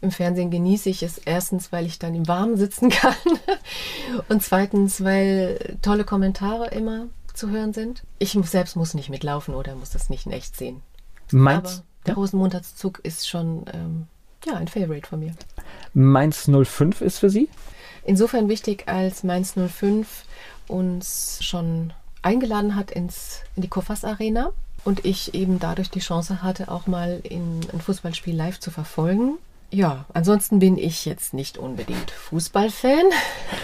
im 0.00 0.10
Fernsehen 0.10 0.50
genieße 0.50 0.88
ich 0.88 1.02
es 1.02 1.18
erstens, 1.18 1.70
weil 1.70 1.84
ich 1.84 1.98
dann 1.98 2.14
im 2.14 2.26
Warmen 2.26 2.56
sitzen 2.56 2.88
kann 2.90 3.14
und 4.30 4.42
zweitens, 4.42 5.04
weil 5.04 5.76
tolle 5.82 6.04
Kommentare 6.04 6.68
immer 6.68 7.08
zu 7.34 7.50
hören 7.50 7.74
sind. 7.74 8.04
Ich 8.18 8.38
selbst 8.44 8.74
muss 8.74 8.94
nicht 8.94 9.10
mitlaufen 9.10 9.54
oder 9.54 9.74
muss 9.74 9.90
das 9.90 10.08
nicht 10.08 10.24
in 10.24 10.32
echt 10.32 10.56
sehen. 10.56 10.80
Mainz, 11.30 11.74
Aber 11.74 11.84
der 12.06 12.14
ja? 12.14 12.20
Rosenmontagszug 12.20 13.00
ist 13.02 13.28
schon 13.28 13.66
ähm, 13.70 14.06
ja, 14.46 14.54
ein 14.54 14.68
Favorite 14.68 15.06
von 15.06 15.20
mir. 15.20 15.34
Mainz 15.92 16.48
05 16.50 17.02
ist 17.02 17.18
für 17.18 17.28
Sie? 17.28 17.50
Insofern 18.02 18.48
wichtig, 18.48 18.88
als 18.88 19.24
Mainz 19.24 19.56
05 19.56 20.24
uns 20.68 21.38
schon 21.42 21.92
eingeladen 22.22 22.76
hat 22.76 22.90
ins, 22.90 23.40
in 23.56 23.62
die 23.62 23.68
Kofas 23.68 24.04
Arena 24.04 24.52
und 24.84 25.04
ich 25.04 25.34
eben 25.34 25.58
dadurch 25.58 25.90
die 25.90 26.00
Chance 26.00 26.42
hatte, 26.42 26.70
auch 26.70 26.86
mal 26.86 27.20
in 27.22 27.60
ein 27.72 27.80
Fußballspiel 27.80 28.34
live 28.34 28.58
zu 28.60 28.70
verfolgen. 28.70 29.38
Ja, 29.74 30.04
ansonsten 30.12 30.58
bin 30.58 30.76
ich 30.76 31.06
jetzt 31.06 31.32
nicht 31.32 31.56
unbedingt 31.56 32.10
Fußballfan. 32.10 33.06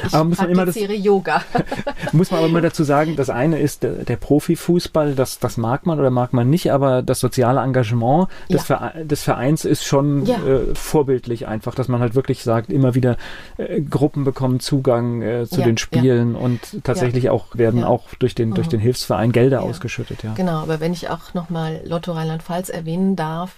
Ich 0.06 0.14
aber 0.14 0.24
muss 0.24 0.38
man 0.38 0.48
immer 0.48 0.64
das, 0.64 0.76
Yoga. 0.76 1.42
muss 2.12 2.30
man 2.30 2.38
aber 2.38 2.48
immer 2.48 2.62
dazu 2.62 2.82
sagen, 2.82 3.14
das 3.14 3.28
eine 3.28 3.58
ist 3.58 3.82
der, 3.82 3.92
der 4.04 4.16
Profifußball, 4.16 5.14
das, 5.14 5.38
das 5.38 5.58
mag 5.58 5.84
man 5.84 6.00
oder 6.00 6.10
mag 6.10 6.32
man 6.32 6.48
nicht, 6.48 6.72
aber 6.72 7.02
das 7.02 7.20
soziale 7.20 7.60
Engagement 7.60 8.28
des, 8.48 8.68
ja. 8.68 8.78
Vereins, 8.78 9.08
des 9.08 9.22
Vereins 9.22 9.64
ist 9.66 9.84
schon 9.84 10.24
ja. 10.24 10.36
äh, 10.46 10.74
vorbildlich 10.74 11.46
einfach, 11.46 11.74
dass 11.74 11.88
man 11.88 12.00
halt 12.00 12.14
wirklich 12.14 12.42
sagt, 12.42 12.70
immer 12.70 12.94
wieder 12.94 13.18
äh, 13.58 13.82
Gruppen 13.82 14.24
bekommen 14.24 14.60
Zugang 14.60 15.20
äh, 15.20 15.46
zu 15.46 15.60
ja, 15.60 15.66
den 15.66 15.76
Spielen 15.76 16.36
und 16.36 16.84
tatsächlich 16.84 17.28
auch 17.28 17.48
werden 17.52 17.84
auch 17.84 18.04
durch 18.18 18.34
den, 18.34 18.54
durch 18.54 18.68
den 18.68 18.80
Hilfsverein 18.80 19.30
Gelder 19.30 19.60
ausgeschüttet. 19.60 20.22
Ja. 20.22 20.32
Genau, 20.32 20.62
aber 20.62 20.80
wenn 20.80 20.94
ich 20.94 21.10
auch 21.10 21.34
nochmal 21.34 21.82
Lotto 21.84 22.12
Rheinland-Pfalz 22.12 22.70
erwähnen 22.70 23.14
darf, 23.14 23.56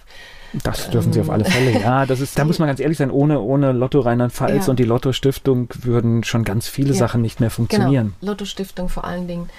das 0.53 0.89
dürfen 0.89 1.13
Sie 1.13 1.21
auf 1.21 1.29
alle 1.29 1.45
Fälle. 1.45 1.79
Ja, 1.79 2.05
das 2.05 2.19
ist, 2.19 2.37
da 2.37 2.45
muss 2.45 2.59
man 2.59 2.67
ganz 2.67 2.79
ehrlich 2.79 2.97
sein, 2.97 3.11
ohne, 3.11 3.39
ohne 3.39 3.71
Lotto 3.71 3.99
Rheinland-Pfalz 3.99 4.65
ja. 4.65 4.69
und 4.69 4.79
die 4.79 4.83
Lotto 4.83 5.13
Stiftung 5.13 5.69
würden 5.81 6.23
schon 6.23 6.43
ganz 6.43 6.67
viele 6.67 6.93
ja. 6.93 6.99
Sachen 6.99 7.21
nicht 7.21 7.39
mehr 7.39 7.49
funktionieren. 7.49 8.13
Genau. 8.19 8.31
Lotto 8.31 8.45
Stiftung 8.45 8.89
vor 8.89 9.05
allen 9.05 9.27
Dingen, 9.27 9.49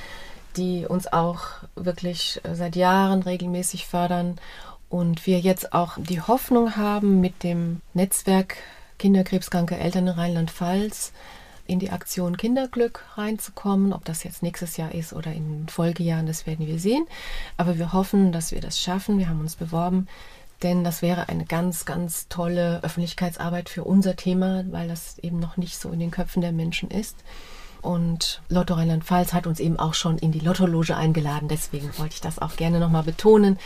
die 0.57 0.87
uns 0.87 1.13
auch 1.13 1.41
wirklich 1.75 2.41
äh, 2.45 2.55
seit 2.55 2.77
Jahren 2.77 3.23
regelmäßig 3.23 3.87
fördern 3.87 4.37
und 4.89 5.27
wir 5.27 5.41
jetzt 5.41 5.73
auch 5.73 5.97
die 5.99 6.21
Hoffnung 6.21 6.77
haben, 6.77 7.21
mit 7.21 7.43
dem 7.43 7.81
Netzwerk 7.95 8.57
Kinderkrebskranke 8.99 9.77
Eltern 9.77 10.09
in 10.09 10.15
Rheinland-Pfalz 10.15 11.13
in 11.67 11.79
die 11.79 11.91
Aktion 11.91 12.37
Kinderglück 12.37 13.05
reinzukommen. 13.17 13.93
Ob 13.93 14.05
das 14.05 14.25
jetzt 14.25 14.43
nächstes 14.43 14.77
Jahr 14.77 14.95
ist 14.95 15.13
oder 15.13 15.33
in 15.33 15.67
Folgejahren, 15.69 16.27
das 16.27 16.47
werden 16.47 16.67
wir 16.67 16.79
sehen. 16.79 17.07
Aber 17.57 17.79
wir 17.79 17.93
hoffen, 17.93 18.33
dass 18.33 18.53
wir 18.53 18.61
das 18.61 18.79
schaffen. 18.79 19.19
Wir 19.19 19.29
haben 19.29 19.41
uns 19.41 19.57
beworben, 19.57 20.09
denn 20.63 20.85
das 20.85 21.03
wäre 21.03 21.29
eine 21.29 21.45
ganz, 21.45 21.85
ganz 21.85 22.29
tolle 22.29 22.83
Öffentlichkeitsarbeit 22.83 23.69
für 23.69 23.85
unser 23.85 24.17
Thema, 24.17 24.65
weil 24.71 24.89
das 24.89 25.19
eben 25.19 25.39
noch 25.39 25.57
nicht 25.57 25.79
so 25.79 25.91
in 25.91 26.01
den 26.01 26.11
Köpfen 26.11 26.43
der 26.43 26.53
Menschen 26.53 26.91
ist. 26.91 27.17
Und 27.83 28.41
Lotto 28.49 28.75
Rheinland-Pfalz 28.75 29.33
hat 29.33 29.49
uns 29.49 29.59
eben 29.59 29.79
auch 29.79 29.95
schon 29.95 30.17
in 30.19 30.31
die 30.31 30.39
Lottologe 30.39 30.97
eingeladen. 30.97 31.49
Deswegen 31.49 31.91
wollte 31.99 32.15
ich 32.15 32.21
das 32.21 32.39
auch 32.39 32.57
gerne 32.57 32.79
nochmal 32.79 33.03
betonen, 33.03 33.59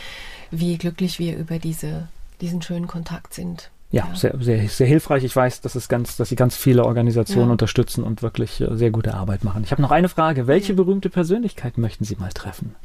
wie 0.49 0.77
glücklich 0.77 1.19
wir 1.19 1.37
über 1.37 1.59
diese, 1.59 2.07
diesen 2.41 2.61
schönen 2.63 2.87
Kontakt 2.87 3.35
sind. 3.35 3.69
Ja, 3.91 4.07
ja, 4.07 4.15
Sehr, 4.15 4.35
sehr, 4.41 4.67
sehr 4.67 4.87
hilfreich. 4.87 5.23
Ich 5.23 5.35
weiß, 5.35 5.61
dass, 5.61 5.75
es 5.75 5.87
ganz, 5.87 6.17
dass 6.17 6.29
Sie 6.29 6.35
ganz 6.35 6.57
viele 6.57 6.83
Organisationen 6.83 7.47
ja. 7.47 7.51
unterstützen 7.53 8.03
und 8.03 8.21
wirklich 8.21 8.59
äh, 8.59 8.75
sehr 8.75 8.91
gute 8.91 9.13
Arbeit 9.13 9.43
machen. 9.43 9.63
Ich 9.63 9.71
habe 9.71 9.81
noch 9.81 9.91
eine 9.91 10.09
Frage. 10.09 10.47
Welche 10.47 10.73
berühmte 10.73 11.09
Persönlichkeit 11.09 11.77
möchten 11.77 12.03
Sie 12.03 12.17
mal 12.17 12.33
treffen? 12.33 12.75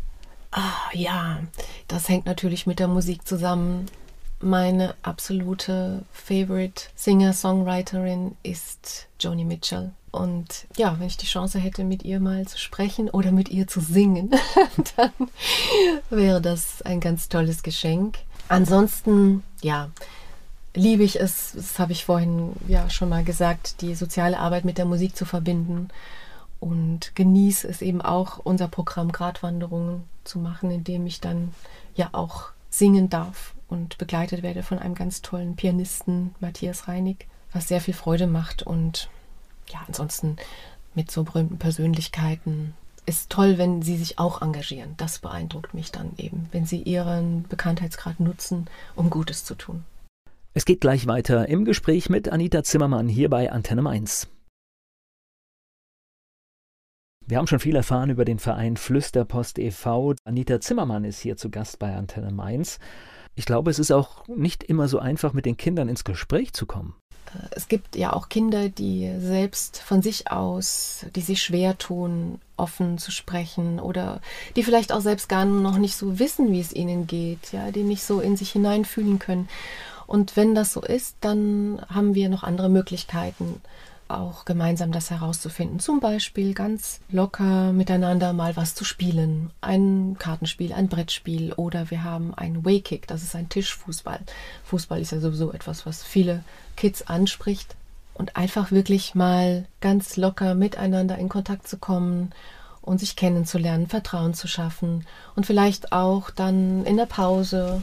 Ah, 0.53 0.91
ja, 0.93 1.41
das 1.89 2.09
hängt 2.09 2.27
natürlich 2.27 2.67
mit 2.67 2.79
der 2.79 2.87
Musik 2.87 3.27
zusammen. 3.27 3.87
Meine 4.45 4.97
absolute 5.03 6.03
Favorite 6.13 6.87
Singer-Songwriterin 6.97 8.37
ist 8.43 9.07
Joni 9.21 9.45
Mitchell. 9.45 9.93
Und 10.11 10.67
ja, 10.77 10.99
wenn 10.99 11.07
ich 11.07 11.17
die 11.17 11.27
Chance 11.27 11.61
hätte, 11.61 11.85
mit 11.85 12.03
ihr 12.03 12.19
mal 12.19 12.45
zu 12.49 12.59
sprechen 12.59 13.09
oder 13.09 13.31
mit 13.31 13.51
ihr 13.51 13.69
zu 13.69 13.81
singen, 13.81 14.31
dann 14.97 15.13
wäre 16.11 16.41
das 16.41 16.83
ein 16.83 16.99
ganz 16.99 17.29
tolles 17.29 17.63
Geschenk. 17.63 18.19
Ansonsten, 18.49 19.45
ja, 19.63 19.91
liebe 20.75 21.05
ich 21.05 21.21
es, 21.21 21.53
das 21.55 21.79
habe 21.79 21.93
ich 21.93 22.05
vorhin 22.05 22.53
ja 22.67 22.91
schon 22.91 23.11
mal 23.11 23.23
gesagt, 23.23 23.81
die 23.81 23.95
soziale 23.95 24.41
Arbeit 24.41 24.65
mit 24.65 24.77
der 24.77 24.87
Musik 24.87 25.15
zu 25.15 25.25
verbinden 25.25 25.89
und 26.59 27.15
genieße 27.15 27.69
es 27.69 27.81
eben 27.81 28.03
auch, 28.03 28.39
unser 28.39 28.67
Programm 28.67 29.13
Gratwanderungen 29.13 30.03
zu 30.25 30.41
machen, 30.41 30.73
indem 30.73 31.07
ich 31.07 31.21
dann 31.21 31.55
ja 31.95 32.09
auch 32.11 32.51
singen 32.71 33.09
darf 33.09 33.55
und 33.73 33.97
begleitet 33.99 34.43
werde 34.43 34.63
von 34.63 34.79
einem 34.79 34.95
ganz 34.95 35.23
tollen 35.23 35.57
Pianisten, 35.57 36.35
Matthias 36.41 36.89
Reinig, 36.89 37.27
was 37.53 37.69
sehr 37.69 37.81
viel 37.81 37.95
Freude 37.95 38.27
macht 38.27 38.63
und 38.63 39.09
ja, 39.69 39.81
ansonsten 39.89 40.37
mit 40.95 41.11
so 41.11 41.25
berühmten 41.25 41.59
Persönlichkeiten 41.59 42.75
ist 43.07 43.31
toll, 43.31 43.59
wenn 43.59 43.83
sie 43.83 43.97
sich 43.97 44.19
auch 44.19 44.43
engagieren. 44.43 44.95
Das 44.99 45.19
beeindruckt 45.19 45.75
mich 45.75 45.91
dann 45.91 46.13
eben, 46.19 46.49
wenn 46.53 46.67
sie 46.67 46.83
ihren 46.83 47.45
Bekanntheitsgrad 47.49 48.21
nutzen, 48.21 48.69
um 48.95 49.11
Gutes 49.11 49.45
zu 49.45 49.55
tun. 49.55 49.85
Es 50.55 50.67
geht 50.67 50.83
gleich 50.83 51.07
weiter 51.07 51.49
im 51.49 51.65
Gespräch 51.65 52.11
mit 52.11 52.29
Anita 52.29 52.63
Zimmermann 52.63 53.09
hier 53.09 53.31
bei 53.31 53.51
Antenne 53.51 53.83
Mainz. 53.83 54.29
Wir 57.27 57.39
haben 57.39 57.47
schon 57.47 57.61
viel 57.61 57.77
erfahren 57.77 58.11
über 58.11 58.25
den 58.25 58.39
Verein 58.39 58.77
Flüsterpost 58.77 59.59
e.V. 59.59 60.15
Anita 60.25 60.61
Zimmermann 60.61 61.05
ist 61.05 61.21
hier 61.21 61.37
zu 61.37 61.51
Gast 61.51 61.79
bei 61.79 61.95
Antenne 61.95 62.33
Mainz. 62.33 62.79
Ich 63.35 63.47
glaube, 63.47 63.71
es 63.71 63.79
ist 63.79 63.91
auch 63.91 64.27
nicht 64.29 64.63
immer 64.63 64.89
so 64.89 64.99
einfach, 64.99 65.33
mit 65.33 65.47
den 65.47 65.57
Kindern 65.57 65.89
ins 65.89 66.05
Gespräch 66.05 66.53
zu 66.53 66.67
kommen. 66.67 66.95
Äh, 67.35 67.49
es 67.53 67.69
gibt 67.69 67.97
ja 67.97 68.13
auch 68.13 68.29
Kinder, 68.29 68.69
die 68.69 69.11
selbst 69.19 69.79
von 69.79 70.03
sich 70.03 70.31
aus, 70.31 71.07
die 71.15 71.21
sich 71.21 71.43
schwer 71.43 71.79
tun, 71.79 72.41
offen 72.57 72.99
zu 72.99 73.11
sprechen 73.11 73.81
oder 73.81 74.21
die 74.57 74.63
vielleicht 74.63 74.93
auch 74.93 75.01
selbst 75.01 75.29
gar 75.29 75.45
noch 75.45 75.79
nicht 75.79 75.97
so 75.97 76.19
wissen, 76.19 76.53
wie 76.53 76.61
es 76.61 76.73
ihnen 76.73 77.07
geht, 77.07 77.53
ja, 77.53 77.71
die 77.71 77.83
nicht 77.83 78.05
so 78.05 78.21
in 78.21 78.37
sich 78.37 78.53
hineinfühlen 78.53 79.19
können. 79.19 79.49
Und 80.07 80.37
wenn 80.37 80.55
das 80.55 80.73
so 80.73 80.83
ist, 80.83 81.17
dann 81.21 81.81
haben 81.89 82.15
wir 82.15 82.29
noch 82.29 82.43
andere 82.43 82.69
Möglichkeiten, 82.69 83.63
auch 84.19 84.45
gemeinsam 84.45 84.93
das 84.93 85.11
herauszufinden. 85.11 85.81
Zum 85.81 86.01
Beispiel 86.01 86.55
ganz 86.55 87.01
locker 87.11 87.73
miteinander 87.73 88.33
mal 88.33 88.57
was 88.57 88.75
zu 88.75 88.85
spielen. 88.85 89.51
Ein 89.61 90.17
Kartenspiel, 90.19 90.73
ein 90.73 90.89
Brettspiel 90.89 91.53
oder 91.55 91.91
wir 91.91 92.05
haben 92.05 92.35
ein 92.35 92.65
Waykick, 92.65 93.07
das 93.07 93.23
ist 93.23 93.35
ein 93.35 93.49
Tischfußball. 93.49 94.21
Fußball 94.65 95.01
ist 95.01 95.13
ja 95.13 95.21
sowieso 95.21 95.53
etwas, 95.53 95.87
was 95.87 96.03
viele 96.03 96.45
Kids 96.77 97.03
anspricht. 97.03 97.77
Und 98.15 98.37
einfach 98.37 98.71
wirklich 98.71 99.15
mal 99.15 99.65
ganz 99.81 100.17
locker 100.17 100.55
miteinander 100.55 101.17
in 101.17 101.31
Kontakt 101.31 101.67
zu 101.67 101.79
kommen 101.79 102.33
und 102.83 102.99
sich 102.99 103.17
kennenzulernen, 103.17 103.87
Vertrauen 103.87 104.35
zu 104.35 104.49
schaffen 104.49 105.07
und 105.35 105.47
vielleicht 105.47 105.93
auch 105.93 106.31
dann 106.31 106.85
in 106.85 106.97
der 106.97 107.07
Pause 107.07 107.81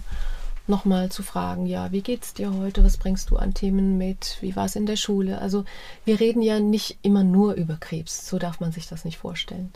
nochmal 0.70 1.10
zu 1.10 1.24
fragen, 1.24 1.66
ja, 1.66 1.92
wie 1.92 2.02
geht's 2.02 2.34
dir 2.34 2.54
heute? 2.54 2.84
Was 2.84 2.98
bringst 2.98 3.30
du 3.30 3.38
an 3.38 3.54
Themen 3.54 3.98
mit? 3.98 4.38
Wie 4.42 4.56
war 4.56 4.66
es 4.66 4.76
in 4.76 4.86
der 4.86 4.96
Schule? 4.96 5.40
Also 5.40 5.66
wir 6.06 6.20
reden 6.20 6.42
ja 6.42 6.60
nicht 6.60 6.98
immer 7.02 7.24
nur 7.24 7.54
über 7.54 7.76
Krebs, 7.76 8.28
so 8.28 8.40
darf 8.40 8.60
man 8.60 8.72
sich 8.72 8.88
das 8.88 9.06
nicht 9.06 9.18
vorstellen, 9.18 9.72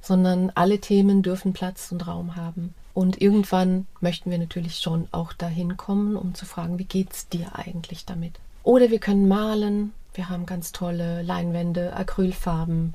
sondern 0.00 0.52
alle 0.54 0.80
Themen 0.80 1.22
dürfen 1.22 1.52
Platz 1.52 1.90
und 1.92 2.06
Raum 2.06 2.36
haben. 2.36 2.74
Und 2.92 3.20
irgendwann 3.20 3.86
möchten 4.00 4.30
wir 4.30 4.38
natürlich 4.38 4.78
schon 4.78 5.08
auch 5.10 5.32
dahin 5.32 5.76
kommen, 5.76 6.16
um 6.16 6.34
zu 6.34 6.46
fragen, 6.46 6.78
wie 6.78 6.84
geht's 6.84 7.28
dir 7.28 7.56
eigentlich 7.56 8.04
damit? 8.04 8.34
Oder 8.62 8.90
wir 8.90 9.00
können 9.00 9.26
malen. 9.28 9.92
Wir 10.14 10.28
haben 10.28 10.46
ganz 10.46 10.70
tolle 10.70 11.22
Leinwände, 11.22 11.94
Acrylfarben 11.94 12.94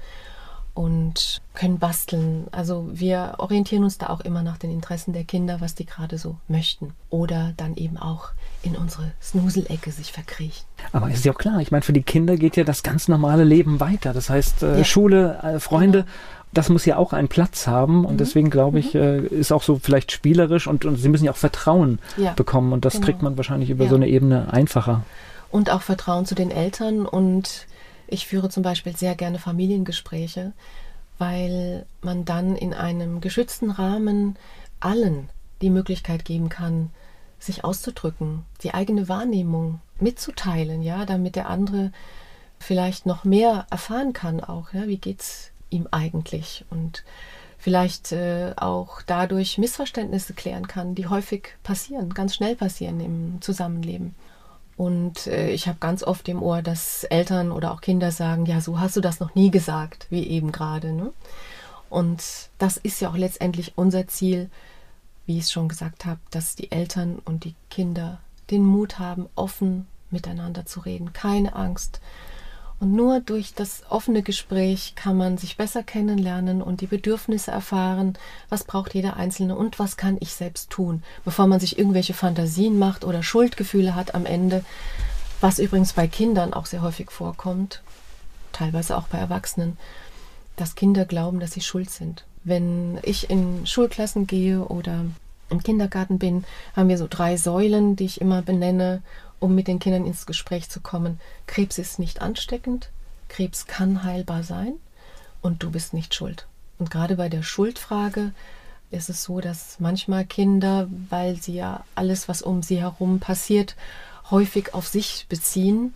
und 0.73 1.41
können 1.53 1.79
basteln. 1.79 2.47
Also 2.51 2.87
wir 2.91 3.35
orientieren 3.37 3.83
uns 3.83 3.97
da 3.97 4.07
auch 4.07 4.21
immer 4.21 4.43
nach 4.43 4.57
den 4.57 4.71
Interessen 4.71 5.13
der 5.13 5.23
Kinder, 5.23 5.61
was 5.61 5.75
die 5.75 5.85
gerade 5.85 6.17
so 6.17 6.37
möchten. 6.47 6.93
Oder 7.09 7.53
dann 7.57 7.75
eben 7.75 7.97
auch 7.97 8.29
in 8.61 8.75
unsere 8.75 9.11
Snuselecke 9.21 9.91
sich 9.91 10.11
verkriechen. 10.11 10.65
Aber 10.91 11.09
ist 11.09 11.25
ja 11.25 11.33
auch 11.33 11.37
klar, 11.37 11.59
ich 11.59 11.71
meine, 11.71 11.81
für 11.81 11.93
die 11.93 12.03
Kinder 12.03 12.37
geht 12.37 12.55
ja 12.57 12.63
das 12.63 12.83
ganz 12.83 13.07
normale 13.07 13.43
Leben 13.43 13.79
weiter. 13.79 14.13
Das 14.13 14.29
heißt, 14.29 14.63
äh, 14.63 14.77
ja. 14.79 14.83
Schule, 14.83 15.39
äh, 15.43 15.59
Freunde. 15.59 16.03
Genau 16.03 16.13
das 16.51 16.69
muss 16.69 16.85
ja 16.85 16.97
auch 16.97 17.13
einen 17.13 17.27
Platz 17.27 17.67
haben 17.67 18.05
und 18.05 18.13
mhm. 18.13 18.17
deswegen 18.17 18.49
glaube 18.49 18.79
ich, 18.79 18.93
mhm. 18.93 19.01
äh, 19.01 19.17
ist 19.19 19.51
auch 19.51 19.63
so 19.63 19.79
vielleicht 19.81 20.11
spielerisch 20.11 20.67
und, 20.67 20.85
und 20.85 20.95
sie 20.95 21.09
müssen 21.09 21.25
ja 21.25 21.31
auch 21.31 21.37
Vertrauen 21.37 21.99
ja, 22.17 22.33
bekommen 22.33 22.73
und 22.73 22.85
das 22.85 22.93
genau. 22.93 23.05
kriegt 23.05 23.21
man 23.21 23.37
wahrscheinlich 23.37 23.69
über 23.69 23.83
ja. 23.85 23.89
so 23.89 23.95
eine 23.95 24.07
Ebene 24.07 24.51
einfacher. 24.51 25.03
Und 25.51 25.71
auch 25.71 25.81
Vertrauen 25.81 26.25
zu 26.25 26.35
den 26.35 26.51
Eltern 26.51 27.05
und 27.05 27.65
ich 28.11 28.27
führe 28.27 28.49
zum 28.49 28.63
Beispiel 28.63 28.95
sehr 28.95 29.15
gerne 29.15 29.39
Familiengespräche, 29.39 30.53
weil 31.17 31.85
man 32.01 32.25
dann 32.25 32.55
in 32.55 32.73
einem 32.73 33.21
geschützten 33.21 33.71
Rahmen 33.71 34.37
allen 34.79 35.29
die 35.61 35.69
Möglichkeit 35.69 36.25
geben 36.25 36.49
kann, 36.49 36.91
sich 37.39 37.63
auszudrücken, 37.63 38.45
die 38.63 38.73
eigene 38.73 39.09
Wahrnehmung 39.09 39.81
mitzuteilen, 39.99 40.81
ja, 40.81 41.05
damit 41.05 41.35
der 41.35 41.49
andere 41.49 41.91
vielleicht 42.59 43.05
noch 43.05 43.23
mehr 43.23 43.65
erfahren 43.69 44.13
kann 44.13 44.41
auch, 44.41 44.73
ja, 44.73 44.87
wie 44.87 44.97
geht's 44.97 45.51
ihm 45.69 45.87
eigentlich 45.91 46.65
und 46.69 47.03
vielleicht 47.57 48.11
äh, 48.11 48.53
auch 48.55 49.01
dadurch 49.01 49.57
Missverständnisse 49.57 50.33
klären 50.33 50.67
kann, 50.67 50.95
die 50.95 51.07
häufig 51.07 51.49
passieren, 51.63 52.13
ganz 52.13 52.35
schnell 52.35 52.55
passieren 52.55 52.99
im 52.99 53.41
Zusammenleben. 53.41 54.15
Und 54.79 55.27
äh, 55.27 55.49
ich 55.49 55.67
habe 55.67 55.77
ganz 55.81 56.03
oft 56.03 56.29
im 56.29 56.41
Ohr, 56.41 56.61
dass 56.61 57.03
Eltern 57.03 57.51
oder 57.51 57.73
auch 57.73 57.81
Kinder 57.81 58.13
sagen, 58.13 58.45
ja, 58.45 58.61
so 58.61 58.79
hast 58.79 58.95
du 58.95 59.01
das 59.01 59.19
noch 59.19 59.35
nie 59.35 59.51
gesagt, 59.51 60.07
wie 60.09 60.25
eben 60.25 60.53
gerade. 60.53 60.93
Ne? 60.93 61.11
Und 61.89 62.23
das 62.59 62.77
ist 62.77 63.01
ja 63.01 63.09
auch 63.09 63.17
letztendlich 63.17 63.73
unser 63.75 64.07
Ziel, 64.07 64.49
wie 65.25 65.37
ich 65.37 65.43
es 65.43 65.51
schon 65.51 65.67
gesagt 65.67 66.05
habe, 66.05 66.21
dass 66.31 66.55
die 66.55 66.71
Eltern 66.71 67.19
und 67.25 67.43
die 67.43 67.55
Kinder 67.69 68.19
den 68.51 68.63
Mut 68.63 68.99
haben, 68.99 69.27
offen 69.35 69.85
miteinander 70.11 70.65
zu 70.65 70.79
reden, 70.79 71.11
keine 71.11 71.57
Angst, 71.57 71.99
und 72.79 72.93
nur 72.93 73.19
durch 73.19 73.53
das 73.53 73.83
offene 73.89 74.21
Gespräch 74.23 74.93
kann 74.95 75.17
man 75.17 75.37
sich 75.37 75.57
besser 75.57 75.83
kennenlernen 75.83 76.61
und 76.61 76.79
die 76.79 76.87
Bedürfnisse 76.87 77.51
erfahren, 77.51 78.17
was 78.47 78.63
braucht 78.63 78.93
jeder 78.93 79.17
Einzelne 79.17 79.55
und 79.55 79.79
was 79.79 79.97
kann 79.97 80.17
ich 80.21 80.33
selbst 80.33 80.69
tun, 80.69 81.03
bevor 81.25 81.47
man 81.47 81.59
sich 81.59 81.77
irgendwelche 81.77 82.13
Fantasien 82.13 82.79
macht 82.79 83.03
oder 83.03 83.21
Schuldgefühle 83.21 83.95
hat 83.95 84.15
am 84.15 84.25
Ende, 84.25 84.63
was 85.41 85.59
übrigens 85.59 85.93
bei 85.93 86.07
Kindern 86.07 86.53
auch 86.53 86.65
sehr 86.65 86.81
häufig 86.81 87.11
vorkommt, 87.11 87.81
teilweise 88.53 88.97
auch 88.97 89.07
bei 89.07 89.17
Erwachsenen, 89.17 89.77
dass 90.55 90.75
Kinder 90.75 91.03
glauben, 91.05 91.39
dass 91.41 91.51
sie 91.51 91.61
schuld 91.61 91.89
sind. 91.89 92.25
Wenn 92.45 92.99
ich 93.03 93.29
in 93.29 93.65
Schulklassen 93.67 94.25
gehe 94.25 94.63
oder 94.63 95.05
im 95.49 95.63
Kindergarten 95.63 96.17
bin, 96.17 96.45
haben 96.75 96.89
wir 96.89 96.97
so 96.97 97.07
drei 97.09 97.35
Säulen, 97.35 97.95
die 97.95 98.05
ich 98.05 98.21
immer 98.21 98.41
benenne 98.41 99.01
um 99.39 99.55
mit 99.55 99.67
den 99.67 99.79
Kindern 99.79 100.05
ins 100.05 100.25
Gespräch 100.25 100.69
zu 100.69 100.81
kommen. 100.81 101.19
Krebs 101.47 101.77
ist 101.77 101.99
nicht 101.99 102.21
ansteckend, 102.21 102.89
Krebs 103.27 103.67
kann 103.67 104.03
heilbar 104.03 104.43
sein 104.43 104.73
und 105.41 105.63
du 105.63 105.71
bist 105.71 105.93
nicht 105.93 106.13
schuld. 106.13 106.47
Und 106.77 106.91
gerade 106.91 107.15
bei 107.15 107.29
der 107.29 107.43
Schuldfrage 107.43 108.31
ist 108.91 109.09
es 109.09 109.23
so, 109.23 109.39
dass 109.39 109.79
manchmal 109.79 110.25
Kinder, 110.25 110.87
weil 111.09 111.35
sie 111.35 111.53
ja 111.53 111.83
alles, 111.95 112.27
was 112.27 112.41
um 112.41 112.63
sie 112.63 112.79
herum 112.79 113.19
passiert, 113.19 113.75
häufig 114.31 114.73
auf 114.73 114.87
sich 114.87 115.25
beziehen. 115.29 115.93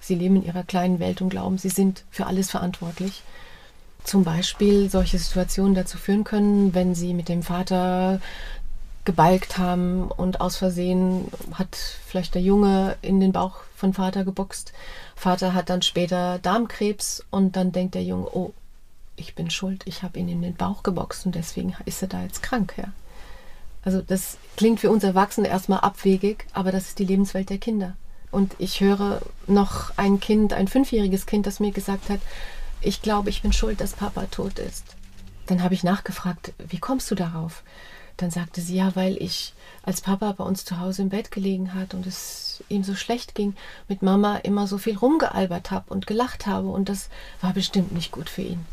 Sie 0.00 0.14
leben 0.14 0.36
in 0.36 0.44
ihrer 0.44 0.62
kleinen 0.62 1.00
Welt 1.00 1.20
und 1.20 1.30
glauben, 1.30 1.58
sie 1.58 1.68
sind 1.68 2.04
für 2.10 2.26
alles 2.26 2.50
verantwortlich. 2.50 3.22
Zum 4.04 4.22
Beispiel 4.22 4.88
solche 4.88 5.18
Situationen 5.18 5.74
dazu 5.74 5.98
führen 5.98 6.22
können, 6.22 6.74
wenn 6.74 6.94
sie 6.94 7.12
mit 7.12 7.28
dem 7.28 7.42
Vater 7.42 8.20
gebalgt 9.06 9.56
haben 9.56 10.10
und 10.10 10.40
aus 10.42 10.56
Versehen 10.56 11.28
hat 11.54 11.74
vielleicht 11.74 12.34
der 12.34 12.42
Junge 12.42 12.96
in 13.00 13.20
den 13.20 13.32
Bauch 13.32 13.60
von 13.74 13.94
Vater 13.94 14.24
geboxt. 14.24 14.72
Vater 15.14 15.54
hat 15.54 15.70
dann 15.70 15.80
später 15.80 16.38
Darmkrebs 16.40 17.24
und 17.30 17.56
dann 17.56 17.72
denkt 17.72 17.94
der 17.94 18.04
Junge, 18.04 18.28
oh, 18.34 18.52
ich 19.16 19.34
bin 19.34 19.50
schuld, 19.50 19.82
ich 19.86 20.02
habe 20.02 20.18
ihn 20.18 20.28
in 20.28 20.42
den 20.42 20.54
Bauch 20.54 20.82
geboxt 20.82 21.24
und 21.24 21.34
deswegen 21.34 21.74
ist 21.86 22.02
er 22.02 22.08
da 22.08 22.22
jetzt 22.22 22.42
krank. 22.42 22.74
Ja. 22.76 22.92
Also 23.82 24.02
das 24.02 24.36
klingt 24.56 24.80
für 24.80 24.90
uns 24.90 25.04
Erwachsene 25.04 25.48
erstmal 25.48 25.80
abwegig, 25.80 26.46
aber 26.52 26.72
das 26.72 26.88
ist 26.88 26.98
die 26.98 27.04
Lebenswelt 27.04 27.48
der 27.48 27.58
Kinder. 27.58 27.96
Und 28.30 28.54
ich 28.58 28.80
höre 28.80 29.22
noch 29.46 29.96
ein 29.96 30.20
Kind, 30.20 30.52
ein 30.52 30.68
fünfjähriges 30.68 31.24
Kind, 31.24 31.46
das 31.46 31.60
mir 31.60 31.70
gesagt 31.70 32.10
hat, 32.10 32.20
ich 32.80 33.00
glaube, 33.00 33.30
ich 33.30 33.40
bin 33.40 33.52
schuld, 33.52 33.80
dass 33.80 33.94
Papa 33.94 34.26
tot 34.26 34.58
ist. 34.58 34.84
Dann 35.46 35.62
habe 35.62 35.74
ich 35.74 35.84
nachgefragt, 35.84 36.52
wie 36.58 36.78
kommst 36.78 37.10
du 37.10 37.14
darauf? 37.14 37.62
Dann 38.16 38.30
sagte 38.30 38.60
sie, 38.60 38.76
ja, 38.76 38.96
weil 38.96 39.16
ich 39.22 39.52
als 39.82 40.00
Papa 40.00 40.32
bei 40.32 40.44
uns 40.44 40.64
zu 40.64 40.80
Hause 40.80 41.02
im 41.02 41.10
Bett 41.10 41.30
gelegen 41.30 41.74
hat 41.74 41.94
und 41.94 42.06
es 42.06 42.64
ihm 42.68 42.82
so 42.82 42.94
schlecht 42.94 43.34
ging, 43.34 43.54
mit 43.88 44.02
Mama 44.02 44.36
immer 44.38 44.66
so 44.66 44.78
viel 44.78 44.96
rumgealbert 44.96 45.70
habe 45.70 45.92
und 45.92 46.06
gelacht 46.06 46.46
habe 46.46 46.68
und 46.68 46.88
das 46.88 47.08
war 47.40 47.52
bestimmt 47.52 47.92
nicht 47.92 48.12
gut 48.12 48.30
für 48.30 48.42
ihn. 48.42 48.64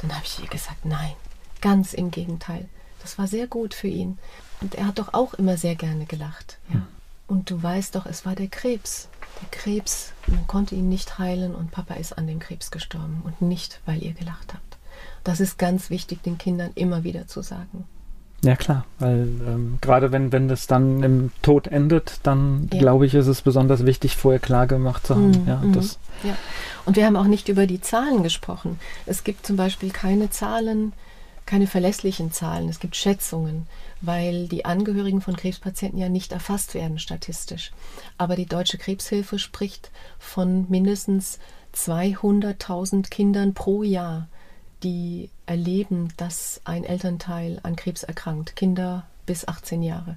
Dann 0.00 0.14
habe 0.14 0.24
ich 0.24 0.40
ihr 0.40 0.48
gesagt, 0.48 0.84
nein, 0.84 1.12
ganz 1.60 1.92
im 1.92 2.10
Gegenteil. 2.10 2.68
Das 3.02 3.18
war 3.18 3.26
sehr 3.26 3.46
gut 3.46 3.74
für 3.74 3.88
ihn. 3.88 4.18
Und 4.60 4.74
er 4.74 4.86
hat 4.86 4.98
doch 4.98 5.14
auch 5.14 5.34
immer 5.34 5.56
sehr 5.56 5.74
gerne 5.74 6.06
gelacht. 6.06 6.58
Ja. 6.72 6.86
Und 7.26 7.50
du 7.50 7.62
weißt 7.62 7.94
doch, 7.94 8.06
es 8.06 8.24
war 8.24 8.34
der 8.34 8.48
Krebs. 8.48 9.08
Der 9.40 9.48
Krebs, 9.50 10.12
man 10.26 10.46
konnte 10.46 10.74
ihn 10.74 10.88
nicht 10.88 11.18
heilen 11.18 11.54
und 11.54 11.70
Papa 11.70 11.94
ist 11.94 12.16
an 12.16 12.26
dem 12.26 12.38
Krebs 12.38 12.70
gestorben 12.70 13.20
und 13.24 13.42
nicht, 13.42 13.80
weil 13.86 14.02
ihr 14.02 14.14
gelacht 14.14 14.54
habt. 14.54 14.78
Das 15.24 15.40
ist 15.40 15.58
ganz 15.58 15.90
wichtig, 15.90 16.22
den 16.22 16.38
Kindern 16.38 16.72
immer 16.74 17.04
wieder 17.04 17.26
zu 17.26 17.42
sagen. 17.42 17.86
Ja 18.42 18.54
klar, 18.54 18.84
weil 19.00 19.28
ähm, 19.46 19.78
gerade 19.80 20.12
wenn, 20.12 20.30
wenn 20.30 20.46
das 20.46 20.68
dann 20.68 21.02
im 21.02 21.30
Tod 21.42 21.66
endet, 21.66 22.20
dann 22.22 22.68
ja. 22.72 22.78
glaube 22.78 23.04
ich, 23.04 23.14
ist 23.14 23.26
es 23.26 23.42
besonders 23.42 23.84
wichtig, 23.84 24.16
vorher 24.16 24.38
klar 24.38 24.68
gemacht 24.68 25.06
zu 25.08 25.16
haben. 25.16 25.30
Mm, 25.30 25.48
ja, 25.48 25.56
mm, 25.56 25.72
das 25.72 25.98
ja. 26.22 26.36
Und 26.84 26.96
wir 26.96 27.04
haben 27.04 27.16
auch 27.16 27.24
nicht 27.24 27.48
über 27.48 27.66
die 27.66 27.80
Zahlen 27.80 28.22
gesprochen. 28.22 28.78
Es 29.06 29.24
gibt 29.24 29.44
zum 29.44 29.56
Beispiel 29.56 29.90
keine 29.90 30.30
Zahlen, 30.30 30.92
keine 31.46 31.66
verlässlichen 31.66 32.30
Zahlen. 32.30 32.68
Es 32.68 32.78
gibt 32.78 32.94
Schätzungen, 32.94 33.66
weil 34.00 34.46
die 34.46 34.64
Angehörigen 34.64 35.20
von 35.20 35.36
Krebspatienten 35.36 35.98
ja 35.98 36.08
nicht 36.08 36.30
erfasst 36.30 36.74
werden 36.74 37.00
statistisch. 37.00 37.72
Aber 38.18 38.36
die 38.36 38.46
Deutsche 38.46 38.78
Krebshilfe 38.78 39.40
spricht 39.40 39.90
von 40.20 40.66
mindestens 40.68 41.40
200.000 41.74 43.10
Kindern 43.10 43.54
pro 43.54 43.82
Jahr, 43.82 44.28
die 44.82 45.30
erleben, 45.46 46.08
dass 46.16 46.60
ein 46.64 46.84
Elternteil 46.84 47.60
an 47.62 47.76
Krebs 47.76 48.02
erkrankt, 48.02 48.56
Kinder 48.56 49.06
bis 49.26 49.46
18 49.46 49.82
Jahre. 49.82 50.16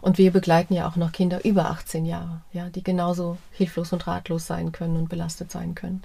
Und 0.00 0.18
wir 0.18 0.30
begleiten 0.30 0.74
ja 0.74 0.88
auch 0.88 0.96
noch 0.96 1.12
Kinder 1.12 1.44
über 1.44 1.66
18 1.66 2.04
Jahre, 2.04 2.42
ja, 2.52 2.68
die 2.68 2.82
genauso 2.82 3.38
hilflos 3.50 3.92
und 3.92 4.06
ratlos 4.06 4.46
sein 4.46 4.72
können 4.72 4.96
und 4.96 5.08
belastet 5.08 5.50
sein 5.50 5.74
können. 5.74 6.02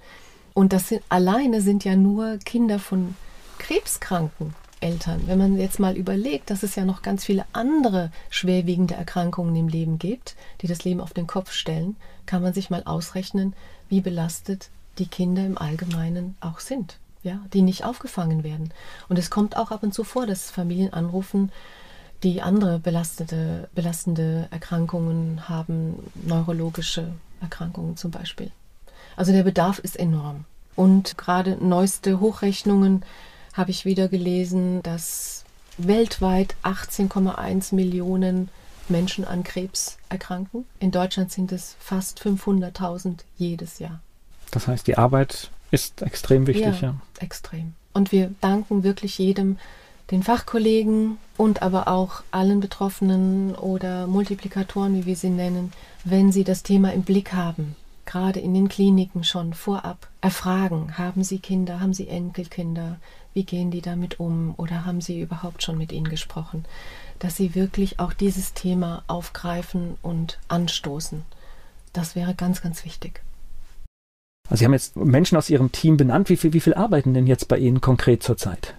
Und 0.54 0.74
das 0.74 0.90
sind, 0.90 1.04
alleine 1.10 1.62
sind 1.62 1.84
ja 1.84 1.96
nur 1.96 2.38
Kinder 2.40 2.80
von 2.80 3.16
krebskranken 3.60 4.56
Eltern. 4.80 5.24
Wenn 5.26 5.40
man 5.40 5.58
jetzt 5.58 5.80
mal 5.80 5.96
überlegt, 5.96 6.50
dass 6.50 6.64
es 6.64 6.76
ja 6.76 6.86
noch 6.86 7.02
ganz 7.02 7.26
viele 7.26 7.46
andere 7.54 8.12
schwerwiegende 8.30 8.96
Erkrankungen 8.96 9.56
im 9.56 9.68
Leben 9.68 10.00
gibt, 10.00 10.36
die 10.62 10.68
das 10.68 10.84
Leben 10.84 11.02
auf 11.02 11.14
den 11.14 11.28
Kopf 11.28 11.52
stellen, 11.52 11.96
kann 12.26 12.42
man 12.42 12.54
sich 12.54 12.70
mal 12.70 12.84
ausrechnen, 12.84 13.54
wie 13.90 14.02
belastet 14.02 14.70
die 14.98 15.08
Kinder 15.08 15.46
im 15.46 15.58
Allgemeinen 15.58 16.36
auch 16.42 16.60
sind 16.60 16.98
ja, 17.28 17.40
die 17.54 17.62
nicht 17.62 17.84
aufgefangen 17.84 18.44
werden. 18.44 18.74
Und 19.10 19.20
es 19.20 19.30
kommt 19.30 19.56
auch 19.58 19.72
ab 19.72 19.84
und 19.84 19.94
zu 19.94 20.04
vor, 20.04 20.26
dass 20.26 20.50
Familien 20.50 20.94
anrufen, 20.94 21.52
die 22.24 22.42
andere 22.42 22.80
belastende, 22.80 23.70
belastende 23.76 24.48
Erkrankungen 24.50 25.48
haben, 25.48 26.00
neurologische 26.16 27.14
Erkrankungen 27.42 27.98
zum 27.98 28.10
Beispiel. 28.10 28.52
Also 29.16 29.32
der 29.32 29.44
Bedarf 29.44 29.80
ist 29.80 29.98
enorm. 29.98 30.46
Und 30.76 31.18
gerade 31.18 31.58
neueste 31.64 32.20
Hochrechnungen 32.20 33.04
habe 33.54 33.72
ich 33.72 33.86
wieder 33.86 34.08
gelesen, 34.08 34.82
dass 34.84 35.44
weltweit 35.78 36.56
18,1 36.64 37.76
Millionen 37.76 38.50
Menschen 38.90 39.26
an 39.26 39.44
Krebs 39.44 39.98
erkranken. 40.10 40.66
In 40.80 40.92
Deutschland 40.92 41.32
sind 41.32 41.52
es 41.52 41.76
fast 41.80 42.22
500.000 42.22 43.20
jedes 43.38 43.80
Jahr. 43.80 44.00
Das 44.52 44.68
heißt, 44.68 44.88
die 44.88 44.98
Arbeit 44.98 45.52
ist 45.72 46.02
extrem 46.02 46.48
wichtig, 46.48 46.82
ja, 46.82 46.90
ja. 46.90 46.96
Extrem. 47.20 47.74
Und 47.94 48.12
wir 48.12 48.34
danken 48.42 48.84
wirklich 48.84 49.18
jedem, 49.18 49.58
den 50.12 50.24
Fachkollegen 50.24 51.18
und 51.36 51.62
aber 51.62 51.88
auch 51.88 52.24
allen 52.32 52.60
Betroffenen 52.60 53.56
oder 53.56 54.08
Multiplikatoren, 54.08 54.96
wie 54.96 55.06
wir 55.06 55.16
sie 55.16 55.30
nennen, 55.30 55.74
wenn 56.04 56.32
sie 56.32 56.44
das 56.44 56.64
Thema 56.64 56.94
im 56.94 57.04
Blick 57.04 57.34
haben, 57.34 57.76
gerade 58.06 58.40
in 58.40 58.54
den 58.54 58.70
Kliniken 58.70 59.24
schon 59.24 59.54
vorab 59.54 60.08
erfragen, 60.22 60.98
haben 60.98 61.24
sie 61.24 61.40
Kinder, 61.40 61.82
haben 61.82 61.94
sie 61.94 62.08
Enkelkinder, 62.08 62.98
wie 63.34 63.44
gehen 63.44 63.70
die 63.70 63.82
damit 63.82 64.20
um 64.20 64.54
oder 64.58 64.86
haben 64.86 65.02
sie 65.02 65.20
überhaupt 65.20 65.62
schon 65.62 65.78
mit 65.78 65.92
ihnen 65.92 66.10
gesprochen, 66.10 66.66
dass 67.20 67.36
sie 67.36 67.56
wirklich 67.56 68.00
auch 68.00 68.14
dieses 68.14 68.54
Thema 68.54 69.04
aufgreifen 69.08 69.98
und 70.02 70.40
anstoßen. 70.48 71.24
Das 71.94 72.16
wäre 72.16 72.34
ganz, 72.34 72.62
ganz 72.62 72.86
wichtig. 72.86 73.22
Also 74.50 74.60
Sie 74.60 74.66
haben 74.66 74.74
jetzt 74.74 74.96
Menschen 74.96 75.38
aus 75.38 75.50
Ihrem 75.50 75.72
Team 75.72 75.98
benannt. 75.98 76.30
Wie 76.30 76.38
viel, 76.38 76.54
wie 76.54 76.60
viel 76.60 76.74
arbeiten 76.74 77.14
denn 77.14 77.28
jetzt 77.28 77.48
bei 77.48 77.58
Ihnen 77.58 77.82
konkret 77.82 78.24
zurzeit? 78.24 78.74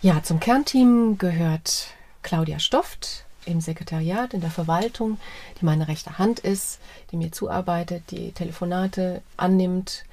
Ja, 0.00 0.22
zum 0.22 0.40
Kernteam 0.40 1.16
gehört 1.18 1.88
Claudia 2.22 2.58
Stofft 2.58 3.24
im 3.44 3.60
Sekretariat, 3.60 4.34
in 4.34 4.40
der 4.40 4.50
Verwaltung, 4.50 5.18
die 5.60 5.64
meine 5.64 5.88
rechte 5.88 6.18
Hand 6.18 6.40
ist, 6.40 6.78
die 7.10 7.16
mir 7.16 7.32
zuarbeitet, 7.32 8.04
die 8.10 8.32
Telefonate 8.32 9.22
annimmt 9.36 10.04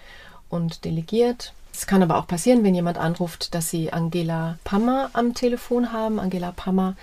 und 0.50 0.86
delegiert. 0.86 1.54
Es 1.74 1.88
kann 1.88 2.04
aber 2.04 2.18
auch 2.18 2.28
passieren, 2.28 2.64
wenn 2.64 2.76
jemand 2.76 2.98
anruft, 2.98 3.54
dass 3.56 3.70
Sie 3.70 3.94
Angela 3.94 4.58
Pammer 4.64 5.10
am 5.14 5.34
Telefon 5.34 5.92
haben. 5.94 6.20
Angela 6.20 6.52
Pammer 6.52 6.96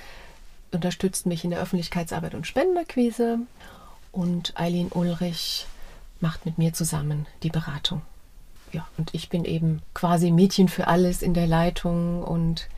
unterstützt 0.70 1.26
mich 1.26 1.44
in 1.44 1.50
der 1.50 1.61
Öffentlichkeitsarbeit 1.61 2.34
und 2.34 2.46
Spendenakquise 2.46 3.38
und 4.12 4.52
Eileen 4.57 4.88
Ulrich 4.92 5.66
macht 6.20 6.46
mit 6.46 6.58
mir 6.58 6.72
zusammen 6.72 7.26
die 7.42 7.50
Beratung. 7.50 8.02
Ja, 8.72 8.86
und 8.98 9.14
ich 9.14 9.28
bin 9.28 9.44
eben 9.44 9.82
quasi 9.94 10.30
Mädchen 10.30 10.68
für 10.68 10.86
alles 10.88 11.22
in 11.22 11.34
der 11.34 11.46
Leitung 11.46 12.22
und 12.22 12.68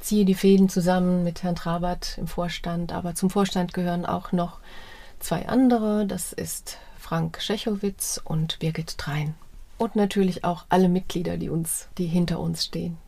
ziehe 0.00 0.24
die 0.24 0.34
Fäden 0.34 0.68
zusammen 0.68 1.24
mit 1.24 1.42
Herrn 1.42 1.56
Trabert 1.56 2.18
im 2.18 2.26
Vorstand. 2.26 2.92
Aber 2.92 3.14
zum 3.14 3.30
Vorstand 3.30 3.74
gehören 3.74 4.06
auch 4.06 4.32
noch 4.32 4.60
zwei 5.18 5.48
andere. 5.48 6.06
Das 6.06 6.32
ist 6.32 6.78
Frank 6.98 7.40
Schechowitz 7.40 8.20
und 8.22 8.58
Birgit 8.58 8.98
Trein. 8.98 9.34
Und 9.78 9.96
natürlich 9.96 10.44
auch 10.44 10.66
alle 10.68 10.88
Mitglieder, 10.88 11.38
die 11.38 11.48
uns, 11.48 11.88
die 11.96 12.06
hinter 12.06 12.38
uns 12.38 12.64
stehen. 12.64 12.98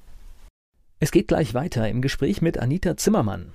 Es 1.01 1.11
geht 1.11 1.28
gleich 1.28 1.53
weiter 1.53 1.89
im 1.89 2.01
Gespräch 2.01 2.41
mit 2.41 2.59
Anita 2.59 2.97
Zimmermann. 2.97 3.53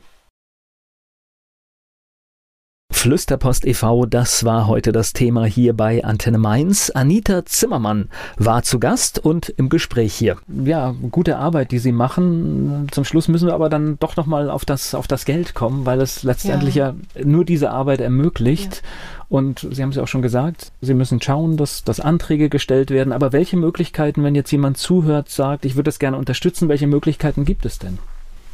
Flüsterpost 3.07 3.65
e.V., 3.65 4.05
das 4.05 4.43
war 4.43 4.67
heute 4.67 4.91
das 4.91 5.13
Thema 5.13 5.45
hier 5.45 5.71
bei 5.71 6.03
Antenne 6.03 6.37
Mainz. 6.37 6.89
Anita 6.89 7.45
Zimmermann 7.45 8.09
war 8.35 8.63
zu 8.63 8.79
Gast 8.79 9.17
und 9.17 9.47
im 9.47 9.69
Gespräch 9.69 10.13
hier. 10.13 10.35
Ja, 10.65 10.93
gute 11.09 11.37
Arbeit, 11.37 11.71
die 11.71 11.79
Sie 11.79 11.93
machen. 11.93 12.89
Zum 12.91 13.05
Schluss 13.05 13.29
müssen 13.29 13.47
wir 13.47 13.53
aber 13.53 13.69
dann 13.69 13.97
doch 13.97 14.17
nochmal 14.17 14.49
auf 14.49 14.65
das, 14.65 14.93
auf 14.93 15.07
das 15.07 15.23
Geld 15.23 15.53
kommen, 15.53 15.85
weil 15.85 16.01
es 16.01 16.23
letztendlich 16.23 16.75
ja, 16.75 16.95
ja 17.15 17.23
nur 17.23 17.45
diese 17.45 17.71
Arbeit 17.71 18.01
ermöglicht. 18.01 18.83
Ja. 18.83 19.25
Und 19.29 19.65
Sie 19.71 19.81
haben 19.81 19.91
es 19.91 19.95
ja 19.95 20.03
auch 20.03 20.09
schon 20.09 20.21
gesagt, 20.21 20.73
Sie 20.81 20.93
müssen 20.93 21.21
schauen, 21.21 21.55
dass, 21.55 21.85
dass 21.85 22.01
Anträge 22.01 22.49
gestellt 22.49 22.91
werden. 22.91 23.13
Aber 23.13 23.31
welche 23.31 23.55
Möglichkeiten, 23.55 24.21
wenn 24.25 24.35
jetzt 24.35 24.51
jemand 24.51 24.77
zuhört, 24.79 25.29
sagt, 25.29 25.63
ich 25.63 25.75
würde 25.75 25.87
das 25.87 25.99
gerne 25.99 26.17
unterstützen, 26.17 26.67
welche 26.67 26.87
Möglichkeiten 26.87 27.45
gibt 27.45 27.65
es 27.65 27.79
denn? 27.79 27.99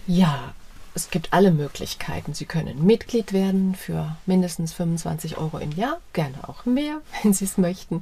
Ja, 0.05 0.53
es 0.95 1.09
gibt 1.09 1.33
alle 1.33 1.51
Möglichkeiten. 1.51 2.33
Sie 2.33 2.45
können 2.45 2.85
Mitglied 2.85 3.33
werden 3.33 3.75
für 3.75 4.15
mindestens 4.25 4.73
25 4.73 5.37
Euro 5.37 5.57
im 5.57 5.71
Jahr, 5.71 5.99
gerne 6.13 6.47
auch 6.47 6.65
mehr, 6.65 7.01
wenn 7.23 7.33
Sie 7.33 7.45
es 7.45 7.57
möchten. 7.57 8.01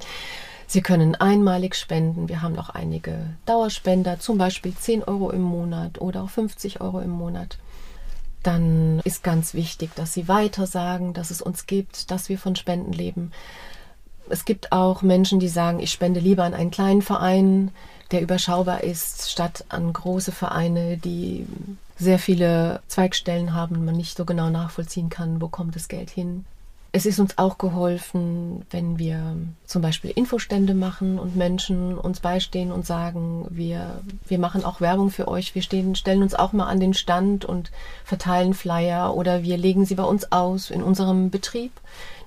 Sie 0.67 0.81
können 0.81 1.15
einmalig 1.15 1.75
spenden. 1.75 2.29
Wir 2.29 2.41
haben 2.41 2.55
noch 2.55 2.69
einige 2.69 3.35
Dauerspender, 3.45 4.19
zum 4.19 4.37
Beispiel 4.37 4.73
10 4.73 5.03
Euro 5.03 5.29
im 5.29 5.41
Monat 5.41 5.99
oder 5.99 6.23
auch 6.23 6.29
50 6.29 6.79
Euro 6.79 7.01
im 7.01 7.09
Monat. 7.09 7.57
Dann 8.43 9.01
ist 9.03 9.23
ganz 9.23 9.53
wichtig, 9.53 9.91
dass 9.95 10.13
Sie 10.13 10.27
weiter 10.27 10.65
sagen, 10.65 11.13
dass 11.13 11.29
es 11.29 11.41
uns 11.41 11.67
gibt, 11.67 12.09
dass 12.09 12.29
wir 12.29 12.39
von 12.39 12.55
Spenden 12.55 12.93
leben. 12.93 13.31
Es 14.29 14.45
gibt 14.45 14.71
auch 14.71 15.01
Menschen, 15.01 15.39
die 15.39 15.49
sagen, 15.49 15.79
ich 15.79 15.91
spende 15.91 16.21
lieber 16.21 16.43
an 16.43 16.53
einen 16.53 16.71
kleinen 16.71 17.01
Verein, 17.01 17.71
der 18.11 18.21
überschaubar 18.21 18.83
ist, 18.83 19.31
statt 19.31 19.65
an 19.69 19.91
große 19.91 20.31
Vereine, 20.31 20.97
die 20.97 21.45
sehr 21.97 22.19
viele 22.19 22.81
Zweigstellen 22.87 23.53
haben 23.53 23.85
man 23.85 23.95
nicht 23.95 24.17
so 24.17 24.25
genau 24.25 24.49
nachvollziehen 24.49 25.09
kann, 25.09 25.39
wo 25.39 25.47
kommt 25.47 25.75
das 25.75 25.87
Geld 25.87 26.09
hin. 26.09 26.45
Es 26.93 27.05
ist 27.05 27.19
uns 27.19 27.37
auch 27.37 27.57
geholfen, 27.57 28.65
wenn 28.69 28.99
wir 28.99 29.37
zum 29.65 29.81
Beispiel 29.81 30.11
Infostände 30.11 30.73
machen 30.73 31.19
und 31.19 31.37
Menschen 31.37 31.97
uns 31.97 32.19
beistehen 32.19 32.69
und 32.69 32.85
sagen, 32.85 33.45
wir, 33.49 34.01
wir 34.27 34.39
machen 34.39 34.65
auch 34.65 34.81
Werbung 34.81 35.09
für 35.09 35.29
euch, 35.29 35.55
wir 35.55 35.61
stehen, 35.61 35.95
stellen 35.95 36.21
uns 36.21 36.35
auch 36.35 36.51
mal 36.51 36.65
an 36.65 36.81
den 36.81 36.93
Stand 36.93 37.45
und 37.45 37.71
verteilen 38.03 38.53
Flyer 38.53 39.15
oder 39.15 39.43
wir 39.43 39.57
legen 39.57 39.85
sie 39.85 39.95
bei 39.95 40.03
uns 40.03 40.33
aus 40.33 40.69
in 40.69 40.83
unserem 40.83 41.29
Betrieb, 41.29 41.71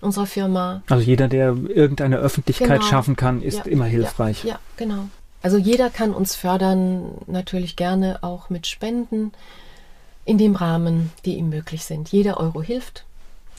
in 0.00 0.06
unserer 0.06 0.26
Firma. 0.26 0.82
Also 0.88 1.04
jeder, 1.04 1.28
der 1.28 1.48
irgendeine 1.48 2.16
Öffentlichkeit 2.16 2.80
genau. 2.80 2.82
schaffen 2.84 3.16
kann, 3.16 3.42
ist 3.42 3.58
ja, 3.58 3.64
immer 3.64 3.84
hilfreich. 3.84 4.44
Ja, 4.44 4.52
ja, 4.52 4.58
genau. 4.78 5.08
Also 5.44 5.58
jeder 5.58 5.90
kann 5.90 6.14
uns 6.14 6.34
fördern, 6.34 7.18
natürlich 7.26 7.76
gerne 7.76 8.20
auch 8.22 8.48
mit 8.48 8.66
Spenden 8.66 9.30
in 10.24 10.38
dem 10.38 10.56
Rahmen, 10.56 11.12
die 11.26 11.36
ihm 11.36 11.50
möglich 11.50 11.84
sind. 11.84 12.08
Jeder 12.08 12.40
Euro 12.40 12.62
hilft. 12.62 13.04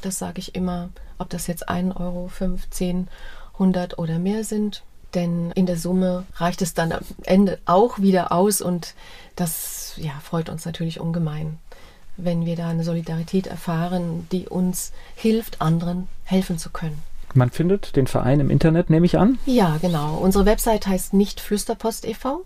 Das 0.01 0.17
sage 0.17 0.39
ich 0.39 0.55
immer, 0.55 0.89
ob 1.19 1.29
das 1.29 1.45
jetzt 1.45 1.69
1 1.69 1.95
Euro, 1.95 2.27
15, 2.27 3.07
100 3.53 3.99
oder 3.99 4.17
mehr 4.17 4.43
sind. 4.43 4.81
Denn 5.13 5.51
in 5.51 5.67
der 5.67 5.77
Summe 5.77 6.25
reicht 6.37 6.63
es 6.63 6.73
dann 6.73 6.91
am 6.91 7.03
Ende 7.21 7.59
auch 7.65 7.99
wieder 7.99 8.31
aus 8.31 8.61
und 8.61 8.95
das 9.35 9.93
ja, 9.97 10.13
freut 10.23 10.49
uns 10.49 10.65
natürlich 10.65 10.99
ungemein, 10.99 11.59
wenn 12.17 12.47
wir 12.47 12.55
da 12.55 12.67
eine 12.67 12.83
Solidarität 12.83 13.45
erfahren, 13.45 14.27
die 14.31 14.47
uns 14.47 14.91
hilft, 15.13 15.61
anderen 15.61 16.07
helfen 16.23 16.57
zu 16.57 16.71
können. 16.71 17.03
Man 17.35 17.49
findet 17.49 17.97
den 17.97 18.07
Verein 18.07 18.39
im 18.39 18.49
Internet, 18.49 18.89
nehme 18.89 19.05
ich 19.05 19.19
an. 19.19 19.37
Ja, 19.45 19.77
genau. 19.81 20.15
Unsere 20.15 20.45
Website 20.45 20.87
heißt 20.87 21.13
nicht 21.13 21.41
Flüsterpost 21.41 22.07
e.V. 22.07 22.45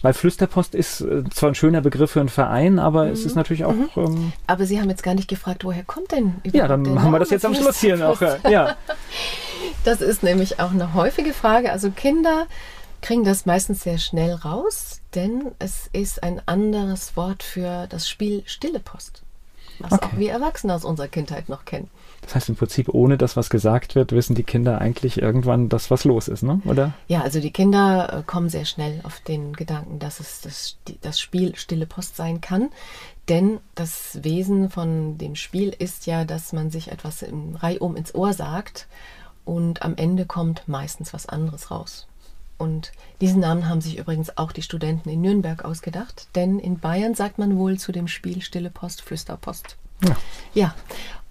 Weil 0.03 0.15
Flüsterpost 0.15 0.75
ist 0.75 1.01
äh, 1.01 1.25
zwar 1.31 1.51
ein 1.51 1.55
schöner 1.55 1.81
Begriff 1.81 2.13
für 2.13 2.21
einen 2.21 2.29
Verein, 2.29 2.79
aber 2.79 3.07
mhm. 3.07 3.13
es 3.13 3.25
ist 3.25 3.35
natürlich 3.35 3.65
auch. 3.65 3.73
Mhm. 3.73 3.91
Ähm, 3.97 4.33
aber 4.47 4.67
Sie 4.67 4.81
haben 4.81 4.91
jetzt 4.91 5.03
gar 5.03 5.15
nicht 5.15 5.29
gefragt, 5.29 5.65
woher 5.65 5.85
kommt 5.85 6.13
denn 6.13 6.37
überhaupt 6.43 6.55
Ja, 6.55 6.69
dann 6.69 6.83
machen 6.83 7.11
wir 7.11 7.19
das 7.19 7.31
jetzt 7.31 7.45
am 7.45 7.55
Schluss 7.55 7.79
hier 7.81 7.97
noch. 7.97 8.21
Ja. 8.49 8.77
das 9.85 10.01
ist 10.01 10.23
nämlich 10.23 10.61
auch 10.61 10.71
eine 10.71 10.95
häufige 10.95 11.33
Frage. 11.33 11.73
Also 11.73 11.91
Kinder 11.91 12.47
kriegen 13.03 13.25
das 13.25 13.47
meistens 13.47 13.83
sehr 13.83 13.99
schnell 13.99 14.33
raus, 14.35 15.01
denn 15.15 15.53
es 15.59 15.89
ist 15.93 16.23
ein 16.23 16.41
anderes 16.47 17.17
Wort 17.17 17.43
für 17.43 17.87
das 17.89 18.09
Spiel 18.09 18.43
Stille 18.47 18.81
Post 18.81 19.23
was 19.81 19.93
okay. 19.93 20.07
auch 20.07 20.19
wir 20.19 20.33
Erwachsene 20.33 20.75
aus 20.75 20.85
unserer 20.85 21.09
Kindheit 21.09 21.49
noch 21.49 21.65
kennen. 21.65 21.91
Das 22.31 22.37
heißt 22.37 22.51
im 22.51 22.55
Prinzip, 22.55 22.89
ohne 22.91 23.19
dass 23.19 23.37
was 23.37 23.51
gesagt 23.51 23.97
wird, 23.97 24.13
wissen 24.13 24.37
die 24.37 24.45
Kinder 24.45 24.81
eigentlich 24.81 25.21
irgendwann, 25.21 25.69
dass 25.69 25.91
was 25.91 26.05
los 26.05 26.29
ist, 26.29 26.45
ne? 26.45 26.63
oder? 26.65 26.93
Ja, 27.09 27.23
also 27.23 27.41
die 27.41 27.51
Kinder 27.51 28.21
äh, 28.21 28.23
kommen 28.23 28.49
sehr 28.49 28.67
schnell 28.67 29.01
auf 29.03 29.19
den 29.19 29.53
Gedanken, 29.53 29.99
dass 29.99 30.21
es 30.21 30.41
das, 30.41 30.77
das 31.01 31.19
Spiel 31.19 31.57
Stille 31.57 31.87
Post 31.87 32.15
sein 32.15 32.41
kann. 32.41 32.69
Denn 33.29 33.59
das 33.75 34.21
Wesen 34.23 34.71
von 34.71 35.19
dem 35.19 35.35
Spiel 35.35 35.75
ist 35.77 36.07
ja, 36.07 36.25
dass 36.25 36.53
man 36.53 36.71
sich 36.71 36.93
etwas 36.93 37.23
im 37.23 37.57
Reihum 37.57 37.97
ins 37.97 38.15
Ohr 38.15 38.33
sagt 38.33 38.87
und 39.45 39.83
am 39.83 39.97
Ende 39.97 40.25
kommt 40.25 40.69
meistens 40.69 41.13
was 41.13 41.27
anderes 41.27 41.73
raus. 41.73 42.07
Und 42.59 42.93
diesen 43.21 43.41
Namen 43.41 43.69
haben 43.69 43.81
sich 43.81 43.99
übrigens 43.99 44.39
auch 44.39 44.53
die 44.53 44.63
Studenten 44.63 45.09
in 45.09 45.21
Nürnberg 45.21 45.65
ausgedacht, 45.65 46.29
denn 46.37 46.61
in 46.61 46.79
Bayern 46.79 47.17
sagt 47.17 47.39
man 47.39 47.59
wohl 47.59 47.77
zu 47.77 47.91
dem 47.91 48.07
Spiel 48.07 48.41
Stille 48.41 48.71
Post, 48.71 49.03
Flüsterpost. 49.03 49.77
Ja. 50.05 50.17
ja. 50.55 50.75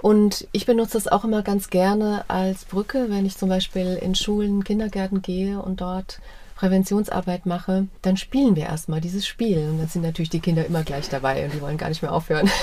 Und 0.01 0.47
ich 0.51 0.65
benutze 0.65 0.93
das 0.93 1.07
auch 1.07 1.23
immer 1.25 1.41
ganz 1.41 1.69
gerne 1.69 2.23
als 2.27 2.65
Brücke, 2.65 3.07
wenn 3.09 3.25
ich 3.25 3.37
zum 3.37 3.49
Beispiel 3.49 3.99
in 4.01 4.15
Schulen, 4.15 4.63
Kindergärten 4.63 5.21
gehe 5.21 5.61
und 5.61 5.81
dort 5.81 6.19
Präventionsarbeit 6.55 7.45
mache, 7.45 7.87
dann 8.01 8.17
spielen 8.17 8.55
wir 8.55 8.63
erstmal 8.63 8.99
dieses 8.99 9.25
Spiel. 9.25 9.59
Und 9.69 9.79
dann 9.79 9.87
sind 9.87 10.01
natürlich 10.01 10.29
die 10.29 10.41
Kinder 10.41 10.65
immer 10.65 10.83
gleich 10.83 11.07
dabei 11.09 11.45
und 11.45 11.53
die 11.53 11.61
wollen 11.61 11.77
gar 11.77 11.89
nicht 11.89 12.01
mehr 12.01 12.13
aufhören. 12.13 12.49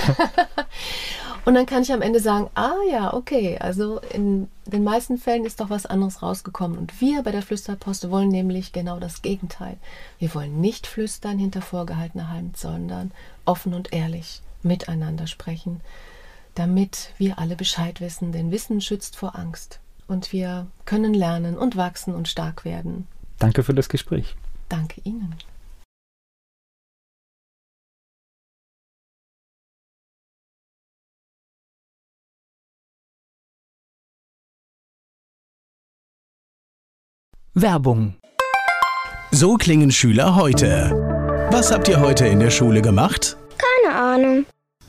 Und 1.47 1.55
dann 1.55 1.65
kann 1.65 1.83
ich 1.83 1.93
am 1.93 2.03
Ende 2.03 2.19
sagen, 2.19 2.51
ah 2.57 2.75
ja, 2.91 3.15
okay, 3.15 3.57
also 3.61 4.01
in 4.13 4.49
den 4.65 4.83
meisten 4.83 5.17
Fällen 5.17 5.45
ist 5.47 5.61
doch 5.61 5.71
was 5.71 5.87
anderes 5.87 6.21
rausgekommen. 6.21 6.77
Und 6.77 7.01
wir 7.01 7.23
bei 7.23 7.31
der 7.31 7.41
Flüsterpost 7.41 8.11
wollen 8.11 8.31
nämlich 8.31 8.73
genau 8.73 8.99
das 8.99 9.23
Gegenteil. 9.23 9.77
Wir 10.19 10.35
wollen 10.35 10.61
nicht 10.61 10.89
flüstern 10.89 11.39
hinter 11.39 11.63
vorgehaltener 11.63 12.31
Hand, 12.31 12.57
sondern 12.57 13.13
offen 13.45 13.75
und 13.75 13.93
ehrlich 13.93 14.43
miteinander 14.65 15.29
sprechen, 15.29 15.83
damit 16.57 17.13
wir 17.19 17.39
alle 17.39 17.55
Bescheid 17.55 18.01
wissen. 18.01 18.33
Denn 18.33 18.51
Wissen 18.51 18.81
schützt 18.81 19.17
vor 19.17 19.37
Angst. 19.37 19.81
Und 20.09 20.33
wir 20.33 20.67
können 20.85 21.15
lernen 21.15 21.57
und 21.57 21.77
wachsen 21.77 22.15
und 22.15 22.29
stark 22.29 22.65
werden. 22.65 23.07
Danke 23.39 23.63
für 23.63 23.75
das 23.75 23.89
Gespräch. 23.89 24.35
Danke 24.69 25.01
Ihnen. 25.05 25.35
Werbung. 37.55 38.17
So 39.31 39.55
klingen 39.55 39.91
Schüler 39.91 40.37
heute. 40.37 40.91
Was 41.51 41.73
habt 41.73 41.89
ihr 41.89 42.01
heute 42.01 42.27
in 42.27 42.39
der 42.39 42.51
Schule 42.51 42.83
gemacht? 42.83 43.37
Keine 43.57 43.97
Ahnung. 43.97 44.47